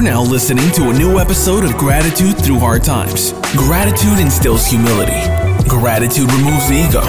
You're 0.00 0.12
now 0.12 0.22
listening 0.22 0.70
to 0.72 0.88
a 0.88 0.94
new 0.94 1.18
episode 1.18 1.62
of 1.62 1.76
Gratitude 1.76 2.38
Through 2.38 2.58
Hard 2.58 2.82
Times. 2.82 3.32
Gratitude 3.54 4.18
instills 4.18 4.64
humility. 4.64 5.20
Gratitude 5.68 6.32
removes 6.32 6.70
the 6.70 6.86
ego. 6.88 7.02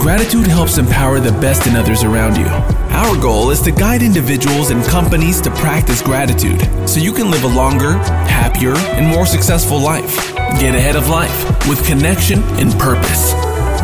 Gratitude 0.00 0.46
helps 0.46 0.78
empower 0.78 1.18
the 1.18 1.32
best 1.32 1.66
in 1.66 1.74
others 1.74 2.04
around 2.04 2.36
you. 2.36 2.46
Our 2.46 3.20
goal 3.20 3.50
is 3.50 3.60
to 3.62 3.72
guide 3.72 4.00
individuals 4.00 4.70
and 4.70 4.84
companies 4.84 5.40
to 5.40 5.50
practice 5.50 6.00
gratitude 6.00 6.60
so 6.88 7.00
you 7.00 7.12
can 7.12 7.32
live 7.32 7.42
a 7.42 7.48
longer, 7.48 7.94
happier, 8.28 8.76
and 8.76 9.08
more 9.08 9.26
successful 9.26 9.80
life. 9.80 10.32
Get 10.60 10.76
ahead 10.76 10.94
of 10.94 11.08
life 11.08 11.68
with 11.68 11.84
connection 11.84 12.44
and 12.60 12.70
purpose. 12.78 13.32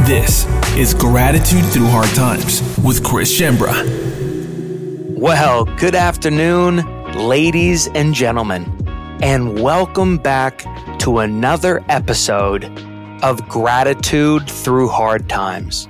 This 0.06 0.46
is 0.76 0.94
Gratitude 0.94 1.64
Through 1.64 1.88
Hard 1.88 2.10
Times 2.10 2.62
with 2.79 3.02
Chris 3.02 3.36
Schembra. 3.36 3.74
Well, 5.18 5.64
good 5.64 5.96
afternoon, 5.96 6.91
ladies 7.14 7.89
and 7.89 8.14
gentlemen, 8.14 8.64
and 9.22 9.62
welcome 9.62 10.16
back 10.16 10.64
to 10.98 11.18
another 11.18 11.85
episode 11.88 12.64
of 13.22 13.46
Gratitude 13.48 14.48
Through 14.50 14.88
Hard 14.88 15.29
Times. 15.29 15.88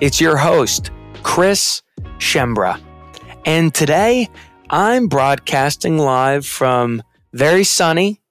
It's 0.00 0.20
your 0.20 0.36
host, 0.36 0.90
Chris 1.22 1.82
Schembra. 2.18 2.80
And 3.44 3.74
today 3.74 4.28
I'm 4.70 5.08
broadcasting 5.08 5.98
live 5.98 6.46
from 6.46 7.02
very 7.32 7.64
sunny, 7.64 8.22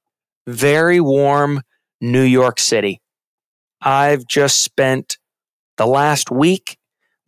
very 0.48 1.00
warm 1.00 1.62
New 2.02 2.24
York 2.24 2.60
City. 2.60 3.02
I've 3.82 4.26
just 4.26 4.64
spent 4.64 5.18
the 5.78 5.86
last 5.86 6.32
week 6.32 6.79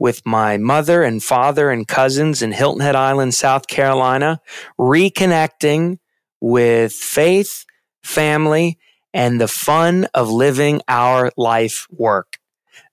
with 0.01 0.25
my 0.25 0.57
mother 0.57 1.03
and 1.03 1.21
father 1.21 1.69
and 1.69 1.87
cousins 1.87 2.41
in 2.41 2.51
Hilton 2.51 2.81
Head 2.81 2.95
Island, 2.95 3.35
South 3.35 3.67
Carolina, 3.67 4.41
reconnecting 4.79 5.99
with 6.39 6.91
faith, 6.91 7.67
family, 8.01 8.79
and 9.13 9.39
the 9.39 9.47
fun 9.47 10.07
of 10.15 10.27
living 10.27 10.81
our 10.87 11.31
life 11.37 11.85
work. 11.91 12.39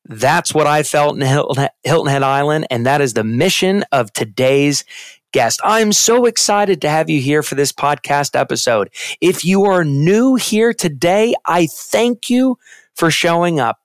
That's 0.04 0.52
what 0.52 0.66
I 0.66 0.82
felt 0.82 1.16
in 1.16 1.22
Hilton 1.22 2.12
Head 2.12 2.22
Island, 2.22 2.66
and 2.70 2.84
that 2.84 3.00
is 3.00 3.14
the 3.14 3.24
mission 3.24 3.86
of 3.90 4.12
today's 4.12 4.84
guest. 5.32 5.62
I'm 5.64 5.92
so 5.92 6.26
excited 6.26 6.82
to 6.82 6.90
have 6.90 7.08
you 7.08 7.22
here 7.22 7.42
for 7.42 7.54
this 7.54 7.72
podcast 7.72 8.38
episode. 8.38 8.90
If 9.22 9.46
you 9.46 9.64
are 9.64 9.82
new 9.82 10.34
here 10.34 10.74
today, 10.74 11.34
I 11.46 11.68
thank 11.68 12.28
you 12.28 12.58
for 12.94 13.10
showing 13.10 13.60
up. 13.60 13.78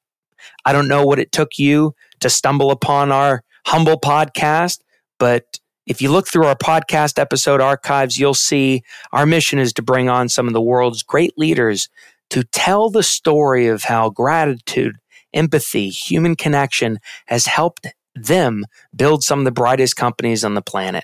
I 0.66 0.73
don't 0.73 0.89
know 0.89 1.05
what 1.05 1.20
it 1.20 1.31
took 1.31 1.58
you 1.58 1.95
to 2.24 2.30
stumble 2.30 2.72
upon 2.72 3.12
our 3.12 3.44
humble 3.66 4.00
podcast, 4.00 4.80
but 5.20 5.60
if 5.86 6.02
you 6.02 6.12
look 6.12 6.28
through 6.28 6.46
our 6.46 6.56
podcast 6.56 7.20
episode 7.20 7.62
archives, 7.62 8.18
you'll 8.18 8.34
see 8.34 8.84
our 9.12 9.26
mission 9.26 9.60
is 9.60 9.74
to 9.74 9.82
bring 9.82 10.10
on 10.10 10.30
some 10.30 10.48
of 10.48 10.54
the 10.54 10.62
world's 10.62 11.04
great 11.04 11.38
leaders 11.38 11.90
to 12.30 12.44
tell 12.44 12.90
the 12.90 13.04
story 13.04 13.68
of 13.68 13.84
how 13.84 14.10
gratitude, 14.10 14.96
empathy, 15.34 15.90
human 15.90 16.36
connection 16.36 17.00
has 17.28 17.46
helped 17.46 17.88
them 18.16 18.66
build 18.96 19.24
some 19.24 19.40
of 19.40 19.46
the 19.46 19.52
brightest 19.52 19.96
companies 19.96 20.46
on 20.46 20.54
the 20.54 20.62
planet. 20.62 21.04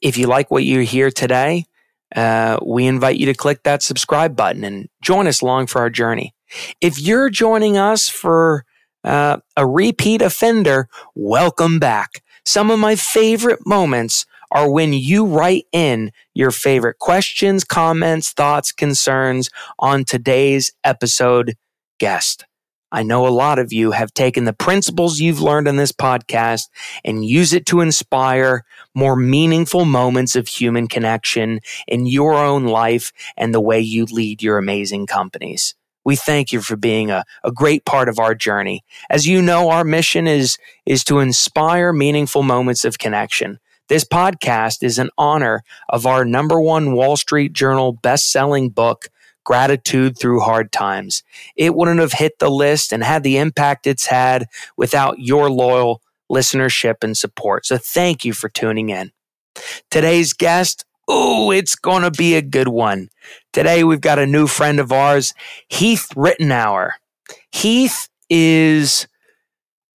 If 0.00 0.16
you 0.16 0.26
like 0.26 0.50
what 0.50 0.64
you 0.64 0.80
hear 0.80 1.10
today, 1.10 1.64
uh, 2.14 2.58
we 2.64 2.86
invite 2.86 3.16
you 3.16 3.26
to 3.26 3.34
click 3.34 3.62
that 3.64 3.82
subscribe 3.82 4.36
button 4.36 4.62
and 4.62 4.88
join 5.02 5.26
us 5.26 5.40
along 5.40 5.66
for 5.66 5.80
our 5.80 5.90
journey. 5.90 6.34
If 6.80 7.00
you're 7.00 7.30
joining 7.30 7.76
us 7.76 8.08
for 8.08 8.64
uh, 9.04 9.38
a 9.56 9.66
repeat 9.66 10.22
offender, 10.22 10.88
welcome 11.14 11.78
back. 11.78 12.22
Some 12.44 12.70
of 12.70 12.78
my 12.78 12.96
favorite 12.96 13.66
moments 13.66 14.26
are 14.50 14.70
when 14.70 14.92
you 14.92 15.24
write 15.24 15.66
in 15.72 16.12
your 16.34 16.50
favorite 16.50 16.98
questions, 16.98 17.64
comments, 17.64 18.32
thoughts, 18.32 18.72
concerns 18.72 19.48
on 19.78 20.04
today's 20.04 20.72
episode 20.84 21.54
guest. 21.98 22.44
I 22.94 23.02
know 23.02 23.26
a 23.26 23.30
lot 23.30 23.58
of 23.58 23.72
you 23.72 23.92
have 23.92 24.12
taken 24.12 24.44
the 24.44 24.52
principles 24.52 25.18
you've 25.18 25.40
learned 25.40 25.66
in 25.66 25.76
this 25.76 25.92
podcast 25.92 26.68
and 27.02 27.24
use 27.24 27.54
it 27.54 27.64
to 27.66 27.80
inspire 27.80 28.66
more 28.94 29.16
meaningful 29.16 29.86
moments 29.86 30.36
of 30.36 30.46
human 30.46 30.88
connection 30.88 31.60
in 31.88 32.04
your 32.04 32.34
own 32.34 32.66
life 32.66 33.10
and 33.38 33.54
the 33.54 33.62
way 33.62 33.80
you 33.80 34.04
lead 34.04 34.42
your 34.42 34.58
amazing 34.58 35.06
companies. 35.06 35.74
We 36.04 36.16
thank 36.16 36.52
you 36.52 36.60
for 36.60 36.76
being 36.76 37.10
a, 37.10 37.24
a 37.44 37.52
great 37.52 37.84
part 37.84 38.08
of 38.08 38.18
our 38.18 38.34
journey. 38.34 38.84
As 39.08 39.26
you 39.26 39.40
know, 39.42 39.70
our 39.70 39.84
mission 39.84 40.26
is, 40.26 40.58
is 40.84 41.04
to 41.04 41.20
inspire 41.20 41.92
meaningful 41.92 42.42
moments 42.42 42.84
of 42.84 42.98
connection. 42.98 43.58
This 43.88 44.04
podcast 44.04 44.82
is 44.82 44.98
an 44.98 45.10
honor 45.18 45.62
of 45.88 46.06
our 46.06 46.24
number 46.24 46.60
one 46.60 46.92
Wall 46.92 47.16
Street 47.16 47.52
Journal 47.52 47.92
best-selling 47.92 48.70
book, 48.70 49.08
Gratitude 49.44 50.18
Through 50.18 50.40
Hard 50.40 50.72
Times. 50.72 51.22
It 51.56 51.74
wouldn't 51.74 52.00
have 52.00 52.12
hit 52.12 52.38
the 52.38 52.50
list 52.50 52.92
and 52.92 53.02
had 53.02 53.22
the 53.22 53.38
impact 53.38 53.86
it's 53.86 54.06
had 54.06 54.46
without 54.76 55.18
your 55.18 55.50
loyal 55.50 56.00
listenership 56.30 57.02
and 57.02 57.16
support. 57.16 57.66
So 57.66 57.76
thank 57.76 58.24
you 58.24 58.32
for 58.32 58.48
tuning 58.48 58.88
in. 58.88 59.12
Today's 59.90 60.32
guest, 60.32 60.84
oh, 61.08 61.50
it's 61.50 61.74
going 61.74 62.02
to 62.02 62.10
be 62.10 62.34
a 62.34 62.42
good 62.42 62.68
one. 62.68 63.08
Today 63.52 63.84
we've 63.84 64.00
got 64.00 64.18
a 64.18 64.26
new 64.26 64.46
friend 64.46 64.80
of 64.80 64.92
ours, 64.92 65.34
Heath 65.68 66.08
Ritenour. 66.14 66.92
Heath 67.50 68.08
is, 68.30 69.06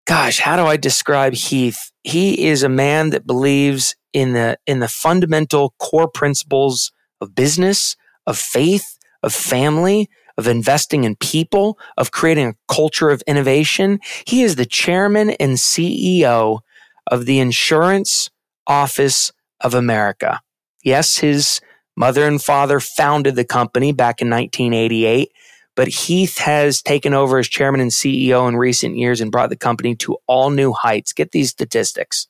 gosh, 0.06 0.40
how 0.40 0.56
do 0.56 0.64
I 0.64 0.78
describe 0.78 1.34
Heath? 1.34 1.92
He 2.04 2.48
is 2.48 2.64
a 2.64 2.70
man 2.70 3.12
that 3.12 3.26
believes 3.26 3.96
in 4.14 4.34
the 4.34 4.58
in 4.66 4.80
the 4.80 4.88
fundamental 4.88 5.74
core 5.80 6.08
principles 6.08 6.92
of 7.20 7.36
business, 7.36 7.96
of 8.26 8.38
faith, 8.38 8.98
of 9.24 9.34
family, 9.34 10.10
of 10.38 10.48
investing 10.48 11.04
in 11.04 11.16
people, 11.16 11.78
of 11.98 12.12
creating 12.12 12.48
a 12.48 12.74
culture 12.74 13.10
of 13.10 13.22
innovation. 13.28 14.00
He 14.26 14.44
is 14.44 14.56
the 14.56 14.66
chairman 14.66 15.32
and 15.32 15.54
CEO 15.54 16.60
of 17.08 17.26
the 17.26 17.40
Insurance 17.40 18.30
Office 18.68 19.32
of 19.62 19.74
America. 19.74 20.42
Yes, 20.86 21.18
his 21.18 21.60
mother 21.98 22.26
and 22.28 22.42
father 22.42 22.80
founded 22.80 23.36
the 23.36 23.44
company 23.44 23.92
back 23.92 24.22
in 24.22 24.30
1988, 24.30 25.32
but 25.76 25.88
Heath 25.88 26.38
has 26.38 26.84
taken 26.84 27.14
over 27.14 27.40
as 27.40 27.48
chairman 27.48 27.82
and 27.82 27.90
CEO 27.90 28.48
in 28.48 28.56
recent 28.56 28.96
years 28.96 29.20
and 29.20 29.32
brought 29.32 29.50
the 29.50 29.58
company 29.58 29.96
to 29.96 30.18
all 30.28 30.52
new 30.52 30.74
heights. 30.74 31.12
Get 31.12 31.32
these 31.32 31.50
statistics 31.50 32.28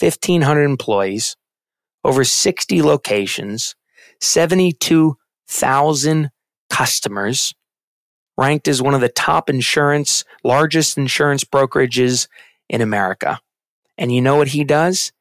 1,500 0.00 0.64
employees, 0.64 1.36
over 2.02 2.24
60 2.24 2.82
locations, 2.82 3.76
72,000 4.20 6.30
customers, 6.68 7.54
ranked 8.36 8.66
as 8.66 8.82
one 8.82 8.94
of 8.94 9.00
the 9.00 9.08
top 9.08 9.48
insurance, 9.48 10.24
largest 10.42 10.98
insurance 10.98 11.44
brokerages 11.44 12.26
in 12.68 12.80
America. 12.80 13.38
And 13.96 14.12
you 14.12 14.20
know 14.20 14.34
what 14.34 14.48
he 14.48 14.64
does? 14.64 15.12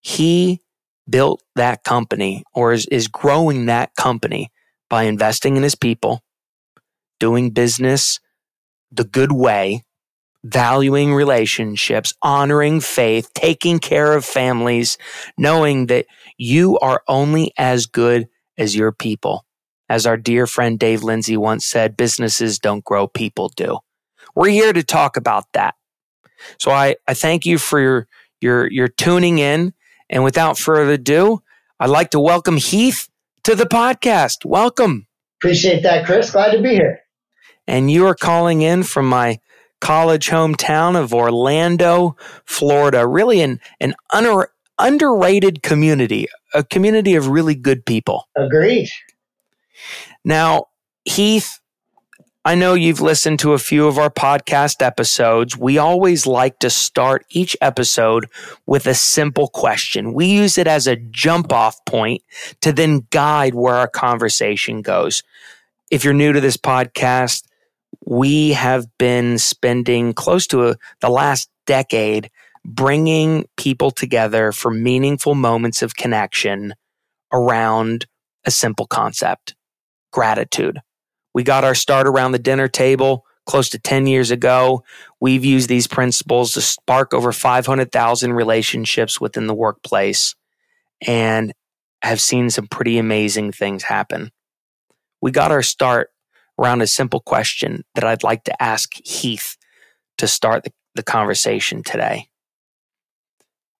He 0.00 0.62
built 1.08 1.42
that 1.54 1.84
company 1.84 2.44
or 2.54 2.72
is, 2.72 2.86
is 2.86 3.08
growing 3.08 3.66
that 3.66 3.94
company 3.96 4.50
by 4.88 5.04
investing 5.04 5.56
in 5.56 5.62
his 5.62 5.74
people, 5.74 6.22
doing 7.18 7.50
business 7.50 8.20
the 8.90 9.04
good 9.04 9.32
way, 9.32 9.84
valuing 10.44 11.12
relationships, 11.12 12.14
honoring 12.22 12.80
faith, 12.80 13.30
taking 13.34 13.78
care 13.78 14.14
of 14.14 14.24
families, 14.24 14.96
knowing 15.36 15.86
that 15.86 16.06
you 16.38 16.78
are 16.78 17.02
only 17.08 17.52
as 17.58 17.86
good 17.86 18.28
as 18.56 18.76
your 18.76 18.92
people. 18.92 19.44
As 19.88 20.06
our 20.06 20.16
dear 20.16 20.46
friend 20.46 20.78
Dave 20.78 21.02
Lindsay 21.02 21.36
once 21.36 21.66
said, 21.66 21.96
businesses 21.96 22.58
don't 22.58 22.84
grow, 22.84 23.06
people 23.06 23.50
do. 23.56 23.78
We're 24.34 24.50
here 24.50 24.72
to 24.72 24.82
talk 24.82 25.16
about 25.16 25.44
that. 25.52 25.74
So 26.58 26.70
I, 26.70 26.96
I 27.06 27.14
thank 27.14 27.46
you 27.46 27.58
for 27.58 27.80
your, 27.80 28.08
your, 28.40 28.70
your 28.70 28.88
tuning 28.88 29.38
in 29.38 29.72
and 30.08 30.24
without 30.24 30.58
further 30.58 30.92
ado, 30.92 31.42
I'd 31.78 31.90
like 31.90 32.10
to 32.10 32.20
welcome 32.20 32.56
Heath 32.56 33.08
to 33.44 33.54
the 33.54 33.64
podcast. 33.64 34.44
Welcome. 34.44 35.06
Appreciate 35.38 35.82
that, 35.82 36.06
Chris. 36.06 36.30
Glad 36.30 36.52
to 36.52 36.62
be 36.62 36.70
here. 36.70 37.00
And 37.66 37.90
you 37.90 38.06
are 38.06 38.14
calling 38.14 38.62
in 38.62 38.82
from 38.82 39.08
my 39.08 39.38
college 39.80 40.28
hometown 40.28 41.00
of 41.00 41.12
Orlando, 41.12 42.16
Florida. 42.44 43.06
Really 43.06 43.40
an, 43.42 43.60
an 43.80 43.94
under, 44.12 44.48
underrated 44.78 45.62
community, 45.62 46.28
a 46.54 46.64
community 46.64 47.14
of 47.14 47.28
really 47.28 47.54
good 47.54 47.84
people. 47.84 48.28
Agreed. 48.36 48.88
Now, 50.24 50.66
Heath, 51.04 51.60
I 52.46 52.54
know 52.54 52.74
you've 52.74 53.00
listened 53.00 53.40
to 53.40 53.54
a 53.54 53.58
few 53.58 53.88
of 53.88 53.98
our 53.98 54.08
podcast 54.08 54.80
episodes. 54.80 55.56
We 55.56 55.78
always 55.78 56.28
like 56.28 56.60
to 56.60 56.70
start 56.70 57.26
each 57.28 57.56
episode 57.60 58.28
with 58.66 58.86
a 58.86 58.94
simple 58.94 59.48
question. 59.48 60.14
We 60.14 60.26
use 60.26 60.56
it 60.56 60.68
as 60.68 60.86
a 60.86 60.94
jump 60.94 61.52
off 61.52 61.84
point 61.86 62.22
to 62.60 62.72
then 62.72 63.08
guide 63.10 63.56
where 63.56 63.74
our 63.74 63.88
conversation 63.88 64.80
goes. 64.80 65.24
If 65.90 66.04
you're 66.04 66.14
new 66.14 66.32
to 66.32 66.40
this 66.40 66.56
podcast, 66.56 67.42
we 68.04 68.50
have 68.52 68.86
been 68.96 69.38
spending 69.38 70.14
close 70.14 70.46
to 70.46 70.68
a, 70.68 70.76
the 71.00 71.10
last 71.10 71.50
decade 71.66 72.30
bringing 72.64 73.48
people 73.56 73.90
together 73.90 74.52
for 74.52 74.70
meaningful 74.70 75.34
moments 75.34 75.82
of 75.82 75.96
connection 75.96 76.74
around 77.32 78.06
a 78.44 78.52
simple 78.52 78.86
concept 78.86 79.56
gratitude. 80.12 80.80
We 81.36 81.42
got 81.42 81.64
our 81.64 81.74
start 81.74 82.06
around 82.06 82.32
the 82.32 82.38
dinner 82.38 82.66
table 82.66 83.26
close 83.44 83.68
to 83.68 83.78
10 83.78 84.06
years 84.06 84.30
ago. 84.30 84.82
We've 85.20 85.44
used 85.44 85.68
these 85.68 85.86
principles 85.86 86.54
to 86.54 86.62
spark 86.62 87.12
over 87.12 87.30
500,000 87.30 88.32
relationships 88.32 89.20
within 89.20 89.46
the 89.46 89.54
workplace 89.54 90.34
and 91.06 91.52
have 92.00 92.22
seen 92.22 92.48
some 92.48 92.68
pretty 92.68 92.96
amazing 92.96 93.52
things 93.52 93.82
happen. 93.82 94.30
We 95.20 95.30
got 95.30 95.52
our 95.52 95.60
start 95.60 96.08
around 96.58 96.80
a 96.80 96.86
simple 96.86 97.20
question 97.20 97.84
that 97.94 98.04
I'd 98.04 98.22
like 98.22 98.44
to 98.44 98.62
ask 98.62 98.94
Heath 99.04 99.58
to 100.16 100.26
start 100.26 100.64
the, 100.64 100.72
the 100.94 101.02
conversation 101.02 101.82
today. 101.82 102.28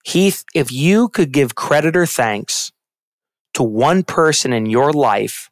Heath, 0.05 0.45
if 0.55 0.71
you 0.71 1.09
could 1.09 1.33
give 1.33 1.55
credit 1.55 1.97
or 1.97 2.05
thanks 2.05 2.71
to 3.55 3.63
one 3.63 4.03
person 4.03 4.53
in 4.53 4.67
your 4.67 4.93
life 4.93 5.49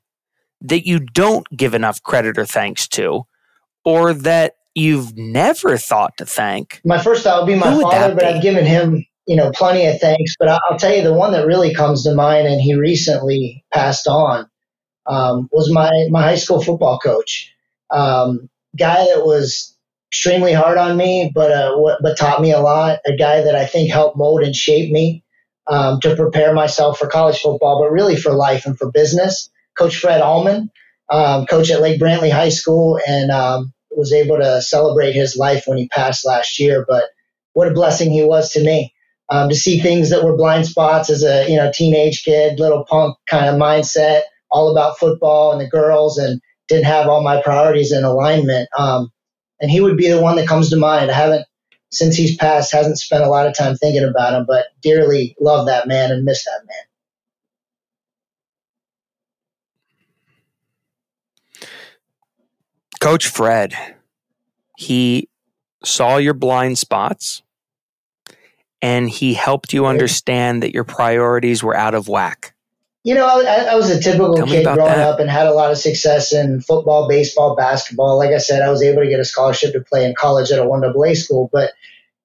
that 0.65 0.87
you 0.87 0.99
don't 0.99 1.47
give 1.57 1.75
enough 1.75 2.03
credit 2.03 2.39
or 2.39 2.47
thanks 2.47 2.89
to, 2.89 3.23
or 3.85 4.13
that 4.13 4.57
you've 4.75 5.17
never 5.17 5.77
thought 5.77 6.17
to 6.19 6.27
thank? 6.27 6.81
My 6.85 7.01
first 7.01 7.23
thought 7.23 7.43
would 7.43 7.53
be 7.53 7.59
my 7.59 7.81
father, 7.81 8.15
but 8.15 8.25
I've 8.25 8.43
given 8.43 8.65
him, 8.65 9.07
you 9.27 9.37
know, 9.37 9.53
plenty 9.55 9.87
of 9.87 10.01
thanks. 10.01 10.35
But 10.39 10.49
I'll 10.49 10.79
tell 10.79 10.95
you 10.95 11.03
the 11.03 11.15
one 11.15 11.33
that 11.33 11.47
really 11.47 11.75
comes 11.75 12.05
to 12.05 12.15
mind, 12.15 12.49
and 12.49 12.61
he 12.61 12.75
recently 12.75 13.65
passed 13.73 14.09
on, 14.09 14.49
um, 15.07 15.49
was 15.53 15.71
my 15.71 15.91
my 16.11 16.23
high 16.23 16.37
school 16.37 16.63
football 16.63 16.99
coach. 16.99 17.53
Um, 17.91 18.49
guy 18.77 19.05
that 19.05 19.25
was 19.25 19.77
extremely 20.11 20.53
hard 20.53 20.79
on 20.79 20.97
me, 20.97 21.31
but 21.35 21.51
uh, 21.51 21.97
but 22.01 22.17
taught 22.17 22.41
me 22.41 22.53
a 22.53 22.61
lot. 22.61 23.01
A 23.07 23.17
guy 23.17 23.43
that 23.43 23.55
I 23.55 23.67
think 23.67 23.93
helped 23.93 24.17
mold 24.17 24.43
and 24.43 24.57
shape 24.57 24.91
me 24.91 25.25
um, 25.67 26.01
to 26.01 26.17
prepare 26.17 26.55
myself 26.55 26.99
for 26.99 27.07
college 27.07 27.41
football, 27.41 27.83
but 27.83 27.93
really 27.93 28.17
for 28.17 28.33
life 28.33 28.67
and 28.67 28.79
for 28.79 28.91
business. 28.91 29.51
Coach 29.77 29.97
Fred 29.97 30.21
Allman, 30.21 30.71
um, 31.11 31.47
coach 31.47 31.71
at 31.71 31.81
Lake 31.81 32.01
Brantley 32.01 32.31
High 32.31 32.51
School, 32.51 32.99
and 33.07 33.31
um, 33.31 33.73
was 33.91 34.13
able 34.13 34.39
to 34.39 34.63
celebrate 34.63 35.13
his 35.13 35.37
life 35.37 35.65
when 35.67 35.79
he 35.79 35.89
passed 35.89 36.27
last 36.27 36.59
year. 36.59 36.85
But 36.87 37.05
what 37.53 37.69
a 37.69 37.75
blessing 37.75 38.11
he 38.11 38.23
was 38.25 38.53
to 38.53 38.65
me. 38.65 38.93
Um, 39.31 39.49
to 39.49 39.55
see 39.55 39.81
things 39.81 40.11
that 40.11 40.23
were 40.23 40.37
blind 40.37 40.67
spots 40.67 41.09
as 41.09 41.25
a 41.25 41.49
you 41.49 41.57
know 41.57 41.73
teenage 41.75 42.25
kid, 42.25 42.61
little 42.61 42.85
punk 42.85 43.17
kind 43.29 43.47
of 43.47 43.61
mindset, 43.61 44.23
all 44.51 44.71
about 44.71 44.99
football 44.99 45.53
and 45.53 45.61
the 45.61 45.69
girls, 45.69 46.19
and 46.19 46.41
didn't 46.69 46.85
have 46.85 47.09
all 47.09 47.23
my 47.23 47.41
priorities 47.41 47.93
in 47.93 48.05
alignment. 48.05 48.69
Um, 48.79 49.11
and 49.61 49.71
he 49.71 49.81
would 49.81 49.97
be 49.97 50.11
the 50.11 50.21
one 50.21 50.37
that 50.37 50.49
comes 50.49 50.71
to 50.71 50.77
mind. 50.77 51.11
I 51.11 51.15
haven't 51.15 51.47
since 51.91 52.17
he's 52.17 52.37
passed, 52.37 52.73
hasn't 52.73 52.99
spent 52.99 53.25
a 53.25 53.29
lot 53.29 53.47
of 53.47 53.57
time 53.57 53.77
thinking 53.77 54.05
about 54.05 54.35
him, 54.35 54.45
but 54.47 54.67
dearly 54.83 55.37
love 55.41 55.67
that 55.67 55.87
man 55.87 56.11
and 56.11 56.25
miss 56.25 56.45
that 56.45 56.63
man. 56.67 56.94
Coach 63.05 63.27
Fred, 63.27 63.75
he 64.79 65.29
saw 65.85 66.17
your 66.17 66.33
blind 66.33 66.79
spots 66.79 67.43
and 68.81 69.11
he 69.11 69.35
helped 69.35 69.75
you 69.75 69.85
understand 69.85 70.63
that 70.63 70.73
your 70.73 70.85
priorities 70.85 71.63
were 71.63 71.77
out 71.77 71.93
of 71.93 72.09
whack. 72.09 72.55
You 73.03 73.15
know, 73.15 73.27
I, 73.27 73.73
I 73.73 73.75
was 73.75 73.91
a 73.91 74.01
typical 74.01 74.37
Tell 74.37 74.47
kid 74.47 74.65
growing 74.65 74.79
that. 74.79 75.01
up 75.01 75.21
and 75.21 75.29
had 75.29 75.47
a 75.47 75.53
lot 75.53 75.71
of 75.71 75.77
success 75.77 76.33
in 76.33 76.63
football, 76.63 77.07
baseball, 77.07 77.55
basketball. 77.55 78.17
Like 78.17 78.31
I 78.31 78.39
said, 78.39 78.63
I 78.63 78.71
was 78.71 78.83
able 78.83 79.03
to 79.03 79.09
get 79.11 79.21
a 79.21 79.25
scholarship 79.27 79.75
to 79.75 79.83
play 79.83 80.07
in 80.07 80.15
college 80.15 80.51
at 80.51 80.59
a 80.59 80.65
1AA 80.65 81.15
school, 81.15 81.51
but 81.53 81.73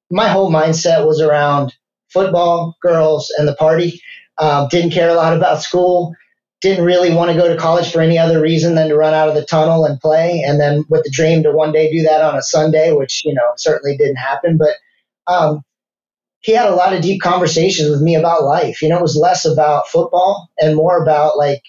my 0.09 0.29
whole 0.29 0.49
mindset 0.49 1.05
was 1.05 1.19
around 1.19 1.75
football, 2.07 2.77
girls, 2.81 3.33
and 3.37 3.49
the 3.49 3.55
party. 3.55 4.01
Um, 4.37 4.69
didn't 4.71 4.91
care 4.91 5.09
a 5.09 5.15
lot 5.15 5.35
about 5.35 5.61
school 5.61 6.15
didn't 6.61 6.83
really 6.83 7.13
want 7.13 7.31
to 7.31 7.37
go 7.37 7.47
to 7.47 7.59
college 7.59 7.91
for 7.91 8.01
any 8.01 8.17
other 8.17 8.41
reason 8.41 8.75
than 8.75 8.89
to 8.89 8.95
run 8.95 9.13
out 9.13 9.29
of 9.29 9.35
the 9.35 9.45
tunnel 9.45 9.85
and 9.85 9.99
play. 9.99 10.43
And 10.45 10.59
then 10.59 10.83
with 10.89 11.03
the 11.03 11.11
dream 11.11 11.43
to 11.43 11.51
one 11.51 11.71
day 11.71 11.91
do 11.91 12.03
that 12.03 12.21
on 12.21 12.35
a 12.35 12.41
Sunday, 12.41 12.91
which, 12.91 13.23
you 13.23 13.33
know, 13.33 13.53
certainly 13.55 13.95
didn't 13.95 14.17
happen. 14.17 14.57
But 14.57 14.75
um, 15.31 15.63
he 16.41 16.53
had 16.53 16.69
a 16.69 16.75
lot 16.75 16.93
of 16.93 17.01
deep 17.01 17.21
conversations 17.21 17.89
with 17.89 18.01
me 18.01 18.15
about 18.15 18.43
life. 18.43 18.81
You 18.81 18.89
know, 18.89 18.97
it 18.97 19.01
was 19.01 19.15
less 19.15 19.45
about 19.45 19.87
football 19.87 20.49
and 20.59 20.75
more 20.75 21.01
about 21.01 21.37
like 21.37 21.61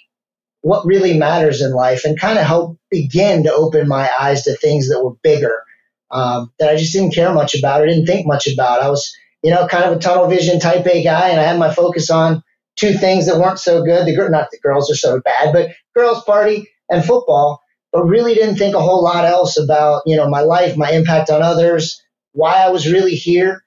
what 0.62 0.86
really 0.86 1.16
matters 1.16 1.62
in 1.62 1.72
life 1.72 2.04
and 2.04 2.18
kind 2.18 2.38
of 2.38 2.44
help 2.44 2.78
begin 2.90 3.44
to 3.44 3.52
open 3.52 3.88
my 3.88 4.10
eyes 4.20 4.42
to 4.42 4.56
things 4.56 4.88
that 4.88 5.02
were 5.02 5.14
bigger 5.22 5.62
um, 6.10 6.52
that 6.58 6.68
I 6.68 6.76
just 6.76 6.92
didn't 6.92 7.14
care 7.14 7.32
much 7.32 7.54
about 7.54 7.80
or 7.80 7.86
didn't 7.86 8.06
think 8.06 8.26
much 8.26 8.48
about. 8.48 8.82
I 8.82 8.90
was, 8.90 9.14
you 9.42 9.50
know, 9.50 9.66
kind 9.68 9.84
of 9.84 9.96
a 9.96 10.00
tunnel 10.00 10.26
vision 10.26 10.58
type 10.58 10.86
A 10.86 11.02
guy 11.02 11.28
and 11.28 11.40
I 11.40 11.44
had 11.44 11.58
my 11.58 11.72
focus 11.72 12.10
on 12.10 12.42
two 12.76 12.94
things 12.94 13.26
that 13.26 13.38
weren't 13.38 13.58
so 13.58 13.84
good. 13.84 14.06
The 14.06 14.28
not 14.30 14.50
the 14.50 14.58
girls 14.58 14.90
are 14.90 14.96
so 14.96 15.20
bad, 15.20 15.52
but 15.52 15.70
girls 15.94 16.24
party 16.24 16.68
and 16.88 17.04
football. 17.04 17.62
But 17.92 18.04
really 18.04 18.34
didn't 18.34 18.56
think 18.56 18.76
a 18.76 18.80
whole 18.80 19.02
lot 19.02 19.24
else 19.24 19.58
about 19.58 20.02
you 20.06 20.16
know 20.16 20.28
my 20.28 20.40
life, 20.42 20.76
my 20.76 20.92
impact 20.92 21.30
on 21.30 21.42
others, 21.42 22.00
why 22.32 22.56
I 22.56 22.70
was 22.70 22.90
really 22.90 23.16
here, 23.16 23.64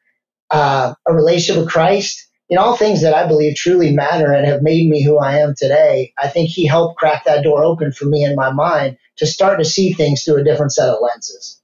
uh, 0.50 0.94
a 1.06 1.14
relationship 1.14 1.62
with 1.62 1.72
Christ. 1.72 2.28
You 2.50 2.58
know, 2.58 2.64
all 2.64 2.78
things 2.78 3.02
that 3.02 3.16
I 3.16 3.28
believe 3.28 3.56
truly 3.56 3.94
matter 3.94 4.32
and 4.32 4.46
have 4.46 4.62
made 4.62 4.88
me 4.88 5.04
who 5.04 5.18
I 5.18 5.40
am 5.40 5.56
today. 5.58 6.14
I 6.18 6.28
think 6.28 6.50
he 6.50 6.68
helped 6.68 7.00
crack 7.00 7.26
that 7.26 7.44
door 7.44 7.64
open 7.64 7.92
for 7.92 8.06
me 8.06 8.24
in 8.24 8.36
my 8.36 8.52
mind 8.52 8.98
to 9.18 9.26
start 9.26 9.60
to 9.60 9.66
see 9.66 9.94
things 9.94 10.24
through 10.24 10.42
a 10.42 10.44
different 10.44 10.74
set 10.74 10.90
of 10.90 11.00
lenses. 11.02 11.62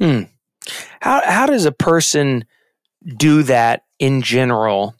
Hmm. 0.00 0.22
How 1.00 1.22
how 1.24 1.46
does 1.46 1.64
a 1.64 1.72
person 1.72 2.44
do 3.16 3.42
that 3.44 3.84
in 3.98 4.22
general 4.22 4.94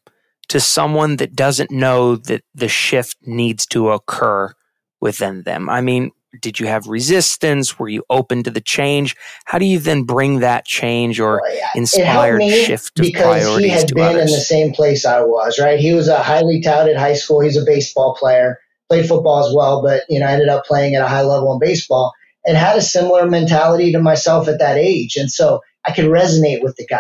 to 0.49 0.61
someone 0.61 1.17
that 1.17 1.35
doesn't 1.35 1.71
know 1.71 2.17
that 2.17 2.43
the 2.55 2.69
shift 2.69 3.17
needs 3.23 3.67
to 3.67 3.91
occur 3.91 4.53
within 5.01 5.43
them? 5.43 5.69
I 5.69 5.81
mean, 5.81 6.13
did 6.41 6.59
you 6.59 6.67
have 6.67 6.87
resistance? 6.87 7.79
Were 7.79 7.89
you 7.89 8.05
open 8.09 8.43
to 8.45 8.51
the 8.51 8.61
change? 8.61 9.17
How 9.45 9.59
do 9.59 9.67
you 9.67 9.79
then 9.79 10.05
bring 10.05 10.41
that 10.41 10.65
change 10.65 11.21
or 11.21 11.43
inspired 11.75 12.43
shift 12.43 12.99
of 12.99 13.07
because 13.07 13.59
he 13.59 13.69
had 13.69 13.95
been 13.95 14.03
others? 14.03 14.31
in 14.31 14.39
the 14.39 14.43
same 14.43 14.73
place 14.73 15.05
I 15.05 15.23
was, 15.23 15.59
right? 15.59 15.79
He 15.79 15.93
was 15.93 16.09
a 16.09 16.23
highly 16.23 16.61
touted 16.63 16.97
high 16.97 17.15
school. 17.15 17.41
He's 17.41 17.57
a 17.57 17.65
baseball 17.65 18.17
player, 18.19 18.59
played 18.89 19.07
football 19.07 19.47
as 19.47 19.55
well, 19.55 19.83
but 19.83 20.05
you 20.09 20.21
know, 20.21 20.27
ended 20.27 20.49
up 20.49 20.65
playing 20.65 20.95
at 20.95 21.03
a 21.03 21.09
high 21.09 21.23
level 21.23 21.53
in 21.53 21.59
baseball 21.59 22.13
and 22.47 22.57
had 22.57 22.77
a 22.77 22.83
similar 22.83 23.29
mentality 23.29 23.93
to 23.93 24.01
myself 24.01 24.49
at 24.49 24.59
that 24.59 24.79
age. 24.79 25.17
And 25.17 25.31
so 25.31 25.61
I 25.85 25.93
could 25.93 26.07
resonate 26.07 26.63
with 26.63 26.77
the 26.77 26.87
guy 26.87 26.99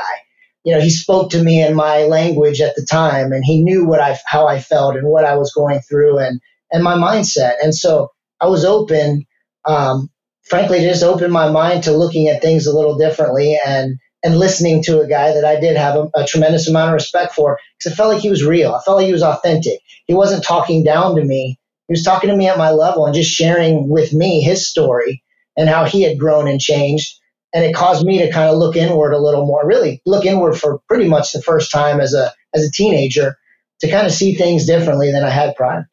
you 0.65 0.75
know, 0.75 0.81
he 0.81 0.91
spoke 0.91 1.31
to 1.31 1.43
me 1.43 1.63
in 1.63 1.75
my 1.75 2.05
language 2.05 2.61
at 2.61 2.77
the 2.77 2.85
time 2.85 3.33
and 3.33 3.45
he 3.45 3.63
knew 3.63 3.87
what 3.87 4.01
I, 4.01 4.19
how 4.27 4.47
I 4.47 4.61
felt 4.61 4.97
and 4.97 5.09
what 5.09 5.25
I 5.25 5.37
was 5.37 5.53
going 5.53 5.81
through 5.81 6.19
and, 6.19 6.41
and 6.71 6.85
my 6.85 6.95
mindset. 6.95 7.55
And 7.63 7.75
so 7.75 8.11
I 8.41 8.47
was 8.47 8.65
open, 8.65 9.25
um, 9.65 10.09
frankly, 10.45 10.81
just 10.81 11.03
opened 11.03 11.33
my 11.33 11.51
mind 11.51 11.85
to 11.85 11.97
looking 11.97 12.29
at 12.29 12.43
things 12.43 12.67
a 12.67 12.77
little 12.77 12.97
differently 12.97 13.59
and, 13.65 13.99
and 14.25 14.39
listening 14.39 14.85
to 14.85 15.01
a 15.01 15.09
guy 15.09 15.33
that 15.35 15.45
I 15.45 15.59
did 15.59 15.77
have 15.77 15.97
a, 15.97 16.11
a 16.15 16.27
tremendous 16.27 16.69
amount 16.69 16.91
of 16.91 16.95
respect 16.95 17.35
for 17.35 17.59
because 17.79 17.93
I 17.93 17.97
felt 17.97 18.13
like 18.13 18.23
he 18.23 18.31
was 18.31 18.45
real. 18.45 18.73
I 18.73 18.83
felt 18.85 18.99
like 18.99 19.07
he 19.07 19.13
was 19.13 19.23
authentic. 19.25 19.81
He 20.07 20.15
wasn't 20.15 20.45
talking 20.45 20.85
down 20.85 21.17
to 21.17 21.25
me. 21.25 21.59
He 21.89 21.93
was 21.93 22.05
talking 22.05 22.31
to 22.31 22.37
me 22.37 22.47
at 22.49 22.57
my 22.59 22.71
level 22.71 23.05
and 23.05 23.15
just 23.15 23.31
sharing 23.31 23.89
with 23.89 24.13
me 24.13 24.43
his 24.43 24.69
story 24.69 25.25
and 25.57 25.69
how 25.69 25.85
he 25.85 26.03
had 26.03 26.19
grown 26.19 26.47
and 26.47 26.61
changed 26.61 27.19
and 27.55 27.65
it 27.65 27.75
caused 27.75 28.05
me 28.05 28.19
to 28.19 28.33
kind 28.33 28.51
of 28.51 28.57
look 28.59 28.77
inward 28.77 29.13
a 29.13 29.19
little 29.19 29.47
more 29.47 29.67
really 29.67 30.01
look 30.07 30.25
inward 30.25 30.55
for 30.55 30.79
pretty 30.89 31.09
much 31.09 31.33
the 31.33 31.43
first 31.43 31.71
time 31.71 32.01
as 32.01 32.15
a 32.15 32.33
as 32.55 32.65
a 32.65 32.71
teenager 32.71 33.37
to 33.81 33.91
kind 33.91 34.07
of 34.07 34.13
see 34.13 34.35
things 34.35 34.67
differently 34.67 35.11
than 35.13 35.25
i 35.25 35.31
had 35.31 35.55
prior. 35.57 35.89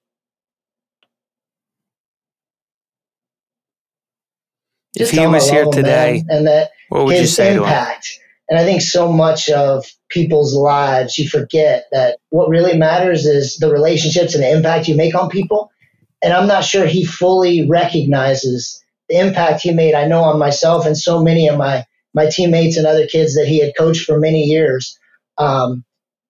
If 4.96 5.12
he 5.12 5.26
was 5.26 5.50
here 5.50 5.66
today 5.66 6.24
and 6.30 6.48
that 6.48 6.72
what 6.90 7.06
would 7.06 7.14
his 7.14 7.22
you 7.22 7.28
say 7.28 7.56
impact. 7.56 8.20
And 8.50 8.60
i 8.60 8.64
think 8.64 8.82
so 8.82 9.12
much 9.12 9.50
of 9.50 9.86
people's 10.10 10.56
lives 10.56 11.18
you 11.18 11.30
forget 11.30 11.86
that 11.92 12.18
what 12.30 12.50
really 12.50 12.78
matters 12.78 13.26
is 13.26 13.58
the 13.58 13.72
relationships 13.72 14.34
and 14.34 14.44
the 14.44 14.52
impact 14.52 14.88
you 14.88 14.96
make 14.96 15.16
on 15.16 15.30
people. 15.30 15.72
And 16.22 16.34
i'm 16.34 16.48
not 16.48 16.64
sure 16.64 16.86
he 16.86 17.06
fully 17.06 17.68
recognizes 17.70 18.79
the 19.10 19.20
impact 19.20 19.62
he 19.62 19.74
made, 19.74 19.96
I 19.96 20.08
know 20.08 20.22
on 20.24 20.40
myself 20.40 20.86
and 20.86 20.98
so 20.98 21.22
many 21.22 21.48
of 21.48 21.58
my 21.58 21.86
my 22.14 22.28
teammates 22.30 22.78
and 22.78 22.88
other 22.88 23.06
kids 23.06 23.36
that 23.36 23.48
he 23.48 23.60
had 23.60 23.74
coached 23.78 24.06
for 24.06 24.20
many 24.20 24.44
years. 24.44 24.98
Um, 25.38 25.84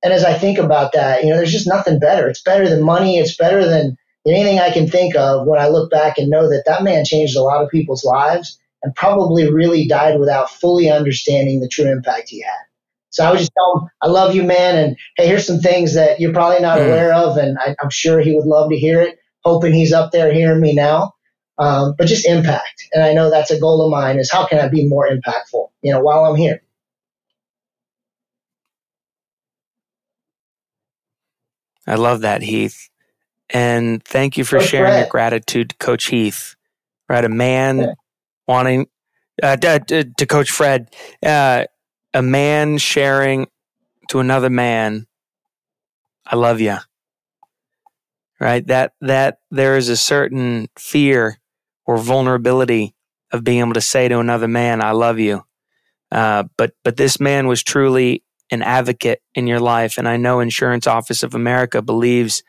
and 0.04 0.12
as 0.14 0.26
I 0.26 0.34
think 0.34 0.58
about 0.58 0.92
that, 0.94 1.24
you 1.24 1.30
know, 1.30 1.38
there's 1.38 1.52
just 1.52 1.68
nothing 1.68 2.00
better. 2.00 2.28
It's 2.28 2.42
better 2.42 2.68
than 2.68 2.84
money. 2.84 3.18
It's 3.18 3.38
better 3.38 3.66
than 3.66 3.98
anything 4.28 4.60
I 4.60 4.72
can 4.72 4.88
think 4.88 5.16
of 5.16 5.48
when 5.48 5.60
I 5.60 5.70
look 5.70 5.90
back 5.90 6.18
and 6.18 6.30
know 6.30 6.50
that 6.50 6.64
that 6.66 6.84
man 6.84 7.06
changed 7.06 7.38
a 7.38 7.42
lot 7.42 7.64
of 7.64 7.70
people's 7.70 8.04
lives 8.04 8.60
and 8.84 8.94
probably 8.96 9.52
really 9.52 9.88
died 9.88 10.20
without 10.20 10.50
fully 10.50 10.90
understanding 10.90 11.60
the 11.60 11.70
true 11.70 11.90
impact 11.90 12.30
he 12.30 12.42
had. 12.42 12.66
So 13.12 13.26
I 13.26 13.32
would 13.32 13.40
just 13.40 13.52
tell 13.58 13.80
him, 13.80 13.90
I 14.02 14.08
love 14.08 14.36
you, 14.36 14.44
man. 14.44 14.78
And 14.78 14.98
hey, 15.18 15.28
here's 15.28 15.48
some 15.48 15.60
things 15.60 15.96
that 15.96 16.20
you're 16.20 16.34
probably 16.34 16.60
not 16.60 16.78
mm. 16.78 16.88
aware 16.88 17.14
of. 17.14 17.38
And 17.38 17.58
I, 17.58 17.76
I'm 17.82 17.90
sure 17.90 18.20
he 18.20 18.36
would 18.36 18.46
love 18.46 18.70
to 18.70 18.78
hear 18.78 19.02
it. 19.02 19.18
Hoping 19.46 19.74
he's 19.74 19.94
up 19.94 20.12
there 20.12 20.34
hearing 20.34 20.62
me 20.62 20.74
now 20.74 21.14
um, 21.60 21.94
but 21.98 22.08
just 22.08 22.26
impact. 22.26 22.88
And 22.94 23.04
I 23.04 23.14
know 23.14 23.30
that's 23.30 23.52
a 23.52 23.60
goal 23.60 23.86
of 23.86 23.92
mine 23.92 24.18
is 24.18 24.32
how 24.32 24.46
can 24.48 24.60
I 24.60 24.70
be 24.70 24.88
more 24.88 25.08
impactful, 25.08 25.70
you 25.82 25.94
know, 25.94 26.00
while 26.00 26.26
I'm 26.26 26.36
here. 26.38 26.64
I 31.86 31.96
love 31.96 32.22
that, 32.22 32.42
Heath. 32.42 32.90
And 33.50 34.04
thank 34.04 34.38
you 34.38 34.44
for 34.46 34.60
Coach 34.60 34.70
sharing 34.70 34.92
Brett. 34.92 35.00
your 35.00 35.10
gratitude, 35.10 35.72
to 35.72 35.78
Coach 35.78 36.06
Heath. 36.08 36.56
Right, 37.10 37.26
a 37.26 37.30
man 37.30 37.80
yeah. 37.80 37.94
wanting 38.48 38.88
uh, 39.42 39.58
to, 39.58 39.80
to, 40.06 40.26
Coach 40.28 40.52
Fred, 40.52 40.94
uh, 41.26 41.66
a 42.14 42.22
man 42.22 42.78
sharing 42.78 43.48
to 44.10 44.20
another 44.20 44.52
man, 44.52 45.08
"I 46.26 46.36
love 46.36 46.62
you." 46.62 46.78
Right, 48.40 48.66
that 48.68 48.94
that 49.02 49.40
there 49.50 49.76
is 49.76 49.90
a 49.90 49.98
certain 49.98 50.70
fear 50.78 51.40
or 51.90 51.98
vulnerability 51.98 52.94
of 53.32 53.44
being 53.44 53.62
able 53.62 53.74
to 53.74 53.82
say 53.82 54.08
to 54.08 54.20
another 54.20 54.48
man, 54.48 54.80
"I 54.80 54.92
love 54.92 55.18
you." 55.18 55.44
Uh, 56.12 56.44
but 56.56 56.74
but 56.84 56.98
this 56.98 57.20
man 57.20 57.48
was 57.48 57.64
truly 57.64 58.24
an 58.52 58.62
advocate 58.62 59.24
in 59.34 59.48
your 59.48 59.60
life, 59.60 59.98
and 59.98 60.08
I 60.08 60.16
know 60.16 60.40
Insurance 60.40 60.86
Office 60.86 61.24
of 61.24 61.34
America 61.34 61.82
believes 61.82 62.44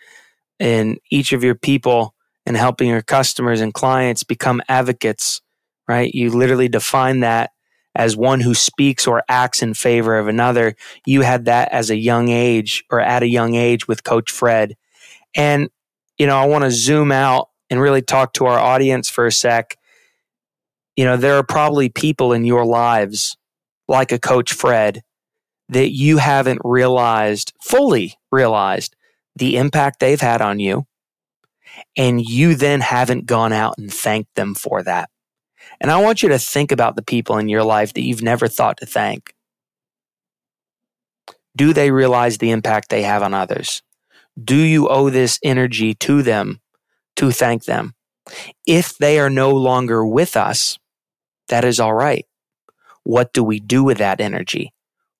in 0.59 0.99
each 1.11 1.32
of 1.32 1.42
your 1.42 1.54
people 1.54 2.14
and 2.44 2.54
helping 2.54 2.90
your 2.90 3.00
customers 3.00 3.62
and 3.62 3.73
clients 3.73 4.25
become 4.25 4.61
advocates. 4.68 5.40
Right? 5.88 6.14
You 6.14 6.30
literally 6.32 6.68
define 6.68 7.20
that 7.20 7.52
as 7.94 8.18
one 8.18 8.40
who 8.40 8.52
speaks 8.52 9.06
or 9.06 9.25
acts 9.26 9.62
in 9.62 9.73
favor 9.73 10.18
of 10.18 10.28
another. 10.28 10.76
You 11.06 11.23
had 11.23 11.47
that 11.47 11.73
as 11.73 11.88
a 11.88 11.97
young 11.97 12.28
age 12.28 12.85
or 12.90 13.00
at 13.00 13.23
a 13.23 13.26
young 13.26 13.54
age 13.54 13.88
with 13.88 14.04
Coach 14.04 14.30
Fred, 14.30 14.76
and 15.35 15.70
you 16.18 16.26
know 16.26 16.37
I 16.37 16.44
want 16.44 16.64
to 16.64 16.70
zoom 16.70 17.11
out 17.11 17.50
and 17.71 17.81
really 17.81 18.03
talk 18.03 18.33
to 18.35 18.47
our 18.47 18.59
audience 18.59 19.09
for 19.09 19.27
a 19.27 19.33
sec. 19.33 19.77
You 20.97 21.05
know, 21.05 21.17
there 21.17 21.37
are 21.37 21.45
probably 21.45 21.89
people 21.89 22.33
in 22.33 22.45
your 22.45 22.67
lives 22.67 23.37
like 23.89 24.12
a 24.12 24.19
Coach 24.19 24.53
Fred 24.53 25.03
that 25.69 25.91
you 25.91 26.19
haven't 26.19 26.61
realized, 26.65 27.53
fully 27.62 28.15
realized, 28.31 28.97
the 29.37 29.57
impact 29.57 30.00
they've 30.00 30.21
had 30.21 30.43
on 30.43 30.59
you. 30.59 30.87
And 31.97 32.21
you 32.21 32.57
then 32.57 32.81
haven't 32.81 33.27
gone 33.27 33.53
out 33.53 33.79
and 33.79 33.93
thanked 33.93 34.35
them 34.35 34.55
for 34.55 34.83
that. 34.83 35.09
And 35.81 35.91
I 35.91 36.03
want 36.03 36.23
you 36.23 36.29
to 36.31 36.39
think 36.39 36.73
about 36.73 36.97
the 36.97 37.03
people 37.03 37.39
in 37.39 37.49
your 37.49 37.62
life 37.62 37.95
that 37.95 38.03
you've 38.03 38.23
never 38.23 38.49
thought 38.49 38.79
to 38.79 38.87
thank. 38.87 39.33
Do 41.57 41.73
they 41.73 41.91
realize 41.91 42.39
the 42.39 42.50
impact 42.50 42.89
they 42.89 43.03
have 43.03 43.23
on 43.23 43.33
others? 43.33 43.83
Do 44.43 44.57
you 44.57 44.89
owe 44.89 45.11
this 45.11 45.39
energy 45.43 45.95
to 45.95 46.23
them 46.23 46.61
to 47.17 47.31
thank 47.31 47.64
them? 47.64 47.95
If 48.67 48.97
they 48.99 49.19
are 49.19 49.31
no 49.31 49.50
longer 49.50 50.05
with 50.07 50.37
us, 50.37 50.79
that 51.49 51.64
is 51.64 51.81
all 51.81 51.95
right. 51.95 52.26
What 53.05 53.33
do 53.33 53.43
we 53.43 53.61
do 53.61 53.83
with 53.83 53.99
that 53.99 54.21
energy? 54.21 54.73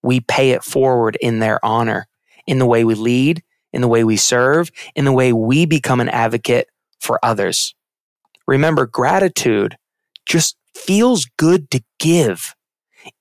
We 0.03 0.21
pay 0.21 0.51
it 0.51 0.65
forward 0.65 1.17
in 1.21 1.41
their 1.41 1.65
honor, 1.65 2.07
in 2.47 2.59
the 2.59 2.67
way 2.67 2.85
we 2.85 2.95
lead, 2.95 3.43
in 3.73 3.81
the 3.81 3.89
way 3.89 4.05
we 4.05 4.17
serve, 4.17 4.71
in 4.95 5.05
the 5.05 5.13
way 5.13 5.33
we 5.33 5.67
become 5.67 6.01
an 6.01 6.09
advocate 6.09 6.69
for 7.01 7.19
others. 7.23 7.75
Remember, 8.47 8.87
gratitude 8.87 9.77
just 10.27 10.57
feels 10.75 11.27
good 11.37 11.71
to 11.71 11.83
give. 11.99 12.55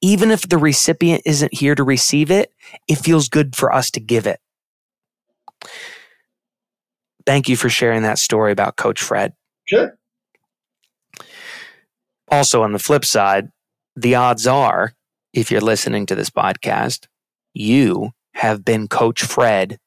Even 0.02 0.32
if 0.32 0.48
the 0.48 0.58
recipient 0.58 1.22
isn't 1.26 1.54
here 1.54 1.76
to 1.76 1.84
receive 1.84 2.32
it, 2.32 2.52
it 2.88 2.96
feels 2.96 3.30
good 3.30 3.56
for 3.56 3.74
us 3.74 3.90
to 3.92 4.00
give 4.00 4.28
it. 4.28 4.40
Thank 7.30 7.48
you 7.48 7.56
for 7.56 7.70
sharing 7.70 8.02
that 8.02 8.18
story 8.18 8.52
about 8.52 8.76
Coach 8.76 9.00
Fred. 9.04 9.34
Sure. 9.66 9.96
Also, 12.32 12.64
on 12.64 12.74
the 12.74 12.80
flip 12.80 13.06
side, 13.06 13.50
the 13.96 14.16
odds 14.16 14.48
are, 14.48 14.96
if 15.32 15.52
you're 15.52 15.62
listening 15.62 16.08
to 16.08 16.16
this 16.16 16.32
podcast, 16.32 17.06
you 17.54 18.14
have 18.34 18.66
been 18.66 18.88
Coach 18.88 19.22
Fred 19.22 19.78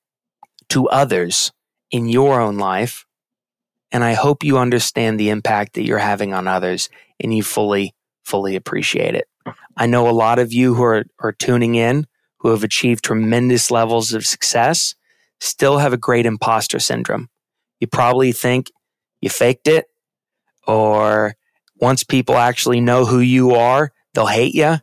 to 0.68 0.88
others 0.88 1.50
in 1.90 2.08
your 2.08 2.40
own 2.40 2.58
life. 2.58 3.06
And 3.90 4.04
I 4.04 4.12
hope 4.12 4.44
you 4.44 4.56
understand 4.56 5.18
the 5.18 5.30
impact 5.30 5.72
that 5.72 5.82
you're 5.82 5.98
having 5.98 6.32
on 6.32 6.46
others 6.46 6.88
and 7.18 7.34
you 7.34 7.42
fully, 7.42 7.92
fully 8.24 8.54
appreciate 8.54 9.16
it. 9.16 9.26
I 9.76 9.86
know 9.86 10.08
a 10.08 10.12
lot 10.12 10.38
of 10.38 10.52
you 10.52 10.76
who 10.76 10.84
are, 10.84 11.06
are 11.18 11.32
tuning 11.32 11.74
in 11.74 12.06
who 12.38 12.50
have 12.50 12.62
achieved 12.62 13.02
tremendous 13.02 13.68
levels 13.68 14.12
of 14.12 14.24
success 14.24 14.94
still 15.40 15.78
have 15.78 15.92
a 15.92 15.96
great 15.96 16.24
imposter 16.24 16.78
syndrome. 16.78 17.28
You 17.82 17.88
probably 17.88 18.30
think 18.30 18.70
you 19.20 19.28
faked 19.28 19.66
it, 19.66 19.86
or 20.68 21.34
once 21.80 22.04
people 22.04 22.36
actually 22.36 22.80
know 22.80 23.04
who 23.04 23.18
you 23.18 23.56
are, 23.56 23.90
they'll 24.14 24.26
hate 24.26 24.54
you 24.54 24.76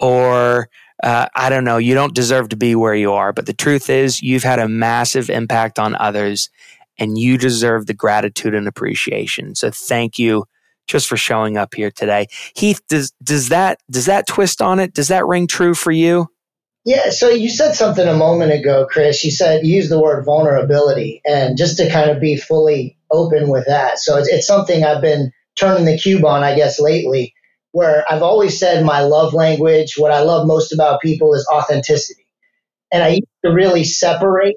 or 0.00 0.68
uh, 1.00 1.28
I 1.32 1.48
don't 1.48 1.62
know, 1.62 1.76
you 1.76 1.94
don't 1.94 2.12
deserve 2.12 2.48
to 2.48 2.56
be 2.56 2.74
where 2.74 2.94
you 2.94 3.12
are. 3.12 3.32
But 3.32 3.46
the 3.46 3.52
truth 3.52 3.88
is, 3.88 4.20
you've 4.20 4.42
had 4.42 4.58
a 4.58 4.68
massive 4.68 5.30
impact 5.30 5.78
on 5.78 5.94
others 5.94 6.50
and 6.98 7.16
you 7.16 7.38
deserve 7.38 7.86
the 7.86 7.94
gratitude 7.94 8.54
and 8.54 8.66
appreciation. 8.66 9.54
So 9.54 9.70
thank 9.70 10.18
you 10.18 10.44
just 10.88 11.06
for 11.06 11.16
showing 11.16 11.56
up 11.56 11.74
here 11.74 11.92
today. 11.92 12.26
Heath, 12.56 12.82
does, 12.88 13.12
does 13.22 13.50
that, 13.50 13.78
does 13.88 14.06
that 14.06 14.26
twist 14.26 14.60
on 14.60 14.80
it? 14.80 14.92
Does 14.92 15.08
that 15.08 15.24
ring 15.26 15.46
true 15.46 15.74
for 15.74 15.92
you? 15.92 16.26
Yeah. 16.84 17.10
So 17.10 17.30
you 17.30 17.50
said 17.50 17.74
something 17.74 18.08
a 18.08 18.16
moment 18.16 18.52
ago, 18.52 18.86
Chris. 18.90 19.24
You 19.24 19.30
said, 19.32 19.66
you 19.66 19.76
used 19.76 19.90
the 19.90 20.00
word 20.02 20.24
vulnerability 20.26 21.22
and 21.26 21.58
just 21.58 21.78
to 21.78 21.90
kind 21.90 22.10
of 22.10 22.20
be 22.20 22.36
fully 22.38 22.98
open 23.10 23.48
with 23.50 23.66
that. 23.68 24.00
So 24.00 24.18
it's, 24.18 24.28
it's 24.28 24.48
something 24.48 24.84
I've 24.84 25.02
been 25.02 25.32
turning 25.58 25.86
the 25.86 25.98
cube 25.98 26.24
on, 26.26 26.44
I 26.44 26.56
guess, 26.56 26.80
lately 26.80 27.34
where 27.72 28.04
I've 28.10 28.22
always 28.22 28.58
said 28.58 28.84
my 28.84 29.02
love 29.02 29.34
language, 29.34 29.94
what 29.96 30.12
I 30.12 30.22
love 30.22 30.46
most 30.46 30.72
about 30.74 31.00
people 31.02 31.34
is 31.34 31.48
authenticity. 31.52 32.26
And 32.92 33.02
I 33.02 33.08
used 33.10 33.28
to 33.44 33.52
really 33.52 33.84
separate 33.84 34.56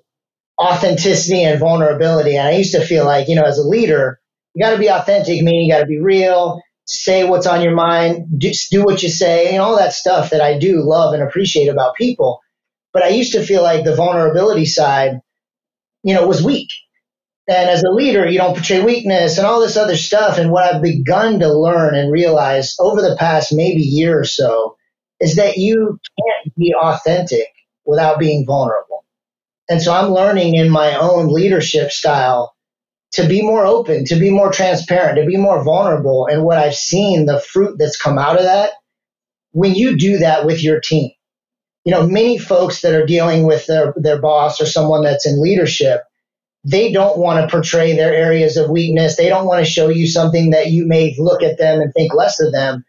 authenticity 0.62 1.44
and 1.44 1.60
vulnerability. 1.60 2.38
And 2.38 2.48
I 2.48 2.54
used 2.54 2.74
to 2.74 2.86
feel 2.86 3.06
like, 3.06 3.30
you 3.30 3.36
know, 3.36 3.44
as 3.44 3.60
a 3.60 3.68
leader, 3.68 4.20
you 4.56 4.64
got 4.66 4.72
to 4.72 4.80
be 4.80 4.90
authentic, 4.90 5.42
meaning 5.44 5.68
you 5.68 5.74
got 5.74 5.82
to 5.82 5.86
be 5.88 6.00
real, 6.02 6.62
say 6.86 7.24
what's 7.26 7.48
on 7.48 7.62
your 7.64 7.76
mind, 7.76 8.28
do, 8.40 8.52
do 8.72 8.84
what 8.84 9.04
you 9.04 9.10
say, 9.10 9.52
and 9.54 9.62
all 9.62 9.78
that 9.78 9.94
stuff 9.94 10.32
that 10.32 10.42
I 10.42 10.60
do 10.60 10.82
love 10.84 11.14
and 11.14 11.24
appreciate 11.24 11.70
about 11.70 11.96
people. 11.96 12.42
But 12.94 13.04
I 13.04 13.10
used 13.10 13.34
to 13.34 13.44
feel 13.46 13.64
like 13.64 13.86
the 13.86 13.96
vulnerability 13.96 14.66
side, 14.66 15.22
you 16.04 16.14
know, 16.16 16.28
was 16.28 16.44
weak. 16.44 16.70
And 17.50 17.70
as 17.70 17.84
a 17.84 17.92
leader, 17.92 18.28
you 18.30 18.40
don't 18.40 18.56
portray 18.56 18.84
weakness 18.84 19.38
and 19.38 19.48
all 19.48 19.62
this 19.62 19.78
other 19.78 19.98
stuff. 19.98 20.40
And 20.40 20.52
what 20.52 20.66
I've 20.74 20.82
begun 20.84 21.40
to 21.42 21.54
learn 21.54 21.96
and 21.96 22.12
realize 22.12 22.76
over 22.80 23.02
the 23.02 23.18
past 23.20 23.54
maybe 23.54 23.82
year 23.84 24.20
or 24.20 24.26
so 24.26 24.78
is 25.22 25.36
that 25.38 25.58
you 25.58 26.00
can't 26.20 26.56
be 26.58 26.74
authentic 26.76 27.48
without 27.86 28.20
being 28.20 28.46
vulnerable. 28.48 29.06
And 29.70 29.82
so 29.82 29.94
I'm 29.94 30.12
learning 30.14 30.56
in 30.56 30.70
my 30.70 30.96
own 30.98 31.34
leadership 31.34 31.92
style 31.92 32.53
to 33.14 33.28
be 33.28 33.42
more 33.42 33.66
open, 33.66 34.06
to 34.06 34.16
be 34.16 34.30
more 34.30 34.52
transparent, 34.52 35.18
to 35.18 35.26
be 35.26 35.38
more 35.38 35.64
vulnerable. 35.64 36.28
And 36.28 36.44
what 36.44 36.58
I've 36.58 36.76
seen, 36.76 37.26
the 37.26 37.40
fruit 37.40 37.78
that's 37.78 38.02
come 38.02 38.18
out 38.18 38.38
of 38.38 38.44
that, 38.44 38.72
when 39.52 39.76
you 39.76 39.98
do 39.98 40.18
that 40.20 40.46
with 40.46 40.64
your 40.64 40.80
team, 40.80 41.12
you 41.86 41.92
know, 41.92 42.08
many 42.08 42.38
folks 42.38 42.82
that 42.82 42.96
are 42.96 43.06
dealing 43.06 43.46
with 43.46 43.68
their, 43.68 43.94
their 43.98 44.20
boss 44.20 44.60
or 44.60 44.66
someone 44.66 45.04
that's 45.04 45.28
in 45.28 45.42
leadership, 45.42 46.02
they 46.64 46.92
don't 46.92 47.20
want 47.20 47.40
to 47.40 47.54
portray 47.54 47.96
their 47.96 48.14
areas 48.14 48.58
of 48.58 48.70
weakness. 48.70 49.16
They 49.16 49.30
don't 49.30 49.46
want 49.46 49.64
to 49.64 49.70
show 49.70 49.90
you 49.90 50.08
something 50.08 50.52
that 50.52 50.72
you 50.72 50.88
may 50.88 51.14
look 51.18 51.44
at 51.44 51.58
them 51.58 51.82
and 51.82 51.94
think 51.94 52.14
less 52.14 52.40
of 52.40 52.52
them. 52.52 52.84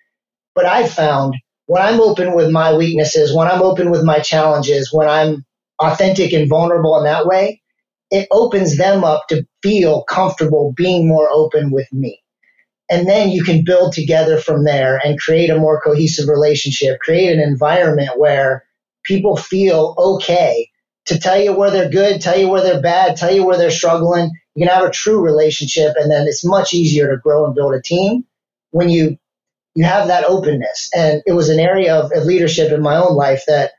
But 0.54 0.64
I've 0.64 0.92
found 0.92 1.34
when 1.66 1.82
I'm 1.82 2.00
open 2.00 2.34
with 2.34 2.50
my 2.50 2.74
weaknesses, 2.74 3.34
when 3.34 3.48
I'm 3.48 3.62
open 3.62 3.90
with 3.90 4.04
my 4.04 4.20
challenges, 4.20 4.92
when 4.92 5.08
I'm 5.08 5.44
authentic 5.80 6.32
and 6.32 6.48
vulnerable 6.48 6.96
in 6.98 7.04
that 7.04 7.26
way, 7.26 7.60
it 8.14 8.28
opens 8.30 8.76
them 8.76 9.02
up 9.02 9.26
to 9.28 9.44
feel 9.60 10.04
comfortable 10.04 10.72
being 10.76 11.08
more 11.08 11.28
open 11.28 11.72
with 11.72 11.92
me. 11.92 12.22
And 12.88 13.08
then 13.08 13.30
you 13.30 13.42
can 13.42 13.64
build 13.64 13.92
together 13.92 14.38
from 14.38 14.62
there 14.62 15.00
and 15.04 15.20
create 15.20 15.50
a 15.50 15.58
more 15.58 15.80
cohesive 15.80 16.28
relationship, 16.28 17.00
create 17.00 17.32
an 17.32 17.40
environment 17.40 18.10
where 18.16 18.64
people 19.02 19.36
feel 19.36 19.96
okay 19.98 20.70
to 21.06 21.18
tell 21.18 21.42
you 21.42 21.54
where 21.56 21.72
they're 21.72 21.90
good, 21.90 22.20
tell 22.20 22.38
you 22.38 22.48
where 22.48 22.62
they're 22.62 22.80
bad, 22.80 23.16
tell 23.16 23.34
you 23.34 23.44
where 23.44 23.58
they're 23.58 23.72
struggling. 23.72 24.30
You 24.54 24.64
can 24.64 24.72
have 24.72 24.84
a 24.86 24.92
true 24.92 25.20
relationship, 25.20 25.94
and 25.96 26.08
then 26.08 26.28
it's 26.28 26.44
much 26.44 26.72
easier 26.72 27.10
to 27.10 27.20
grow 27.20 27.46
and 27.46 27.54
build 27.54 27.74
a 27.74 27.82
team 27.82 28.24
when 28.70 28.90
you 28.90 29.18
you 29.74 29.84
have 29.84 30.06
that 30.06 30.24
openness. 30.24 30.88
And 30.94 31.20
it 31.26 31.32
was 31.32 31.48
an 31.48 31.58
area 31.58 31.96
of, 31.96 32.12
of 32.12 32.26
leadership 32.26 32.70
in 32.70 32.80
my 32.80 32.94
own 32.94 33.16
life 33.16 33.42
that 33.48 33.72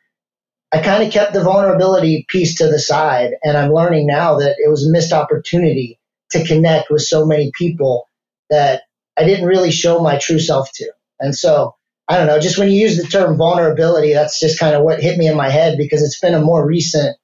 I 0.75 0.82
kind 0.82 1.03
of 1.03 1.13
kept 1.13 1.32
the 1.32 1.41
vulnerability 1.41 2.25
piece 2.27 2.55
to 2.55 2.67
the 2.67 2.79
side, 2.79 3.32
and 3.41 3.55
I'm 3.55 3.72
learning 3.72 4.08
now 4.08 4.39
that 4.39 4.58
it 4.60 4.70
was 4.70 4.86
a 4.86 4.91
missed 4.91 5.13
opportunity 5.13 6.01
to 6.32 6.46
connect 6.46 6.89
with 6.89 7.01
so 7.01 7.25
many 7.25 7.50
people 7.58 8.10
that 8.50 8.82
I 9.15 9.24
didn't 9.24 9.46
really 9.48 9.72
show 9.72 10.00
my 10.00 10.17
true 10.17 10.38
self 10.38 10.70
to. 10.74 10.91
And 11.17 11.34
so 11.34 11.75
I 12.10 12.17
don't 12.17 12.27
know, 12.27 12.41
just 12.41 12.58
when 12.58 12.70
you 12.70 12.77
use 12.77 12.98
the 12.98 13.08
term 13.08 13.38
vulnerability, 13.38 14.12
that's 14.12 14.38
just 14.38 14.60
kind 14.60 14.75
of 14.75 14.84
what 14.84 15.00
hit 15.00 15.17
me 15.17 15.27
in 15.29 15.38
my 15.38 15.50
head 15.50 15.77
because 15.77 16.03
it's 16.03 16.20
been 16.20 16.34
a 16.34 16.41
more 16.41 16.67
recent 16.67 17.15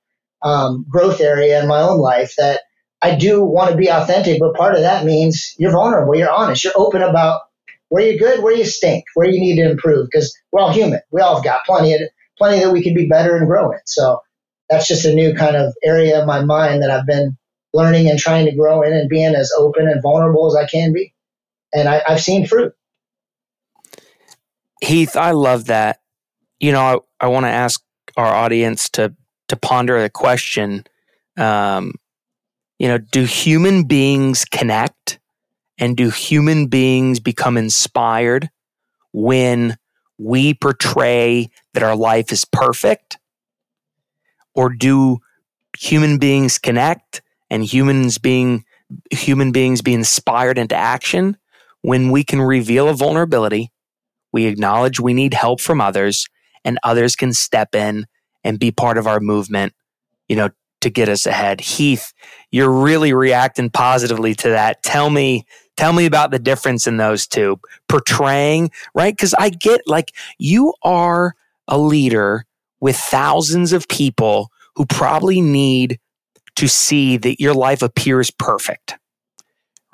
um, 0.41 0.85
growth 0.89 1.19
area 1.19 1.61
in 1.61 1.67
my 1.67 1.81
own 1.81 1.99
life 1.99 2.35
that 2.37 2.61
I 3.01 3.15
do 3.15 3.43
want 3.43 3.71
to 3.71 3.75
be 3.75 3.89
authentic, 3.89 4.39
but 4.39 4.55
part 4.55 4.75
of 4.75 4.81
that 4.81 5.03
means 5.03 5.55
you're 5.57 5.73
vulnerable, 5.73 6.15
you're 6.15 6.31
honest, 6.31 6.63
you're 6.63 6.73
open 6.77 7.01
about 7.01 7.41
where 7.89 8.07
you're 8.07 8.17
good, 8.17 8.41
where 8.41 8.55
you 8.55 8.63
stink, 8.63 9.03
where 9.13 9.29
you 9.29 9.41
need 9.41 9.57
to 9.57 9.69
improve 9.69 10.07
because 10.09 10.33
we're 10.53 10.61
all 10.61 10.71
human. 10.71 11.01
We 11.11 11.19
all 11.19 11.35
have 11.35 11.43
got 11.43 11.65
plenty 11.65 11.95
of 11.95 12.01
plenty 12.41 12.59
that 12.59 12.71
we 12.71 12.83
could 12.83 12.95
be 12.95 13.07
better 13.07 13.37
and 13.37 13.45
grow 13.45 13.71
in. 13.71 13.79
So 13.85 14.19
that's 14.67 14.87
just 14.87 15.05
a 15.05 15.13
new 15.13 15.35
kind 15.35 15.55
of 15.55 15.75
area 15.83 16.19
of 16.19 16.25
my 16.25 16.43
mind 16.43 16.81
that 16.81 16.89
I've 16.89 17.05
been 17.05 17.37
learning 17.71 18.09
and 18.09 18.17
trying 18.17 18.47
to 18.47 18.55
grow 18.55 18.81
in 18.81 18.93
and 18.93 19.07
being 19.07 19.35
as 19.35 19.51
open 19.55 19.87
and 19.87 20.01
vulnerable 20.01 20.47
as 20.47 20.55
I 20.55 20.65
can 20.65 20.91
be. 20.91 21.13
And 21.71 21.87
I, 21.87 22.01
have 22.07 22.19
seen 22.19 22.47
fruit. 22.47 22.73
Heath, 24.81 25.15
I 25.15 25.31
love 25.31 25.65
that. 25.65 26.01
You 26.59 26.71
know, 26.71 26.81
I, 26.81 27.25
I 27.25 27.27
want 27.27 27.45
to 27.45 27.51
ask 27.51 27.79
our 28.17 28.33
audience 28.33 28.89
to 28.89 29.13
to 29.49 29.55
ponder 29.55 30.01
the 30.01 30.09
question. 30.09 30.85
Um, 31.37 31.93
you 32.79 32.87
know, 32.87 32.97
do 32.97 33.23
human 33.23 33.83
beings 33.83 34.45
connect, 34.45 35.19
and 35.77 35.95
do 35.95 36.09
human 36.09 36.67
beings 36.67 37.19
become 37.19 37.55
inspired 37.55 38.49
when 39.13 39.77
we 40.17 40.53
portray 40.53 41.49
that 41.73 41.83
our 41.83 41.95
life 41.95 42.31
is 42.31 42.45
perfect, 42.45 43.17
or 44.53 44.69
do 44.69 45.19
human 45.77 46.17
beings 46.17 46.57
connect 46.57 47.21
and 47.49 47.63
humans 47.63 48.17
being 48.17 48.65
human 49.09 49.51
beings 49.51 49.81
be 49.81 49.93
inspired 49.93 50.57
into 50.57 50.75
action 50.75 51.37
when 51.81 52.11
we 52.11 52.23
can 52.23 52.41
reveal 52.41 52.89
a 52.89 52.93
vulnerability, 52.93 53.71
we 54.31 54.45
acknowledge 54.45 54.99
we 54.99 55.13
need 55.13 55.33
help 55.33 55.61
from 55.61 55.81
others, 55.81 56.27
and 56.63 56.77
others 56.83 57.15
can 57.15 57.33
step 57.33 57.73
in 57.73 58.05
and 58.43 58.59
be 58.59 58.71
part 58.71 58.97
of 58.97 59.07
our 59.07 59.19
movement, 59.19 59.73
you 60.27 60.35
know, 60.35 60.49
to 60.81 60.89
get 60.89 61.09
us 61.09 61.25
ahead. 61.25 61.61
Heath, 61.61 62.13
you're 62.51 62.71
really 62.71 63.13
reacting 63.13 63.69
positively 63.69 64.33
to 64.35 64.49
that. 64.49 64.83
Tell 64.83 65.09
me, 65.09 65.45
tell 65.77 65.93
me 65.93 66.05
about 66.05 66.31
the 66.31 66.39
difference 66.39 66.87
in 66.87 66.97
those 66.97 67.27
two. 67.27 67.59
Portraying, 67.87 68.71
right? 68.93 69.15
Because 69.15 69.33
I 69.37 69.49
get 69.49 69.81
like 69.87 70.13
you 70.37 70.73
are 70.83 71.35
a 71.67 71.77
leader 71.77 72.45
with 72.79 72.97
thousands 72.97 73.73
of 73.73 73.87
people 73.87 74.49
who 74.75 74.85
probably 74.85 75.41
need 75.41 75.99
to 76.55 76.67
see 76.67 77.17
that 77.17 77.39
your 77.39 77.53
life 77.53 77.81
appears 77.81 78.31
perfect, 78.31 78.97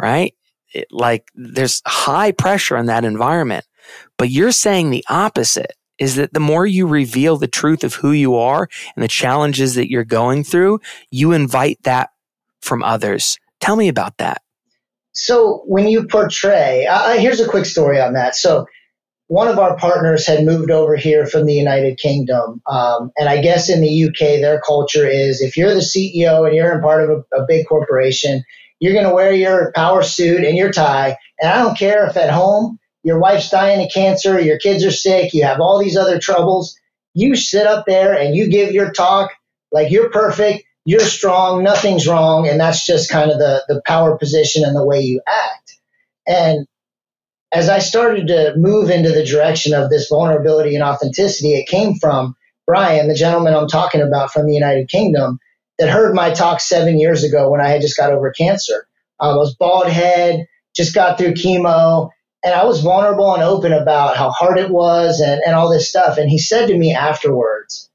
right? 0.01 0.33
It, 0.73 0.87
like 0.91 1.29
there's 1.35 1.81
high 1.85 2.31
pressure 2.31 2.77
in 2.77 2.87
that 2.87 3.05
environment. 3.05 3.65
But 4.17 4.29
you're 4.29 4.51
saying 4.51 4.89
the 4.89 5.05
opposite 5.09 5.73
is 5.97 6.15
that 6.15 6.33
the 6.33 6.39
more 6.39 6.65
you 6.65 6.87
reveal 6.87 7.37
the 7.37 7.47
truth 7.47 7.83
of 7.83 7.95
who 7.95 8.11
you 8.11 8.35
are 8.35 8.67
and 8.95 9.03
the 9.03 9.07
challenges 9.07 9.75
that 9.75 9.89
you're 9.89 10.03
going 10.03 10.43
through, 10.43 10.79
you 11.09 11.31
invite 11.31 11.81
that 11.83 12.09
from 12.61 12.83
others. 12.83 13.39
Tell 13.59 13.75
me 13.75 13.87
about 13.87 14.17
that. 14.17 14.41
So, 15.13 15.63
when 15.65 15.87
you 15.87 16.05
portray, 16.05 16.85
uh, 16.85 17.17
here's 17.17 17.39
a 17.39 17.47
quick 17.47 17.65
story 17.65 17.99
on 17.99 18.13
that. 18.13 18.35
So, 18.35 18.67
one 19.27 19.49
of 19.49 19.59
our 19.59 19.75
partners 19.75 20.25
had 20.25 20.45
moved 20.45 20.71
over 20.71 20.95
here 20.95 21.25
from 21.25 21.45
the 21.45 21.53
United 21.53 21.97
Kingdom. 21.97 22.61
Um, 22.65 23.11
and 23.17 23.27
I 23.27 23.41
guess 23.41 23.69
in 23.69 23.81
the 23.81 24.05
UK, 24.05 24.39
their 24.41 24.61
culture 24.61 25.05
is 25.05 25.41
if 25.41 25.57
you're 25.57 25.73
the 25.73 25.81
CEO 25.81 26.47
and 26.47 26.55
you're 26.55 26.73
in 26.73 26.81
part 26.81 27.03
of 27.03 27.09
a, 27.09 27.41
a 27.41 27.45
big 27.45 27.67
corporation, 27.67 28.43
you're 28.79 28.93
going 28.93 29.07
to 29.07 29.13
wear 29.13 29.33
your 29.33 29.71
power 29.73 30.01
suit 30.01 30.43
and 30.45 30.57
your 30.57 30.71
tie. 30.71 31.17
And 31.41 31.51
I 31.51 31.61
don't 31.61 31.77
care 31.77 32.05
if 32.07 32.15
at 32.15 32.29
home 32.29 32.79
your 33.03 33.19
wife's 33.19 33.49
dying 33.49 33.83
of 33.85 33.91
cancer, 33.93 34.39
your 34.39 34.59
kids 34.59 34.85
are 34.85 34.91
sick, 34.91 35.33
you 35.33 35.43
have 35.43 35.59
all 35.59 35.79
these 35.79 35.97
other 35.97 36.19
troubles. 36.19 36.77
You 37.13 37.35
sit 37.35 37.67
up 37.67 37.85
there 37.85 38.13
and 38.13 38.35
you 38.35 38.49
give 38.49 38.71
your 38.71 38.91
talk 38.91 39.31
like 39.71 39.91
you're 39.91 40.09
perfect, 40.09 40.63
you're 40.85 40.99
strong, 41.01 41.63
nothing's 41.63 42.07
wrong. 42.07 42.47
And 42.47 42.59
that's 42.59 42.85
just 42.85 43.09
kind 43.09 43.29
of 43.29 43.39
the, 43.39 43.63
the 43.67 43.81
power 43.85 44.17
position 44.17 44.63
and 44.63 44.75
the 44.75 44.85
way 44.85 45.01
you 45.01 45.21
act. 45.27 45.75
And 46.27 46.65
as 47.53 47.69
I 47.69 47.79
started 47.79 48.27
to 48.27 48.53
move 48.57 48.89
into 48.89 49.11
the 49.11 49.25
direction 49.25 49.73
of 49.73 49.89
this 49.89 50.09
vulnerability 50.09 50.75
and 50.75 50.83
authenticity, 50.83 51.53
it 51.53 51.67
came 51.67 51.95
from 51.95 52.35
Brian, 52.65 53.07
the 53.07 53.15
gentleman 53.15 53.53
I'm 53.53 53.67
talking 53.67 54.01
about 54.01 54.31
from 54.31 54.45
the 54.45 54.53
United 54.53 54.89
Kingdom, 54.89 55.39
that 55.79 55.89
heard 55.89 56.13
my 56.13 56.31
talk 56.31 56.59
seven 56.59 56.99
years 56.99 57.23
ago 57.23 57.49
when 57.49 57.61
I 57.61 57.69
had 57.69 57.81
just 57.81 57.97
got 57.97 58.11
over 58.11 58.31
cancer. 58.31 58.87
I 59.19 59.35
was 59.35 59.55
bald 59.55 59.87
head, 59.87 60.45
just 60.75 60.93
got 60.93 61.17
through 61.17 61.33
chemo, 61.33 62.09
and 62.43 62.53
I 62.53 62.65
was 62.65 62.81
vulnerable 62.81 63.33
and 63.33 63.43
open 63.43 63.71
about 63.71 64.17
how 64.17 64.29
hard 64.31 64.57
it 64.57 64.69
was 64.69 65.21
and, 65.21 65.41
and 65.45 65.55
all 65.55 65.71
this 65.71 65.89
stuff. 65.89 66.17
And 66.17 66.29
he 66.29 66.37
said 66.37 66.67
to 66.67 66.77
me 66.77 66.93
afterwards, 66.93 67.89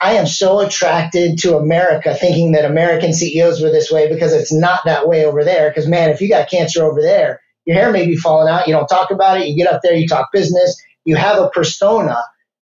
I 0.00 0.14
am 0.14 0.26
so 0.26 0.60
attracted 0.60 1.38
to 1.40 1.56
America, 1.56 2.14
thinking 2.14 2.52
that 2.52 2.64
American 2.64 3.12
CEOs 3.12 3.60
were 3.60 3.70
this 3.70 3.90
way 3.90 4.08
because 4.08 4.32
it's 4.32 4.52
not 4.52 4.80
that 4.84 5.08
way 5.08 5.24
over 5.24 5.44
there. 5.44 5.68
Because, 5.68 5.86
man, 5.88 6.10
if 6.10 6.20
you 6.20 6.28
got 6.28 6.50
cancer 6.50 6.84
over 6.84 7.02
there, 7.02 7.40
your 7.64 7.76
hair 7.76 7.92
may 7.92 8.06
be 8.06 8.16
falling 8.16 8.52
out. 8.52 8.66
You 8.66 8.74
don't 8.74 8.88
talk 8.88 9.10
about 9.10 9.40
it. 9.40 9.46
You 9.46 9.56
get 9.56 9.72
up 9.72 9.80
there, 9.82 9.94
you 9.94 10.08
talk 10.08 10.32
business. 10.32 10.80
You 11.04 11.16
have 11.16 11.38
a 11.38 11.50
persona 11.50 12.16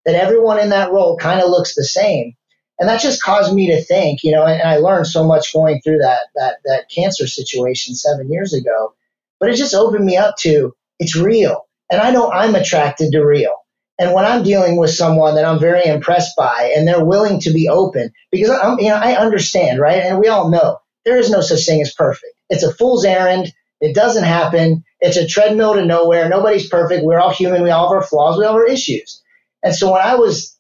that 0.04 0.14
everyone 0.14 0.60
in 0.60 0.70
that 0.70 0.92
role 0.92 1.16
kind 1.16 1.40
of 1.40 1.50
looks 1.50 1.74
the 1.74 1.84
same. 1.84 2.34
And 2.78 2.88
that 2.88 3.00
just 3.00 3.22
caused 3.22 3.54
me 3.54 3.68
to 3.68 3.82
think, 3.82 4.22
you 4.22 4.32
know, 4.32 4.44
and, 4.44 4.62
I 4.62 4.76
learned 4.76 5.06
so 5.06 5.26
much 5.26 5.52
going 5.52 5.80
through 5.82 5.98
that, 5.98 6.20
that, 6.34 6.58
that 6.64 6.90
cancer 6.90 7.26
situation 7.26 7.94
seven 7.94 8.30
years 8.30 8.52
ago. 8.52 8.94
But 9.40 9.50
it 9.50 9.56
just 9.56 9.74
opened 9.74 10.04
me 10.04 10.16
up 10.16 10.36
to 10.40 10.74
it's 10.98 11.16
real. 11.16 11.66
And 11.90 12.00
I 12.00 12.10
know 12.10 12.30
I'm 12.30 12.54
attracted 12.54 13.12
to 13.12 13.24
real. 13.24 13.54
And 13.98 14.12
when 14.12 14.26
I'm 14.26 14.42
dealing 14.42 14.76
with 14.76 14.90
someone 14.90 15.36
that 15.36 15.46
I'm 15.46 15.58
very 15.58 15.86
impressed 15.86 16.36
by 16.36 16.72
and 16.76 16.86
they're 16.86 17.04
willing 17.04 17.40
to 17.40 17.52
be 17.52 17.68
open, 17.68 18.12
because 18.30 18.50
I'm, 18.50 18.78
you 18.78 18.88
know, 18.88 18.96
I 18.96 19.16
understand, 19.16 19.80
right? 19.80 20.02
And 20.02 20.20
we 20.20 20.28
all 20.28 20.50
know 20.50 20.78
there 21.06 21.16
is 21.16 21.30
no 21.30 21.40
such 21.40 21.64
thing 21.64 21.80
as 21.80 21.94
perfect. 21.94 22.34
It's 22.50 22.62
a 22.62 22.74
fool's 22.74 23.06
errand. 23.06 23.52
It 23.80 23.94
doesn't 23.94 24.24
happen. 24.24 24.84
It's 25.06 25.18
a 25.18 25.26
treadmill 25.28 25.74
to 25.74 25.86
nowhere. 25.86 26.28
Nobody's 26.28 26.68
perfect. 26.68 27.04
We're 27.04 27.20
all 27.20 27.30
human. 27.32 27.62
We 27.62 27.70
all 27.70 27.88
have 27.88 27.96
our 27.96 28.02
flaws. 28.06 28.38
We 28.38 28.44
all 28.44 28.54
have 28.54 28.62
our 28.62 28.68
issues. 28.68 29.22
And 29.64 29.74
so 29.74 29.92
when 29.92 30.02
I 30.02 30.16
was, 30.16 30.58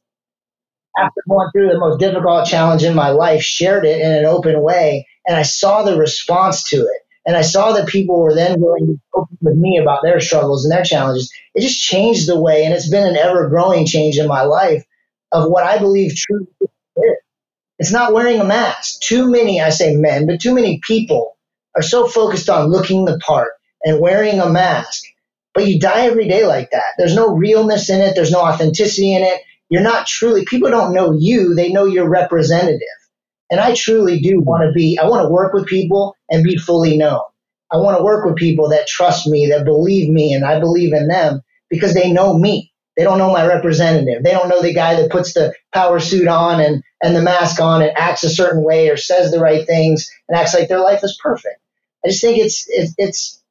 after 0.98 1.22
going 1.28 1.50
through 1.52 1.68
the 1.70 1.78
most 1.80 2.00
difficult 2.00 2.46
challenge 2.48 2.84
in 2.84 2.94
my 2.94 3.10
life, 3.10 3.42
shared 3.42 3.84
it 3.86 4.00
in 4.00 4.12
an 4.12 4.26
open 4.26 4.62
way, 4.62 5.08
and 5.26 5.36
I 5.36 5.42
saw 5.42 5.82
the 5.84 5.98
response 5.98 6.70
to 6.70 6.76
it, 6.78 7.02
and 7.26 7.36
I 7.36 7.42
saw 7.42 7.72
that 7.74 7.88
people 7.88 8.20
were 8.20 8.34
then 8.34 8.60
willing 8.60 8.86
to 8.86 9.00
open 9.14 9.38
with 9.42 9.56
me 9.56 9.78
about 9.82 10.02
their 10.04 10.20
struggles 10.20 10.64
and 10.64 10.72
their 10.72 10.84
challenges, 10.84 11.32
it 11.54 11.62
just 11.62 11.82
changed 11.82 12.28
the 12.28 12.40
way, 12.40 12.64
and 12.64 12.74
it's 12.74 12.90
been 12.90 13.06
an 13.06 13.16
ever 13.16 13.48
growing 13.48 13.86
change 13.86 14.18
in 14.18 14.28
my 14.28 14.42
life 14.42 14.84
of 15.32 15.50
what 15.50 15.64
I 15.64 15.78
believe 15.78 16.14
true 16.16 16.46
is. 16.60 16.68
It's 17.78 17.92
not 17.92 18.14
wearing 18.14 18.40
a 18.40 18.44
mask. 18.44 19.00
Too 19.02 19.30
many, 19.30 19.60
I 19.60 19.70
say 19.70 19.96
men, 19.96 20.26
but 20.26 20.40
too 20.40 20.54
many 20.54 20.80
people 20.86 21.36
are 21.76 21.82
so 21.82 22.06
focused 22.08 22.48
on 22.50 22.70
looking 22.70 23.04
the 23.04 23.18
part 23.18 23.52
and 23.86 24.00
wearing 24.00 24.40
a 24.40 24.50
mask. 24.50 25.04
But 25.54 25.66
you 25.66 25.80
die 25.80 26.06
every 26.06 26.28
day 26.28 26.44
like 26.44 26.70
that. 26.72 26.84
There's 26.98 27.14
no 27.14 27.34
realness 27.34 27.88
in 27.88 28.02
it. 28.02 28.14
There's 28.14 28.32
no 28.32 28.40
authenticity 28.40 29.14
in 29.14 29.22
it. 29.22 29.40
You're 29.70 29.82
not 29.82 30.06
truly, 30.06 30.44
people 30.44 30.70
don't 30.70 30.92
know 30.92 31.12
you. 31.12 31.54
They 31.54 31.72
know 31.72 31.86
your 31.86 32.08
representative. 32.08 32.82
And 33.48 33.60
I 33.60 33.74
truly 33.74 34.20
do 34.20 34.40
want 34.40 34.64
to 34.64 34.72
be, 34.72 34.98
I 34.98 35.08
want 35.08 35.24
to 35.24 35.32
work 35.32 35.54
with 35.54 35.66
people 35.66 36.16
and 36.28 36.44
be 36.44 36.56
fully 36.56 36.98
known. 36.98 37.22
I 37.70 37.76
want 37.78 37.96
to 37.96 38.04
work 38.04 38.26
with 38.26 38.36
people 38.36 38.70
that 38.70 38.88
trust 38.88 39.26
me, 39.26 39.48
that 39.50 39.64
believe 39.64 40.10
me, 40.10 40.34
and 40.34 40.44
I 40.44 40.60
believe 40.60 40.92
in 40.92 41.08
them 41.08 41.42
because 41.70 41.94
they 41.94 42.12
know 42.12 42.36
me. 42.36 42.72
They 42.96 43.04
don't 43.04 43.18
know 43.18 43.32
my 43.32 43.46
representative. 43.46 44.22
They 44.22 44.32
don't 44.32 44.48
know 44.48 44.62
the 44.62 44.74
guy 44.74 45.00
that 45.00 45.10
puts 45.10 45.34
the 45.34 45.54
power 45.72 46.00
suit 46.00 46.28
on 46.28 46.60
and, 46.60 46.82
and 47.02 47.14
the 47.14 47.22
mask 47.22 47.60
on 47.60 47.82
and 47.82 47.96
acts 47.96 48.24
a 48.24 48.30
certain 48.30 48.64
way 48.64 48.88
or 48.88 48.96
says 48.96 49.30
the 49.30 49.40
right 49.40 49.66
things 49.66 50.10
and 50.28 50.38
acts 50.38 50.54
like 50.54 50.68
their 50.68 50.80
life 50.80 51.00
is 51.04 51.18
perfect. 51.22 51.60
I 52.04 52.08
just 52.08 52.22
think 52.22 52.38
it's, 52.38 52.66
it's, 52.68 52.94
it's 52.98 53.42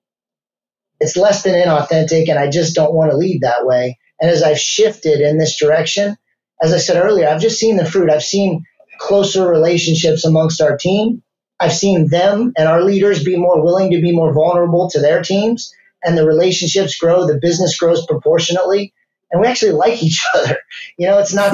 it's 1.00 1.18
less 1.18 1.44
than 1.44 1.54
inauthentic, 1.56 2.30
and 2.30 2.40
I 2.40 2.50
just 2.50 2.76
don't 2.76 2.94
want 2.94 3.12
to 3.12 3.18
lead 3.18 3.42
that 3.42 3.66
way. 3.66 3.98
And 4.20 4.32
as 4.32 4.44
I've 4.44 4.60
shifted 4.60 5.22
in 5.22 5.38
this 5.38 5.58
direction, 5.58 6.18
as 6.62 6.74
I 6.74 6.78
said 6.78 6.98
earlier, 6.98 7.28
I've 7.28 7.42
just 7.42 7.60
seen 7.60 7.78
the 7.78 7.86
fruit. 7.86 8.10
I've 8.10 8.24
seen 8.24 8.64
closer 9.00 9.48
relationships 9.48 10.24
amongst 10.24 10.62
our 10.62 10.78
team. 10.78 11.22
I've 11.60 11.74
seen 11.74 12.10
them 12.10 12.54
and 12.58 12.68
our 12.68 12.82
leaders 12.82 13.24
be 13.24 13.38
more 13.38 13.64
willing 13.64 13.92
to 13.92 14.02
be 14.02 14.14
more 14.14 14.34
vulnerable 14.34 14.90
to 14.90 15.00
their 15.00 15.22
teams, 15.22 15.74
and 16.04 16.18
the 16.18 16.26
relationships 16.26 16.98
grow, 16.98 17.26
the 17.26 17.40
business 17.42 17.78
grows 17.78 18.06
proportionately, 18.06 18.94
and 19.32 19.42
we 19.42 19.48
actually 19.48 19.72
like 19.72 20.02
each 20.02 20.24
other. 20.36 20.58
You 20.98 21.08
know, 21.08 21.20
it's 21.20 21.34
not 21.34 21.54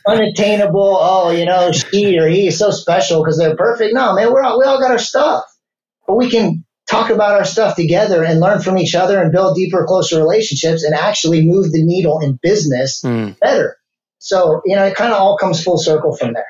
unattainable. 0.08 0.98
Oh, 1.00 1.30
you 1.30 1.44
know, 1.44 1.72
she 1.72 2.18
or 2.18 2.28
he 2.28 2.48
is 2.48 2.58
so 2.58 2.70
special 2.70 3.22
because 3.22 3.38
they're 3.38 3.56
perfect. 3.56 3.94
No, 3.94 4.14
man, 4.14 4.32
we're 4.32 4.42
all, 4.42 4.58
we 4.58 4.64
all 4.64 4.80
got 4.80 4.90
our 4.90 4.98
stuff, 4.98 5.44
but 6.06 6.16
we 6.16 6.30
can 6.30 6.61
talk 6.90 7.10
about 7.10 7.32
our 7.32 7.44
stuff 7.44 7.76
together 7.76 8.24
and 8.24 8.40
learn 8.40 8.60
from 8.60 8.78
each 8.78 8.94
other 8.94 9.20
and 9.20 9.32
build 9.32 9.56
deeper, 9.56 9.84
closer 9.86 10.18
relationships 10.18 10.82
and 10.82 10.94
actually 10.94 11.44
move 11.44 11.72
the 11.72 11.84
needle 11.84 12.20
in 12.20 12.38
business 12.42 13.02
mm. 13.02 13.38
better. 13.40 13.78
So, 14.18 14.62
you 14.64 14.76
know, 14.76 14.84
it 14.84 14.94
kind 14.94 15.12
of 15.12 15.18
all 15.18 15.36
comes 15.36 15.62
full 15.62 15.78
circle 15.78 16.16
from 16.16 16.34
there. 16.34 16.46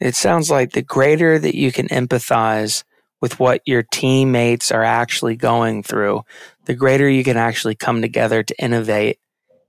It 0.00 0.16
sounds 0.16 0.50
like 0.50 0.72
the 0.72 0.82
greater 0.82 1.38
that 1.38 1.54
you 1.54 1.70
can 1.70 1.86
empathize 1.88 2.82
with 3.20 3.38
what 3.38 3.62
your 3.64 3.84
teammates 3.84 4.72
are 4.72 4.82
actually 4.82 5.36
going 5.36 5.84
through, 5.84 6.22
the 6.64 6.74
greater 6.74 7.08
you 7.08 7.22
can 7.22 7.36
actually 7.36 7.76
come 7.76 8.02
together 8.02 8.42
to 8.42 8.62
innovate 8.62 9.20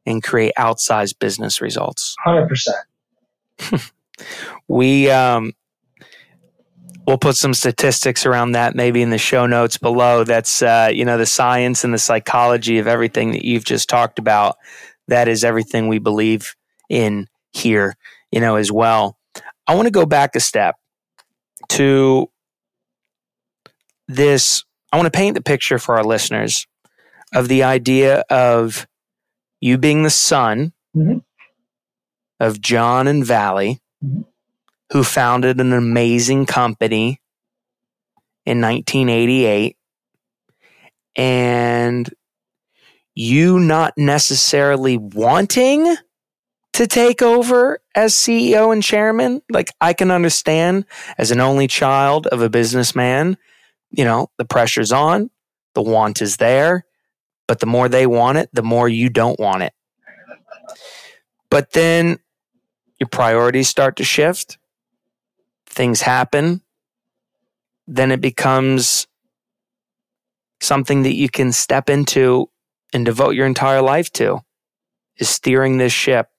and 0.08 0.24
create 0.24 0.54
outsized 0.58 1.20
business 1.20 1.62
results. 1.62 2.16
100%. 2.26 2.58
we 4.68 5.10
um, 5.12 5.54
we'll 7.06 7.18
put 7.18 7.36
some 7.36 7.54
statistics 7.54 8.26
around 8.26 8.54
that 8.54 8.76
maybe 8.76 9.02
in 9.02 9.10
the 9.10 9.18
show 9.18 9.46
notes 9.46 9.78
below. 9.78 10.24
That's 10.24 10.62
uh, 10.62 10.90
you 10.94 11.06
know 11.06 11.18
the 11.18 11.26
science 11.26 11.84
and 11.84 11.94
the 11.94 12.00
psychology 12.00 12.80
of 12.80 12.88
everything 12.88 13.32
that 13.32 13.46
you've 13.46 13.66
just 13.66 13.90
talked 13.90 14.20
about. 14.20 14.58
That 15.08 15.28
is 15.28 15.44
everything 15.44 15.88
we 15.88 16.00
believe 16.00 16.56
in 16.90 17.28
here, 17.52 17.96
you 18.32 18.40
know, 18.40 18.56
as 18.56 18.72
well. 18.72 19.18
I 19.68 19.76
want 19.76 19.88
to 19.88 19.92
go 19.92 20.06
back 20.06 20.36
a 20.36 20.40
step 20.40 20.76
to 21.70 22.30
this. 24.08 24.64
I 24.92 24.98
want 24.98 25.12
to 25.12 25.18
paint 25.18 25.36
the 25.36 25.42
picture 25.42 25.80
for 25.80 25.98
our 25.98 26.04
listeners 26.04 26.68
of 27.34 27.48
the 27.48 27.64
idea 27.64 28.24
of 28.30 28.88
you 29.60 29.78
being 29.78 30.04
the 30.04 30.10
son 30.10 30.74
mm-hmm. 30.96 31.20
of 32.40 32.62
John 32.62 33.08
and 33.08 33.26
Valli, 33.26 33.82
mm-hmm. 34.04 34.22
Who 34.94 35.04
founded 35.04 35.60
an 35.60 35.74
amazing 35.74 36.46
company 36.46 37.20
in 38.46 38.62
1988, 38.62 39.76
and 41.16 42.14
you 43.16 43.60
not 43.60 43.98
necessarily 43.98 44.98
wanting 44.98 45.96
to 46.74 46.86
take 46.86 47.24
over 47.24 47.80
as 47.96 48.14
CEO 48.14 48.72
and 48.72 48.84
chairman. 48.84 49.42
Like 49.50 49.72
I 49.82 49.94
can 49.94 50.12
understand 50.12 50.86
as 51.18 51.32
an 51.32 51.40
only 51.40 51.68
child 51.68 52.28
of 52.28 52.44
a 52.44 52.50
businessman, 52.50 53.38
you 53.90 54.04
know, 54.04 54.30
the 54.38 54.46
pressure's 54.46 54.92
on, 54.92 55.32
the 55.74 55.82
want 55.82 56.22
is 56.22 56.38
there, 56.38 56.86
but 57.48 57.60
the 57.60 57.66
more 57.66 57.90
they 57.90 58.06
want 58.06 58.38
it, 58.38 58.50
the 58.54 58.62
more 58.62 58.88
you 58.88 59.10
don't 59.10 59.40
want 59.40 59.64
it. 59.64 59.74
But 61.50 61.72
then 61.72 62.20
your 63.00 63.10
priorities 63.10 63.70
start 63.70 63.96
to 63.96 64.04
shift, 64.04 64.60
things 65.74 66.02
happen, 66.02 66.62
then 67.88 68.12
it 68.12 68.22
becomes 68.22 69.08
something 70.62 71.04
that 71.04 71.16
you 71.16 71.30
can 71.30 71.52
step 71.52 71.90
into 71.90 72.50
and 72.94 73.06
devote 73.06 73.32
your 73.32 73.46
entire 73.46 73.82
life 73.82 74.12
to 74.14 74.40
is 75.18 75.30
steering 75.30 75.78
this 75.78 75.92
ship 75.92 76.30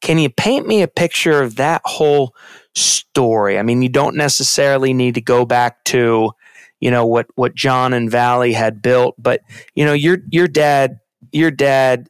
can 0.00 0.18
you 0.18 0.30
paint 0.30 0.66
me 0.66 0.82
a 0.82 0.88
picture 0.88 1.42
of 1.42 1.56
that 1.56 1.82
whole 1.84 2.34
story? 2.74 3.58
I 3.58 3.62
mean, 3.62 3.82
you 3.82 3.88
don't 3.88 4.16
necessarily 4.16 4.92
need 4.92 5.14
to 5.14 5.20
go 5.20 5.44
back 5.44 5.84
to, 5.86 6.32
you 6.80 6.90
know, 6.90 7.06
what 7.06 7.26
what 7.34 7.54
John 7.54 7.92
and 7.92 8.10
Valli 8.10 8.52
had 8.52 8.82
built, 8.82 9.14
but 9.18 9.40
you 9.74 9.84
know, 9.84 9.92
your 9.92 10.18
your 10.30 10.48
dad, 10.48 10.98
your 11.32 11.50
dad 11.50 12.08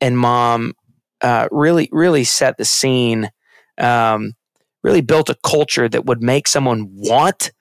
and 0.00 0.18
mom 0.18 0.74
uh, 1.20 1.48
really 1.50 1.88
really 1.92 2.24
set 2.24 2.56
the 2.56 2.64
scene. 2.64 3.30
Um, 3.78 4.34
really 4.82 5.00
built 5.00 5.28
a 5.28 5.36
culture 5.44 5.88
that 5.88 6.06
would 6.06 6.22
make 6.22 6.48
someone 6.48 6.88
want 6.92 7.52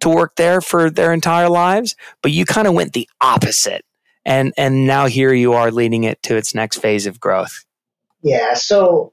to 0.00 0.08
work 0.08 0.36
there 0.36 0.60
for 0.60 0.90
their 0.90 1.12
entire 1.12 1.48
lives, 1.48 1.96
but 2.22 2.32
you 2.32 2.44
kind 2.44 2.66
of 2.66 2.74
went 2.74 2.92
the 2.92 3.08
opposite. 3.20 3.84
And 4.24 4.52
and 4.56 4.86
now 4.86 5.06
here 5.06 5.32
you 5.32 5.52
are 5.52 5.70
leading 5.70 6.04
it 6.04 6.22
to 6.24 6.36
its 6.36 6.54
next 6.54 6.78
phase 6.78 7.06
of 7.06 7.20
growth. 7.20 7.64
Yeah. 8.22 8.54
So 8.54 9.12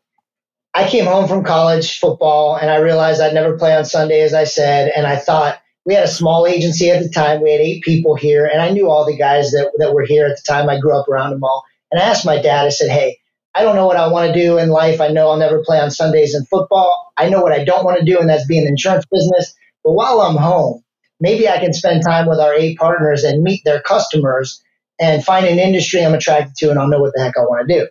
I 0.73 0.87
came 0.87 1.05
home 1.05 1.27
from 1.27 1.43
college 1.43 1.99
football 1.99 2.55
and 2.55 2.69
I 2.69 2.77
realized 2.77 3.21
I'd 3.21 3.33
never 3.33 3.57
play 3.57 3.75
on 3.75 3.83
Sunday, 3.83 4.21
as 4.21 4.33
I 4.33 4.45
said. 4.45 4.91
And 4.95 5.05
I 5.05 5.17
thought 5.17 5.59
we 5.85 5.93
had 5.93 6.03
a 6.03 6.09
small 6.09 6.47
agency 6.47 6.89
at 6.89 7.03
the 7.03 7.09
time. 7.09 7.41
We 7.41 7.51
had 7.51 7.59
eight 7.59 7.83
people 7.83 8.15
here 8.15 8.45
and 8.45 8.61
I 8.61 8.69
knew 8.71 8.89
all 8.89 9.05
the 9.05 9.17
guys 9.17 9.51
that, 9.51 9.71
that 9.79 9.93
were 9.93 10.05
here 10.05 10.25
at 10.25 10.37
the 10.37 10.43
time. 10.43 10.69
I 10.69 10.79
grew 10.79 10.97
up 10.97 11.09
around 11.09 11.31
them 11.31 11.43
all. 11.43 11.65
And 11.91 12.01
I 12.01 12.05
asked 12.05 12.25
my 12.25 12.41
dad, 12.41 12.65
I 12.65 12.69
said, 12.69 12.89
Hey, 12.89 13.19
I 13.53 13.63
don't 13.63 13.75
know 13.75 13.85
what 13.85 13.97
I 13.97 14.07
want 14.07 14.33
to 14.33 14.39
do 14.39 14.57
in 14.57 14.69
life. 14.69 15.01
I 15.01 15.09
know 15.09 15.29
I'll 15.29 15.37
never 15.37 15.63
play 15.63 15.79
on 15.79 15.91
Sundays 15.91 16.35
in 16.35 16.45
football. 16.45 17.11
I 17.17 17.29
know 17.29 17.41
what 17.41 17.51
I 17.51 17.63
don't 17.63 17.83
want 17.83 17.99
to 17.99 18.05
do, 18.05 18.19
and 18.19 18.29
that's 18.29 18.47
be 18.47 18.57
in 18.57 18.63
the 18.63 18.69
insurance 18.69 19.05
business. 19.11 19.53
But 19.83 19.93
while 19.93 20.21
I'm 20.21 20.37
home, 20.37 20.83
maybe 21.19 21.49
I 21.49 21.57
can 21.59 21.73
spend 21.73 22.03
time 22.03 22.27
with 22.27 22.39
our 22.39 22.53
eight 22.53 22.77
partners 22.77 23.23
and 23.23 23.43
meet 23.43 23.61
their 23.65 23.81
customers 23.81 24.63
and 24.99 25.23
find 25.23 25.45
an 25.45 25.59
industry 25.59 26.03
I'm 26.03 26.13
attracted 26.13 26.55
to, 26.57 26.69
and 26.69 26.79
I'll 26.79 26.87
know 26.87 27.01
what 27.01 27.13
the 27.13 27.23
heck 27.23 27.37
I 27.37 27.41
want 27.41 27.67
to 27.67 27.79
do. 27.79 27.87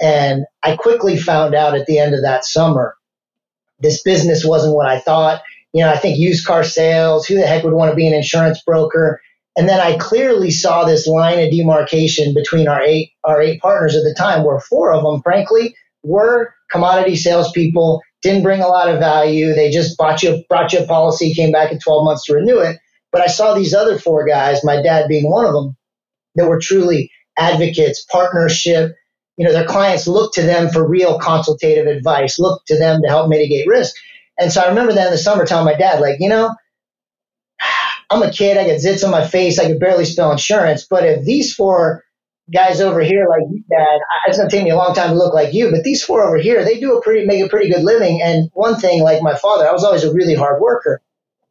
And 0.00 0.44
I 0.62 0.76
quickly 0.76 1.16
found 1.18 1.54
out 1.54 1.74
at 1.74 1.86
the 1.86 1.98
end 1.98 2.14
of 2.14 2.22
that 2.22 2.44
summer, 2.44 2.94
this 3.80 4.02
business 4.02 4.44
wasn't 4.44 4.74
what 4.74 4.86
I 4.86 5.00
thought. 5.00 5.42
You 5.72 5.84
know, 5.84 5.90
I 5.90 5.96
think 5.96 6.18
used 6.18 6.46
car 6.46 6.64
sales, 6.64 7.26
who 7.26 7.36
the 7.36 7.46
heck 7.46 7.64
would 7.64 7.72
want 7.72 7.90
to 7.90 7.96
be 7.96 8.06
an 8.06 8.14
insurance 8.14 8.62
broker? 8.62 9.20
And 9.56 9.68
then 9.68 9.80
I 9.80 9.98
clearly 9.98 10.50
saw 10.50 10.84
this 10.84 11.06
line 11.06 11.38
of 11.40 11.50
demarcation 11.50 12.34
between 12.34 12.68
our 12.68 12.80
eight, 12.82 13.10
our 13.24 13.40
eight 13.40 13.60
partners 13.60 13.96
at 13.96 14.02
the 14.02 14.14
time, 14.16 14.44
where 14.44 14.60
four 14.60 14.92
of 14.92 15.02
them, 15.02 15.22
frankly, 15.22 15.74
were 16.02 16.54
commodity 16.70 17.16
salespeople, 17.16 18.00
didn't 18.22 18.42
bring 18.42 18.60
a 18.60 18.68
lot 18.68 18.88
of 18.88 19.00
value. 19.00 19.52
They 19.52 19.70
just 19.70 19.96
bought 19.98 20.22
you, 20.22 20.44
brought 20.48 20.72
you 20.72 20.80
a 20.80 20.86
policy, 20.86 21.34
came 21.34 21.52
back 21.52 21.72
in 21.72 21.78
12 21.78 22.04
months 22.04 22.24
to 22.26 22.34
renew 22.34 22.58
it. 22.58 22.78
But 23.12 23.22
I 23.22 23.26
saw 23.26 23.54
these 23.54 23.74
other 23.74 23.98
four 23.98 24.26
guys, 24.26 24.64
my 24.64 24.80
dad 24.80 25.08
being 25.08 25.30
one 25.30 25.46
of 25.46 25.52
them, 25.52 25.76
that 26.36 26.48
were 26.48 26.60
truly 26.60 27.10
advocates, 27.36 28.04
partnership, 28.10 28.94
you 29.36 29.46
know, 29.46 29.52
their 29.52 29.66
clients 29.66 30.06
looked 30.06 30.34
to 30.34 30.42
them 30.42 30.68
for 30.68 30.86
real 30.86 31.18
consultative 31.18 31.86
advice, 31.86 32.38
looked 32.38 32.68
to 32.68 32.78
them 32.78 33.00
to 33.02 33.08
help 33.08 33.28
mitigate 33.28 33.66
risk. 33.66 33.96
And 34.38 34.52
so 34.52 34.60
I 34.60 34.68
remember 34.68 34.92
that 34.92 35.06
in 35.06 35.12
the 35.12 35.18
summer 35.18 35.44
telling 35.44 35.64
my 35.64 35.74
dad, 35.74 36.00
like, 36.00 36.16
you 36.20 36.28
know, 36.28 36.54
I'm 38.10 38.22
a 38.22 38.32
kid, 38.32 38.56
I 38.56 38.64
get 38.64 38.80
zits 38.80 39.04
on 39.04 39.10
my 39.10 39.26
face, 39.26 39.58
I 39.58 39.66
could 39.66 39.80
barely 39.80 40.04
spell 40.04 40.32
insurance, 40.32 40.86
but 40.88 41.04
if 41.04 41.24
these 41.24 41.54
four 41.54 42.04
guys 42.52 42.80
over 42.80 43.00
here 43.00 43.26
like 43.28 43.48
you, 43.50 43.62
Dad, 43.70 44.00
it's 44.26 44.38
going 44.38 44.50
to 44.50 44.56
take 44.56 44.64
me 44.64 44.70
a 44.70 44.76
long 44.76 44.94
time 44.94 45.10
to 45.10 45.16
look 45.16 45.32
like 45.32 45.54
you, 45.54 45.70
but 45.70 45.84
these 45.84 46.02
four 46.02 46.26
over 46.26 46.36
here, 46.36 46.64
they 46.64 46.80
do 46.80 46.96
a 46.96 47.02
pretty, 47.02 47.24
make 47.26 47.44
a 47.44 47.48
pretty 47.48 47.70
good 47.70 47.84
living. 47.84 48.20
And 48.22 48.50
one 48.52 48.76
thing, 48.76 49.02
like 49.02 49.22
my 49.22 49.36
father, 49.36 49.68
I 49.68 49.72
was 49.72 49.84
always 49.84 50.04
a 50.04 50.12
really 50.12 50.34
hard 50.34 50.60
worker. 50.60 51.00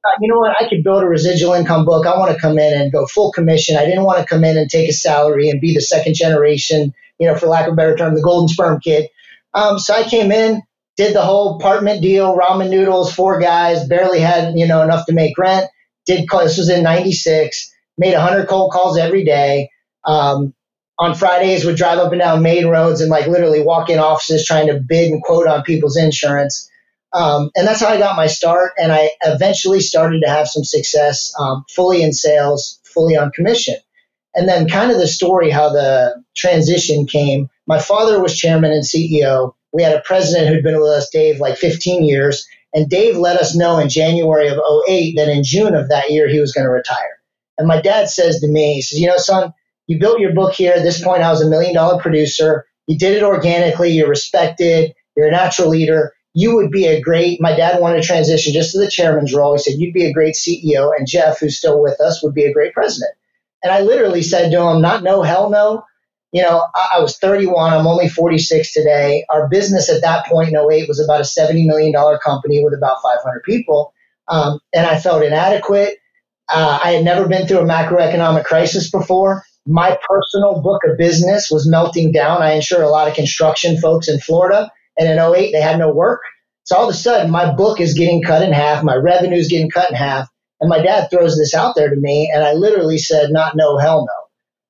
Uh, 0.04 0.12
you 0.22 0.32
know 0.32 0.40
what? 0.40 0.56
I 0.60 0.68
could 0.68 0.84
build 0.84 1.04
a 1.04 1.08
residual 1.08 1.54
income 1.54 1.86
book. 1.86 2.06
I 2.06 2.18
want 2.18 2.34
to 2.34 2.40
come 2.40 2.58
in 2.58 2.74
and 2.82 2.92
go 2.92 3.06
full 3.06 3.32
commission. 3.32 3.78
I 3.78 3.86
didn't 3.86 4.04
want 4.04 4.20
to 4.20 4.26
come 4.26 4.44
in 4.44 4.58
and 4.58 4.70
take 4.70 4.90
a 4.90 4.94
salary 4.94 5.50
and 5.50 5.62
be 5.62 5.74
the 5.74 5.82
second 5.82 6.16
generation 6.16 6.94
you 7.20 7.28
know, 7.28 7.36
for 7.36 7.48
lack 7.48 7.68
of 7.68 7.74
a 7.74 7.76
better 7.76 7.96
term, 7.96 8.16
the 8.16 8.22
golden 8.22 8.48
sperm 8.48 8.80
kid. 8.80 9.10
Um, 9.54 9.78
so 9.78 9.94
I 9.94 10.04
came 10.04 10.32
in, 10.32 10.64
did 10.98 11.14
the 11.14 11.22
whole 11.22 11.58
apartment 11.58 12.02
deal, 12.02 12.36
ramen 12.36 12.70
noodles, 12.70 13.14
four 13.14 13.40
guys, 13.40 13.88
barely 13.88 14.20
had, 14.20 14.58
you 14.58 14.68
know, 14.68 14.82
enough 14.82 15.06
to 15.08 15.14
make 15.14 15.38
rent. 15.38 15.70
Did 16.10 16.28
this 16.28 16.58
was 16.58 16.70
in 16.70 16.82
96, 16.82 17.72
made 18.00 18.14
100 18.14 18.48
cold 18.48 18.72
calls 18.72 18.98
every 18.98 19.24
day. 19.24 19.70
Um, 20.04 20.56
on 20.98 21.14
Fridays 21.14 21.66
would 21.66 21.76
drive 21.76 22.00
up 22.00 22.12
and 22.12 22.20
down 22.20 22.42
main 22.42 22.66
roads 22.66 23.02
and 23.02 23.12
like 23.12 23.28
literally 23.28 23.62
walk 23.62 23.92
in 23.92 24.00
offices 24.00 24.44
trying 24.44 24.68
to 24.68 24.80
bid 24.80 25.12
and 25.12 25.22
quote 25.22 25.46
on 25.46 25.62
people's 25.62 25.98
insurance. 25.98 26.68
Um, 27.14 27.52
and 27.56 27.68
that's 27.68 27.80
how 27.80 27.90
I 27.90 28.00
got 28.00 28.16
my 28.16 28.26
start. 28.26 28.72
And 28.82 28.92
I 28.92 29.12
eventually 29.22 29.82
started 29.82 30.22
to 30.24 30.30
have 30.30 30.48
some 30.48 30.64
success, 30.64 31.32
um, 31.40 31.64
fully 31.70 32.02
in 32.02 32.12
sales, 32.12 32.80
fully 32.84 33.16
on 33.16 33.30
commission. 33.30 33.76
And 34.34 34.50
then 34.50 34.68
kind 34.68 34.92
of 34.92 34.98
the 34.98 35.08
story 35.08 35.52
how 35.52 35.70
the 35.70 36.24
transition 36.36 37.06
came. 37.06 37.50
My 37.68 37.78
father 37.78 38.20
was 38.20 38.36
chairman 38.36 38.72
and 38.72 38.84
CEO. 38.84 39.54
We 39.72 39.84
had 39.84 39.96
a 39.96 40.02
president 40.02 40.48
who'd 40.48 40.64
been 40.64 40.82
with 40.82 40.90
us, 40.90 41.12
Dave, 41.12 41.40
like 41.40 41.58
15 41.58 42.04
years. 42.04 42.48
And 42.74 42.90
Dave 42.90 43.18
let 43.18 43.38
us 43.38 43.56
know 43.56 43.80
in 43.80 43.90
January 43.90 44.48
of 44.48 44.60
08 44.88 45.16
that 45.18 45.30
in 45.30 45.44
June 45.44 45.76
of 45.76 45.90
that 45.90 46.12
year 46.12 46.28
he 46.28 46.40
was 46.40 46.54
going 46.54 46.66
to 46.66 46.72
retire. 46.72 47.20
And 47.58 47.68
my 47.68 47.82
dad 47.82 48.10
says 48.10 48.40
to 48.40 48.48
me, 48.48 48.76
he 48.76 48.82
says, 48.82 49.00
you 49.00 49.08
know, 49.08 49.18
son, 49.18 49.54
you 49.88 50.00
built 50.00 50.20
your 50.20 50.34
book 50.34 50.54
here. 50.54 50.74
At 50.74 50.84
this 50.84 51.04
point, 51.04 51.24
I 51.24 51.32
was 51.32 51.42
a 51.42 51.50
million 51.50 51.74
dollar 51.74 52.02
producer. 52.02 52.66
You 52.88 52.98
did 52.98 53.18
it 53.18 53.24
organically. 53.24 53.92
You're 53.92 54.08
respected. 54.08 54.94
You're 55.16 55.28
a 55.28 55.32
natural 55.32 55.70
leader. 55.70 56.14
You 56.34 56.56
would 56.56 56.72
be 56.72 56.86
a 56.86 57.02
great, 57.02 57.42
my 57.42 57.56
dad 57.56 57.82
wanted 57.82 58.02
to 58.02 58.08
transition 58.08 58.54
just 58.54 58.72
to 58.72 58.80
the 58.80 58.90
chairman's 58.90 59.34
role. 59.34 59.54
He 59.54 59.60
said, 59.60 59.80
you'd 59.80 59.94
be 59.94 60.06
a 60.06 60.14
great 60.14 60.36
CEO. 60.36 60.92
And 60.96 61.08
Jeff, 61.08 61.40
who's 61.40 61.58
still 61.58 61.82
with 61.82 62.00
us, 62.00 62.24
would 62.24 62.36
be 62.36 62.46
a 62.46 62.54
great 62.54 62.74
president. 62.74 63.12
And 63.64 63.74
I 63.74 63.82
literally 63.82 64.22
said 64.22 64.52
to 64.52 64.62
him, 64.62 64.82
not 64.82 65.04
no, 65.04 65.24
hell 65.24 65.50
no. 65.50 65.84
You 66.32 66.44
know, 66.44 66.64
I, 66.76 66.96
I 66.96 67.02
was 67.02 67.18
31. 67.18 67.74
I'm 67.74 67.88
only 67.88 68.10
46 68.10 68.74
today. 68.74 69.26
Our 69.30 69.48
business 69.50 69.90
at 69.90 70.02
that 70.02 70.26
point 70.28 70.50
in 70.50 70.56
08 70.56 70.88
was 70.88 71.00
about 71.00 71.22
a 71.22 71.24
$70 71.24 71.66
million 71.66 71.94
company 72.24 72.64
with 72.64 72.74
about 72.74 73.02
500 73.02 73.44
people. 73.44 73.94
Um, 74.28 74.60
and 74.74 74.86
I 74.86 75.00
felt 75.00 75.24
inadequate. 75.24 75.98
Uh, 76.48 76.80
I 76.84 76.92
had 76.92 77.04
never 77.04 77.28
been 77.28 77.48
through 77.48 77.60
a 77.60 77.66
macroeconomic 77.66 78.46
crisis 78.46 78.90
before. 78.92 79.44
My 79.66 79.98
personal 80.08 80.62
book 80.62 80.82
of 80.86 80.98
business 80.98 81.50
was 81.52 81.68
melting 81.70 82.12
down. 82.12 82.42
I 82.42 82.54
insured 82.54 82.84
a 82.84 82.90
lot 82.90 83.08
of 83.08 83.16
construction 83.16 83.80
folks 83.80 84.08
in 84.08 84.20
Florida. 84.20 84.72
And 84.98 85.10
in 85.10 85.20
08, 85.20 85.52
they 85.52 85.62
had 85.62 85.80
no 85.80 85.92
work. 85.92 86.22
So 86.64 86.76
all 86.76 86.84
of 86.88 86.94
a 86.94 86.98
sudden, 86.98 87.32
my 87.32 87.52
book 87.54 87.80
is 87.80 87.94
getting 87.96 88.22
cut 88.22 88.44
in 88.44 88.54
half. 88.54 88.84
My 88.84 88.96
revenue 88.96 89.38
is 89.38 89.48
getting 89.48 89.70
cut 89.70 89.90
in 89.90 89.96
half. 89.96 90.30
And 90.62 90.70
my 90.70 90.82
dad 90.82 91.10
throws 91.10 91.38
this 91.38 91.54
out 91.56 91.76
there 91.76 91.90
to 91.90 91.96
me, 91.96 92.32
and 92.34 92.44
I 92.44 92.54
literally 92.54 92.98
said, 92.98 93.32
"Not 93.32 93.56
no, 93.56 93.78
hell 93.78 94.06
no." 94.06 94.29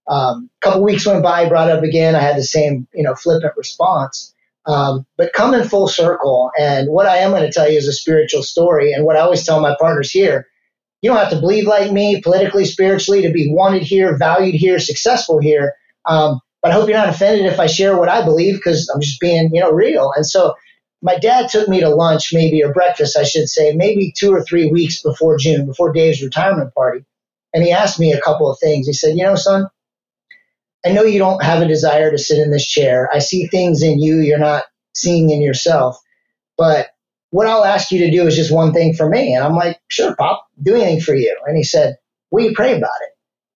Um, 0.10 0.50
a 0.62 0.66
couple 0.66 0.84
weeks 0.84 1.06
went 1.06 1.24
by, 1.24 1.48
brought 1.48 1.70
up 1.70 1.84
again. 1.84 2.16
I 2.16 2.22
had 2.22 2.36
the 2.36 2.44
same, 2.44 2.88
you 2.94 3.04
know, 3.04 3.16
flippant 3.16 3.54
response. 3.56 4.34
Um, 4.66 5.06
but 5.18 5.32
in 5.38 5.68
full 5.68 5.88
circle, 5.88 6.52
and 6.60 6.90
what 6.90 7.06
I 7.06 7.18
am 7.18 7.32
going 7.32 7.44
to 7.44 7.52
tell 7.52 7.70
you 7.70 7.78
is 7.78 7.88
a 7.88 7.94
spiritual 7.94 8.44
story. 8.44 8.92
And 8.92 9.06
what 9.06 9.16
I 9.16 9.22
always 9.22 9.46
tell 9.46 9.62
my 9.62 9.76
partners 9.80 10.12
here, 10.12 10.48
you 11.02 11.10
don't 11.10 11.20
have 11.20 11.32
to 11.32 11.40
believe 11.40 11.66
like 11.66 11.92
me 11.92 12.22
politically, 12.22 12.66
spiritually 12.66 13.22
to 13.22 13.32
be 13.32 13.52
wanted 13.52 13.84
here, 13.84 14.18
valued 14.18 14.56
here, 14.56 14.80
successful 14.80 15.40
here. 15.40 15.76
Um, 16.06 16.40
but 16.62 16.72
I 16.72 16.74
hope 16.74 16.90
you're 16.90 16.98
not 16.98 17.10
offended 17.10 17.46
if 17.46 17.60
I 17.60 17.68
share 17.68 17.98
what 17.98 18.10
I 18.10 18.24
believe 18.24 18.56
because 18.56 18.90
I'm 18.94 19.02
just 19.02 19.20
being, 19.20 19.52
you 19.54 19.62
know, 19.62 19.72
real. 19.72 20.12
And 20.16 20.26
so 20.26 20.56
my 21.02 21.18
dad 21.18 21.50
took 21.50 21.70
me 21.70 21.80
to 21.80 21.90
lunch, 21.90 22.34
maybe 22.34 22.64
or 22.64 22.74
breakfast, 22.74 23.18
I 23.18 23.24
should 23.24 23.48
say, 23.48 23.74
maybe 23.74 24.14
two 24.16 24.34
or 24.34 24.44
three 24.44 24.70
weeks 24.70 25.02
before 25.02 25.38
June, 25.38 25.66
before 25.66 25.94
Dave's 25.94 26.22
retirement 26.22 26.74
party. 26.74 27.06
And 27.54 27.64
he 27.64 27.72
asked 27.72 28.00
me 28.00 28.12
a 28.12 28.22
couple 28.22 28.52
of 28.52 28.60
things. 28.60 28.86
He 28.86 28.94
said, 28.94 29.16
You 29.16 29.24
know, 29.24 29.36
son, 29.36 29.70
I 30.86 30.92
know 30.92 31.04
you 31.04 31.20
don't 31.20 31.44
have 31.44 31.62
a 31.62 31.68
desire 31.68 32.12
to 32.12 32.18
sit 32.18 32.40
in 32.40 32.52
this 32.52 32.68
chair. 32.68 33.10
I 33.14 33.20
see 33.20 33.48
things 33.48 33.84
in 33.84 34.00
you 34.00 34.18
you're 34.18 34.40
not 34.40 34.64
seeing 34.96 35.30
in 35.30 35.42
yourself. 35.42 35.98
But 36.58 36.88
what 37.32 37.48
I'll 37.48 37.66
ask 37.66 37.92
you 37.92 38.00
to 38.00 38.12
do 38.12 38.26
is 38.28 38.36
just 38.36 38.54
one 38.54 38.74
thing 38.74 38.94
for 38.94 39.08
me. 39.08 39.34
And 39.34 39.44
I'm 39.44 39.56
like, 39.56 39.80
sure, 39.90 40.16
Pop, 40.16 40.48
do 40.62 40.76
anything 40.76 41.02
for 41.02 41.14
you. 41.14 41.38
And 41.46 41.58
he 41.58 41.64
said, 41.64 41.98
will 42.32 42.44
you 42.44 42.54
pray 42.56 42.76
about 42.78 42.92
it? 43.02 43.10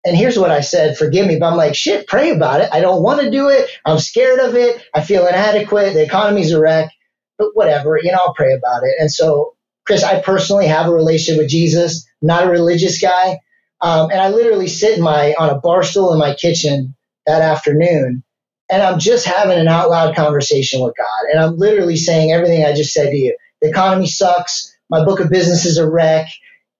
And 0.03 0.17
here's 0.17 0.37
what 0.37 0.49
I 0.51 0.61
said, 0.61 0.97
forgive 0.97 1.27
me, 1.27 1.37
but 1.37 1.51
I'm 1.51 1.57
like, 1.57 1.75
shit, 1.75 2.07
pray 2.07 2.31
about 2.31 2.61
it. 2.61 2.69
I 2.71 2.81
don't 2.81 3.03
want 3.03 3.21
to 3.21 3.29
do 3.29 3.49
it. 3.49 3.69
I'm 3.85 3.99
scared 3.99 4.39
of 4.39 4.55
it. 4.55 4.83
I 4.95 5.01
feel 5.01 5.27
inadequate. 5.27 5.93
The 5.93 6.03
economy's 6.03 6.51
a 6.51 6.59
wreck, 6.59 6.89
but 7.37 7.49
whatever, 7.53 7.99
you 8.01 8.11
know, 8.11 8.17
I'll 8.19 8.33
pray 8.33 8.53
about 8.53 8.81
it. 8.83 8.95
And 8.99 9.11
so, 9.11 9.53
Chris, 9.85 10.03
I 10.03 10.21
personally 10.21 10.67
have 10.67 10.87
a 10.87 10.93
relationship 10.93 11.39
with 11.39 11.51
Jesus, 11.51 12.07
not 12.21 12.45
a 12.45 12.49
religious 12.49 12.99
guy. 12.99 13.39
Um, 13.79 14.09
and 14.09 14.19
I 14.19 14.29
literally 14.29 14.67
sit 14.67 14.97
in 14.97 15.03
my, 15.03 15.35
on 15.37 15.49
a 15.49 15.59
bar 15.59 15.83
stool 15.83 16.13
in 16.13 16.19
my 16.19 16.33
kitchen 16.33 16.95
that 17.27 17.41
afternoon 17.41 18.23
and 18.71 18.81
I'm 18.81 18.99
just 18.99 19.25
having 19.25 19.59
an 19.59 19.67
out 19.67 19.89
loud 19.89 20.15
conversation 20.15 20.81
with 20.81 20.95
God. 20.97 21.31
And 21.31 21.39
I'm 21.39 21.57
literally 21.57 21.97
saying 21.97 22.31
everything 22.31 22.65
I 22.65 22.73
just 22.73 22.93
said 22.93 23.11
to 23.11 23.17
you. 23.17 23.37
The 23.61 23.69
economy 23.69 24.07
sucks. 24.07 24.73
My 24.89 25.03
book 25.03 25.19
of 25.19 25.29
business 25.29 25.65
is 25.65 25.77
a 25.77 25.89
wreck. 25.89 26.27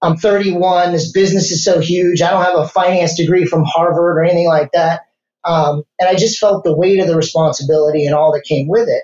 I'm 0.01 0.17
31. 0.17 0.93
This 0.93 1.11
business 1.11 1.51
is 1.51 1.63
so 1.63 1.79
huge. 1.79 2.21
I 2.21 2.31
don't 2.31 2.45
have 2.45 2.57
a 2.57 2.67
finance 2.67 3.17
degree 3.17 3.45
from 3.45 3.65
Harvard 3.65 4.17
or 4.17 4.23
anything 4.23 4.47
like 4.47 4.71
that. 4.71 5.01
Um, 5.43 5.83
and 5.99 6.09
I 6.09 6.15
just 6.15 6.39
felt 6.39 6.63
the 6.63 6.75
weight 6.75 6.99
of 6.99 7.07
the 7.07 7.15
responsibility 7.17 8.05
and 8.05 8.15
all 8.15 8.33
that 8.33 8.45
came 8.45 8.67
with 8.67 8.87
it. 8.87 9.03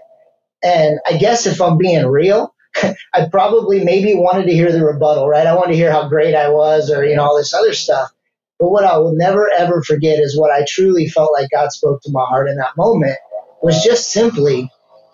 And 0.64 1.00
I 1.08 1.18
guess 1.18 1.46
if 1.46 1.62
I'm 1.62 1.78
being 1.78 2.06
real, 2.08 2.54
I 3.14 3.28
probably 3.32 3.84
maybe 3.84 4.16
wanted 4.16 4.46
to 4.48 4.54
hear 4.54 4.72
the 4.72 4.86
rebuttal, 4.86 5.28
right? 5.28 5.48
I 5.48 5.56
wanted 5.56 5.74
to 5.74 5.78
hear 5.78 5.92
how 5.92 6.10
great 6.10 6.36
I 6.36 6.50
was 6.50 6.92
or, 6.92 7.06
you 7.06 7.16
know, 7.16 7.24
all 7.24 7.38
this 7.38 7.54
other 7.54 7.74
stuff. 7.74 8.12
But 8.60 8.72
what 8.72 8.86
I 8.86 8.98
will 8.98 9.14
never 9.16 9.50
ever 9.58 9.82
forget 9.84 10.20
is 10.20 10.38
what 10.38 10.52
I 10.52 10.66
truly 10.68 11.08
felt 11.08 11.32
like 11.34 11.50
God 11.52 11.72
spoke 11.72 12.02
to 12.04 12.12
my 12.12 12.26
heart 12.26 12.50
in 12.50 12.58
that 12.58 12.76
moment 12.78 13.18
was 13.62 13.84
just 13.84 14.12
simply, 14.12 14.72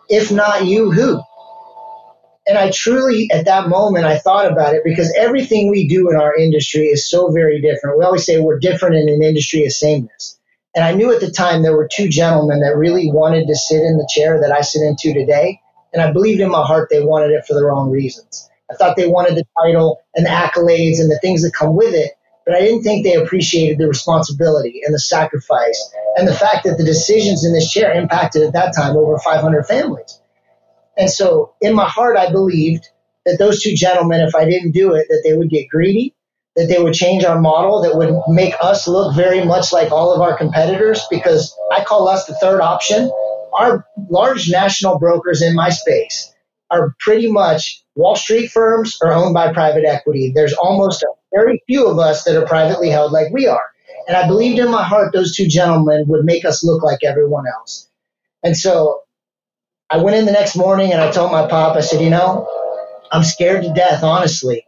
if 0.10 0.32
not 0.32 0.66
you, 0.66 0.92
who? 0.92 1.22
And 2.46 2.58
I 2.58 2.72
truly, 2.72 3.30
at 3.32 3.46
that 3.46 3.70
moment, 3.70 4.06
I 4.06 4.18
thought 4.18 4.52
about 4.52 4.74
it 4.76 4.84
because 4.84 5.14
everything 5.18 5.72
we 5.72 5.88
do 5.88 6.10
in 6.10 6.18
our 6.18 6.36
industry 6.36 6.88
is 6.88 7.10
so 7.10 7.32
very 7.32 7.62
different. 7.62 7.98
We 7.98 8.06
always 8.06 8.26
say 8.26 8.40
we're 8.40 8.60
different 8.60 8.96
in 8.96 9.08
an 9.08 9.24
industry 9.24 9.66
of 9.66 9.72
sameness. 9.72 10.38
And 10.76 10.84
I 10.84 10.94
knew 10.94 11.14
at 11.14 11.22
the 11.22 11.32
time 11.32 11.62
there 11.62 11.76
were 11.76 11.88
two 11.92 12.10
gentlemen 12.10 12.60
that 12.62 12.76
really 12.76 13.10
wanted 13.12 13.48
to 13.48 13.56
sit 13.56 13.82
in 13.82 13.98
the 13.98 14.10
chair 14.14 14.42
that 14.42 14.52
I 14.52 14.62
sit 14.62 14.82
into 14.82 15.14
today. 15.14 15.62
And 15.94 16.02
I 16.02 16.12
believed 16.12 16.42
in 16.42 16.50
my 16.50 16.64
heart 16.66 16.90
they 16.92 17.02
wanted 17.04 17.32
it 17.32 17.46
for 17.46 17.54
the 17.54 17.64
wrong 17.64 17.92
reasons. 17.92 18.50
I 18.70 18.76
thought 18.76 18.98
they 18.98 19.08
wanted 19.08 19.36
the 19.38 19.46
title 19.62 20.02
and 20.16 20.26
the 20.26 20.32
accolades 20.32 21.00
and 21.00 21.10
the 21.10 21.20
things 21.22 21.44
that 21.44 21.54
come 21.54 21.76
with 21.76 21.94
it, 21.94 22.12
but 22.46 22.56
I 22.56 22.60
didn't 22.60 22.84
think 22.84 23.06
they 23.06 23.16
appreciated 23.16 23.78
the 23.78 23.88
responsibility 23.88 24.82
and 24.86 24.94
the 24.94 25.00
sacrifice 25.00 25.94
and 26.18 26.28
the 26.28 26.34
fact 26.34 26.66
that 26.66 26.78
the 26.78 26.84
decisions 26.84 27.46
in 27.46 27.54
this 27.54 27.72
chair 27.72 27.94
impacted 27.94 28.44
at 28.44 28.54
that 28.54 28.76
time 28.76 28.98
over 28.98 29.18
500 29.18 29.64
families. 29.66 30.20
And 30.98 31.10
so 31.10 31.54
in 31.62 31.74
my 31.74 31.88
heart, 31.88 32.18
I 32.18 32.32
believed 32.32 32.88
that 33.26 33.40
those 33.40 33.64
two 33.64 33.74
gentlemen, 33.74 34.22
if 34.22 34.36
I 34.36 34.46
didn't 34.46 34.72
do 34.72 34.94
it, 34.94 35.08
that 35.10 35.22
they 35.24 35.36
would 35.36 35.50
get 35.50 35.70
greedy, 35.70 36.14
that 36.56 36.68
they 36.68 36.82
would 36.82 36.94
change 36.94 37.24
our 37.24 37.40
model, 37.40 37.82
that 37.82 37.96
would 37.96 38.14
make 38.28 38.54
us 38.62 38.88
look 38.88 39.16
very 39.16 39.44
much 39.44 39.74
like 39.74 39.92
all 39.92 40.14
of 40.14 40.22
our 40.22 40.38
competitors, 40.38 41.06
because 41.10 41.58
I 41.72 41.84
call 41.84 42.08
us 42.08 42.26
the 42.26 42.36
third 42.36 42.62
option. 42.62 43.12
Our 43.54 43.86
large 44.10 44.52
national 44.52 45.00
brokers 45.00 45.42
in 45.42 45.56
my 45.56 45.70
space 45.70 46.32
are 46.70 46.96
pretty 47.00 47.32
much 47.32 47.84
Wall 47.96 48.16
Street 48.16 48.48
firms 48.48 48.98
or 49.02 49.14
owned 49.14 49.34
by 49.34 49.54
private 49.54 49.86
equity. 49.86 50.32
There's 50.34 50.54
almost 50.54 51.06
very 51.34 51.62
few 51.68 51.88
of 51.88 52.00
us 52.00 52.24
that 52.24 52.36
are 52.36 52.46
privately 52.46 52.90
held 52.90 53.12
like 53.12 53.32
we 53.32 53.48
are. 53.48 53.64
And 54.08 54.18
I 54.18 54.28
believed 54.28 54.60
in 54.60 54.70
my 54.70 54.84
heart 54.84 55.14
those 55.14 55.36
two 55.36 55.48
gentlemen 55.48 56.06
would 56.08 56.26
make 56.26 56.46
us 56.46 56.64
look 56.64 56.84
like 56.84 57.04
everyone 57.04 57.46
else. 57.48 57.90
And 58.44 58.56
so 58.56 59.02
I 59.90 59.98
went 59.98 60.18
in 60.18 60.26
the 60.26 60.32
next 60.32 60.56
morning 60.56 60.92
and 60.92 61.02
I 61.02 61.12
told 61.12 61.32
my 61.32 61.48
pop, 61.48 61.78
I 61.78 61.82
said, 61.82 62.02
you 62.02 62.10
know, 62.10 62.48
I'm 63.12 63.24
scared 63.24 63.64
to 63.64 63.74
death, 63.74 64.04
honestly, 64.04 64.66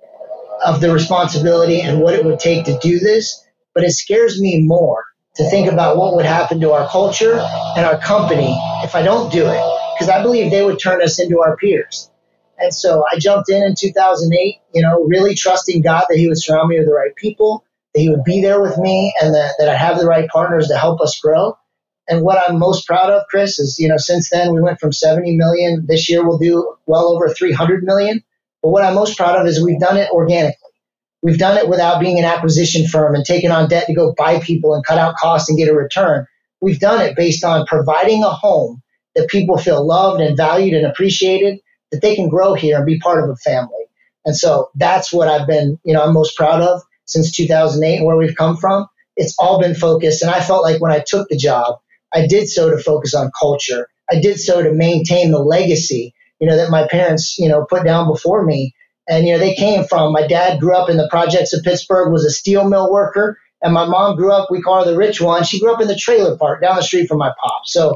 of 0.66 0.82
the 0.82 0.94
responsibility 0.94 1.82
and 1.82 2.00
what 2.02 2.14
it 2.14 2.24
would 2.24 2.40
take 2.40 2.66
to 2.66 2.78
do 2.80 3.00
this. 3.00 3.46
But 3.74 3.84
it 3.84 3.92
scares 3.92 4.40
me 4.40 4.62
more 4.62 5.04
to 5.36 5.50
think 5.50 5.70
about 5.70 5.98
what 5.98 6.16
would 6.16 6.26
happen 6.26 6.62
to 6.62 6.72
our 6.72 6.88
culture 6.88 7.34
and 7.76 7.86
our 7.86 7.98
company 7.98 8.56
if 8.84 8.96
I 8.96 9.02
don't 9.02 9.32
do 9.32 9.46
it, 9.48 9.62
because 9.96 10.10
I 10.10 10.22
believe 10.22 10.52
they 10.52 10.64
would 10.64 10.80
turn 10.80 11.02
us 11.02 11.20
into 11.20 11.42
our 11.42 11.58
peers. 11.58 12.10
And 12.58 12.74
so 12.74 13.04
I 13.12 13.20
jumped 13.20 13.50
in 13.50 13.64
in 13.64 13.76
2008, 13.78 14.62
you 14.74 14.82
know, 14.82 15.04
really 15.04 15.36
trusting 15.36 15.82
God 15.82 16.06
that 16.10 16.18
He 16.18 16.28
would 16.28 16.42
surround 16.42 16.70
me 16.70 16.78
with 16.78 16.88
the 16.88 16.94
right 16.94 17.16
people, 17.16 17.66
that 17.94 18.02
He 18.02 18.10
would 18.10 18.24
be 18.24 18.42
there 18.42 18.62
with 18.62 18.78
me, 18.78 19.14
and 19.22 19.34
that, 19.34 19.56
that 19.60 19.70
I 19.70 19.76
have 19.76 20.00
the 20.00 20.06
right 20.06 20.28
partners 20.30 20.68
to 20.70 20.78
help 20.78 21.02
us 21.02 21.20
grow. 21.20 21.58
And 22.08 22.22
what 22.22 22.38
I'm 22.38 22.60
most 22.60 22.86
proud 22.86 23.10
of, 23.10 23.24
Chris, 23.30 23.58
is, 23.60 23.80
you 23.80 23.88
know, 23.88 23.98
since 23.98 24.30
then 24.30 24.54
we 24.54 24.62
went 24.62 24.80
from 24.80 24.92
70 24.92 25.36
million. 25.36 25.86
This 25.88 26.10
year 26.10 26.26
we'll 26.26 26.38
do 26.38 26.76
well 26.86 27.08
over 27.08 27.30
300 27.30 27.84
million. 27.84 28.24
But 28.62 28.70
what 28.70 28.84
I'm 28.84 28.96
most 28.96 29.18
proud 29.18 29.40
of 29.40 29.48
is 29.48 29.64
we've 29.64 29.80
done 29.80 29.98
it 29.98 30.10
organically. 30.12 30.58
We've 31.22 31.40
done 31.40 31.58
it 31.58 31.68
without 31.68 32.00
being 32.00 32.20
an 32.20 32.26
acquisition 32.26 32.88
firm 32.88 33.16
and 33.16 33.26
taking 33.26 33.50
on 33.50 33.68
debt 33.68 33.88
to 33.88 33.96
go 33.96 34.14
buy 34.16 34.40
people 34.40 34.76
and 34.76 34.86
cut 34.86 35.00
out 35.00 35.16
costs 35.16 35.50
and 35.50 35.58
get 35.58 35.70
a 35.70 35.74
return. 35.74 36.28
We've 36.62 36.80
done 36.80 37.02
it 37.02 37.16
based 37.16 37.44
on 37.44 37.66
providing 37.66 38.24
a 38.24 38.30
home 38.30 38.84
that 39.16 39.30
people 39.30 39.58
feel 39.58 39.86
loved 39.86 40.22
and 40.22 40.38
valued 40.38 40.76
and 40.76 40.86
appreciated, 40.86 41.60
that 41.96 42.02
they 42.02 42.16
can 42.16 42.30
grow 42.30 42.54
here 42.54 42.78
and 42.78 42.86
be 42.86 43.00
part 43.00 43.24
of 43.24 43.30
a 43.30 43.36
family. 43.38 43.86
And 44.26 44.36
so 44.36 44.70
that's 44.76 45.14
what 45.14 45.28
I've 45.28 45.48
been, 45.48 45.80
you 45.84 45.94
know, 45.94 46.04
I'm 46.04 46.14
most 46.14 46.36
proud 46.36 46.62
of 46.62 46.82
since 47.06 47.32
2008 47.32 47.98
and 47.98 48.06
where 48.06 48.18
we've 48.18 48.36
come 48.36 48.58
from. 48.58 48.88
It's 49.16 49.36
all 49.40 49.62
been 49.62 49.76
focused. 49.76 50.22
And 50.22 50.32
I 50.32 50.42
felt 50.42 50.64
like 50.64 50.82
when 50.82 50.92
I 50.92 51.04
took 51.06 51.30
the 51.30 51.38
job, 51.38 51.80
I 52.14 52.28
did 52.28 52.50
so 52.50 52.70
to 52.70 52.78
focus 52.78 53.14
on 53.14 53.32
culture. 53.40 53.88
I 54.12 54.20
did 54.20 54.40
so 54.40 54.62
to 54.62 54.74
maintain 54.74 55.32
the 55.32 55.40
legacy, 55.40 56.14
you 56.40 56.48
know, 56.48 56.58
that 56.58 56.70
my 56.70 56.88
parents, 56.88 57.38
you 57.38 57.48
know, 57.48 57.66
put 57.70 57.84
down 57.84 58.08
before 58.08 58.44
me. 58.44 58.74
And, 59.08 59.26
you 59.28 59.34
know, 59.34 59.40
they 59.40 59.54
came 59.54 59.86
from, 59.86 60.14
my 60.14 60.26
dad 60.26 60.60
grew 60.60 60.76
up 60.76 60.90
in 60.90 60.98
the 60.98 61.08
projects 61.10 61.54
of 61.54 61.64
Pittsburgh, 61.64 62.12
was 62.12 62.26
a 62.26 62.32
steel 62.32 62.68
mill 62.68 62.92
worker. 62.92 63.38
And 63.66 63.74
my 63.74 63.86
mom 63.86 64.16
grew 64.16 64.32
up, 64.32 64.52
we 64.52 64.62
call 64.62 64.86
her 64.86 64.92
the 64.92 64.96
rich 64.96 65.20
one. 65.20 65.44
She 65.44 65.60
grew 65.60 65.74
up 65.74 65.82
in 65.82 65.88
the 65.88 65.96
trailer 65.96 66.38
park 66.38 66.62
down 66.62 66.76
the 66.76 66.84
street 66.84 67.08
from 67.08 67.18
my 67.18 67.34
pop. 67.42 67.64
So, 67.66 67.96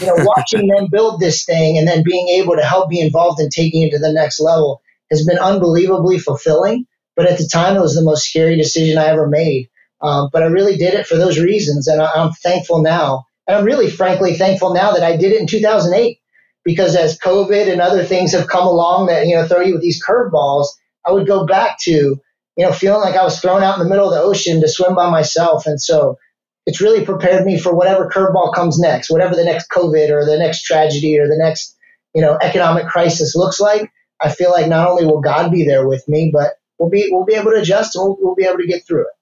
you 0.00 0.06
know, 0.06 0.14
watching 0.18 0.68
them 0.68 0.86
build 0.92 1.18
this 1.18 1.44
thing 1.44 1.76
and 1.76 1.88
then 1.88 2.04
being 2.04 2.28
able 2.28 2.54
to 2.54 2.62
help 2.62 2.88
be 2.88 3.00
involved 3.00 3.40
in 3.40 3.50
taking 3.50 3.82
it 3.82 3.90
to 3.90 3.98
the 3.98 4.12
next 4.12 4.38
level 4.38 4.80
has 5.10 5.26
been 5.26 5.38
unbelievably 5.38 6.20
fulfilling. 6.20 6.86
But 7.16 7.26
at 7.26 7.36
the 7.36 7.50
time, 7.52 7.76
it 7.76 7.80
was 7.80 7.96
the 7.96 8.04
most 8.04 8.28
scary 8.28 8.56
decision 8.56 8.96
I 8.96 9.06
ever 9.06 9.26
made. 9.26 9.68
Um, 10.00 10.28
but 10.32 10.44
I 10.44 10.46
really 10.46 10.76
did 10.76 10.94
it 10.94 11.08
for 11.08 11.16
those 11.16 11.40
reasons. 11.40 11.88
And 11.88 12.00
I, 12.00 12.08
I'm 12.14 12.30
thankful 12.30 12.80
now 12.80 13.24
and 13.48 13.56
I'm 13.56 13.64
really, 13.64 13.90
frankly, 13.90 14.34
thankful 14.34 14.72
now 14.72 14.92
that 14.92 15.02
I 15.02 15.16
did 15.16 15.32
it 15.32 15.40
in 15.40 15.48
2008 15.48 16.20
because 16.64 16.94
as 16.94 17.18
COVID 17.18 17.72
and 17.72 17.80
other 17.80 18.04
things 18.04 18.32
have 18.32 18.46
come 18.46 18.68
along 18.68 19.06
that, 19.06 19.26
you 19.26 19.34
know, 19.34 19.48
throw 19.48 19.62
you 19.62 19.72
with 19.72 19.82
these 19.82 20.04
curveballs, 20.04 20.66
I 21.04 21.12
would 21.12 21.26
go 21.26 21.46
back 21.46 21.78
to, 21.80 22.20
you 22.58 22.66
know, 22.66 22.72
feeling 22.72 23.00
like 23.00 23.14
I 23.14 23.22
was 23.22 23.40
thrown 23.40 23.62
out 23.62 23.78
in 23.78 23.84
the 23.84 23.88
middle 23.88 24.08
of 24.08 24.14
the 24.14 24.20
ocean 24.20 24.60
to 24.60 24.68
swim 24.68 24.96
by 24.96 25.08
myself. 25.08 25.66
And 25.66 25.80
so 25.80 26.18
it's 26.66 26.80
really 26.80 27.04
prepared 27.04 27.46
me 27.46 27.56
for 27.56 27.72
whatever 27.72 28.10
curveball 28.10 28.52
comes 28.52 28.80
next, 28.80 29.10
whatever 29.10 29.36
the 29.36 29.44
next 29.44 29.70
COVID 29.70 30.10
or 30.10 30.26
the 30.26 30.36
next 30.36 30.64
tragedy 30.64 31.20
or 31.20 31.28
the 31.28 31.38
next, 31.38 31.76
you 32.16 32.20
know, 32.20 32.36
economic 32.42 32.88
crisis 32.88 33.36
looks 33.36 33.60
like. 33.60 33.92
I 34.20 34.30
feel 34.30 34.50
like 34.50 34.66
not 34.66 34.88
only 34.88 35.06
will 35.06 35.20
God 35.20 35.52
be 35.52 35.64
there 35.64 35.86
with 35.86 36.08
me, 36.08 36.32
but 36.34 36.54
we'll 36.80 36.90
be 36.90 37.08
we'll 37.12 37.24
be 37.24 37.34
able 37.34 37.52
to 37.52 37.58
adjust 37.58 37.94
and 37.94 38.02
we'll, 38.04 38.16
we'll 38.20 38.34
be 38.34 38.44
able 38.44 38.58
to 38.58 38.66
get 38.66 38.84
through 38.84 39.02
it. 39.02 39.14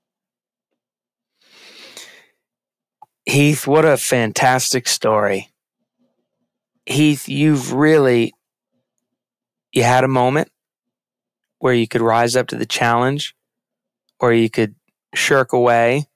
Heath, 3.30 3.66
what 3.66 3.84
a 3.84 3.98
fantastic 3.98 4.88
story. 4.88 5.50
Heath, 6.86 7.28
you've 7.28 7.74
really 7.74 8.32
you 9.72 9.82
had 9.82 10.04
a 10.04 10.08
moment 10.08 10.50
where 11.58 11.74
you 11.74 11.88
could 11.88 12.00
rise 12.00 12.36
up 12.36 12.48
to 12.48 12.56
the 12.56 12.66
challenge 12.66 13.34
or 14.20 14.32
you 14.32 14.50
could 14.50 14.74
shirk 15.14 15.52
away 15.52 16.06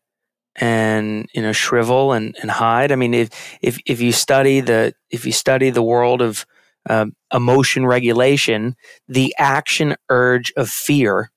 and 0.56 1.28
you 1.32 1.40
know 1.40 1.52
shrivel 1.52 2.12
and, 2.12 2.36
and 2.42 2.50
hide 2.50 2.90
i 2.90 2.96
mean 2.96 3.14
if 3.14 3.30
if 3.62 3.78
if 3.86 4.00
you 4.00 4.12
study 4.12 4.60
the 4.60 4.92
if 5.08 5.24
you 5.24 5.32
study 5.32 5.70
the 5.70 5.82
world 5.82 6.20
of 6.20 6.44
um, 6.88 7.14
emotion 7.32 7.86
regulation 7.86 8.74
the 9.06 9.34
action 9.38 9.94
urge 10.08 10.52
of 10.56 10.68
fear 10.68 11.30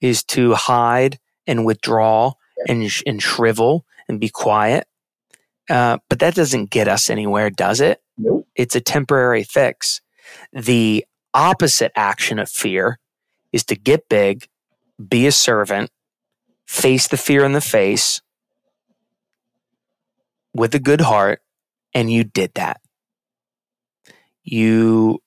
is 0.00 0.22
to 0.22 0.54
hide 0.54 1.18
and 1.46 1.64
withdraw 1.64 2.32
and 2.68 2.82
and 3.06 3.22
shrivel 3.22 3.86
and 4.08 4.20
be 4.20 4.28
quiet. 4.28 4.86
Uh, 5.70 5.98
but 6.10 6.18
that 6.18 6.34
doesn't 6.34 6.70
get 6.70 6.88
us 6.88 7.08
anywhere, 7.08 7.48
does 7.48 7.80
it? 7.80 8.02
Nope. 8.18 8.46
It's 8.54 8.76
a 8.76 8.80
temporary 8.80 9.44
fix. 9.44 10.02
The 10.52 11.04
opposite 11.34 11.92
action 11.96 12.38
of 12.38 12.48
fear 12.48 12.98
is 13.52 13.64
to 13.64 13.76
get 13.76 14.08
big, 14.08 14.48
be 15.08 15.26
a 15.26 15.32
servant, 15.32 15.90
face 16.66 17.08
the 17.08 17.16
fear 17.16 17.44
in 17.44 17.52
the 17.52 17.60
face 17.60 18.22
with 20.54 20.74
a 20.74 20.78
good 20.78 21.00
heart, 21.00 21.40
and 21.92 22.10
you 22.10 22.24
did 22.24 22.52
that. 22.54 22.80
You 24.42 25.20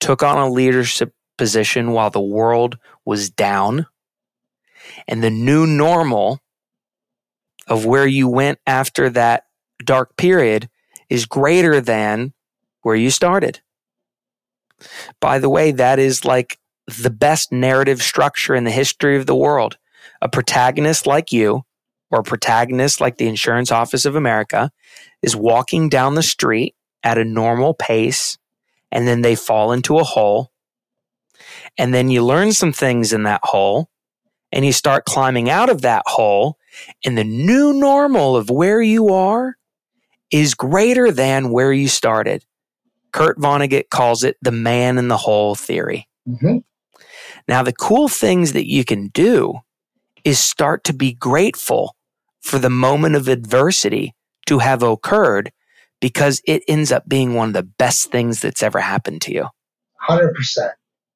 took 0.00 0.22
on 0.22 0.38
a 0.38 0.50
leadership 0.50 1.14
position 1.36 1.92
while 1.92 2.10
the 2.10 2.20
world 2.20 2.78
was 3.04 3.30
down. 3.30 3.86
And 5.06 5.22
the 5.22 5.30
new 5.30 5.66
normal 5.66 6.40
of 7.66 7.84
where 7.84 8.06
you 8.06 8.28
went 8.28 8.58
after 8.66 9.08
that 9.10 9.44
dark 9.84 10.16
period 10.16 10.68
is 11.08 11.26
greater 11.26 11.80
than 11.80 12.32
where 12.82 12.96
you 12.96 13.10
started. 13.10 13.60
By 15.20 15.38
the 15.38 15.50
way, 15.50 15.72
that 15.72 15.98
is 15.98 16.24
like 16.24 16.58
the 16.86 17.10
best 17.10 17.52
narrative 17.52 18.02
structure 18.02 18.54
in 18.54 18.64
the 18.64 18.70
history 18.70 19.16
of 19.16 19.26
the 19.26 19.36
world. 19.36 19.78
A 20.22 20.28
protagonist 20.28 21.06
like 21.06 21.32
you, 21.32 21.64
or 22.10 22.20
a 22.20 22.24
protagonist 22.24 23.00
like 23.00 23.18
the 23.18 23.28
Insurance 23.28 23.70
Office 23.70 24.04
of 24.04 24.16
America, 24.16 24.70
is 25.22 25.36
walking 25.36 25.88
down 25.88 26.14
the 26.14 26.22
street 26.22 26.74
at 27.02 27.18
a 27.18 27.24
normal 27.24 27.74
pace, 27.74 28.38
and 28.90 29.06
then 29.06 29.22
they 29.22 29.34
fall 29.34 29.72
into 29.72 29.98
a 29.98 30.04
hole. 30.04 30.50
And 31.78 31.94
then 31.94 32.10
you 32.10 32.24
learn 32.24 32.52
some 32.52 32.72
things 32.72 33.12
in 33.12 33.22
that 33.22 33.40
hole, 33.44 33.88
and 34.52 34.64
you 34.64 34.72
start 34.72 35.04
climbing 35.04 35.48
out 35.48 35.70
of 35.70 35.82
that 35.82 36.02
hole. 36.06 36.58
And 37.04 37.16
the 37.16 37.24
new 37.24 37.72
normal 37.72 38.36
of 38.36 38.50
where 38.50 38.82
you 38.82 39.08
are 39.08 39.54
is 40.30 40.54
greater 40.54 41.10
than 41.10 41.50
where 41.50 41.72
you 41.72 41.88
started. 41.88 42.44
Kurt 43.12 43.38
Vonnegut 43.38 43.90
calls 43.90 44.24
it 44.24 44.36
the 44.42 44.52
man 44.52 44.98
in 44.98 45.08
the 45.08 45.16
hole 45.16 45.54
theory. 45.54 46.08
Mm-hmm. 46.28 46.58
Now, 47.48 47.62
the 47.62 47.72
cool 47.72 48.08
things 48.08 48.52
that 48.52 48.68
you 48.68 48.84
can 48.84 49.08
do 49.08 49.60
is 50.24 50.38
start 50.38 50.84
to 50.84 50.92
be 50.92 51.14
grateful 51.14 51.96
for 52.40 52.58
the 52.58 52.70
moment 52.70 53.16
of 53.16 53.28
adversity 53.28 54.14
to 54.46 54.58
have 54.58 54.82
occurred 54.82 55.52
because 56.00 56.40
it 56.46 56.62
ends 56.66 56.90
up 56.90 57.08
being 57.08 57.34
one 57.34 57.48
of 57.48 57.54
the 57.54 57.62
best 57.62 58.10
things 58.10 58.40
that's 58.40 58.62
ever 58.62 58.80
happened 58.80 59.22
to 59.22 59.32
you. 59.32 59.46
100%. 60.08 60.32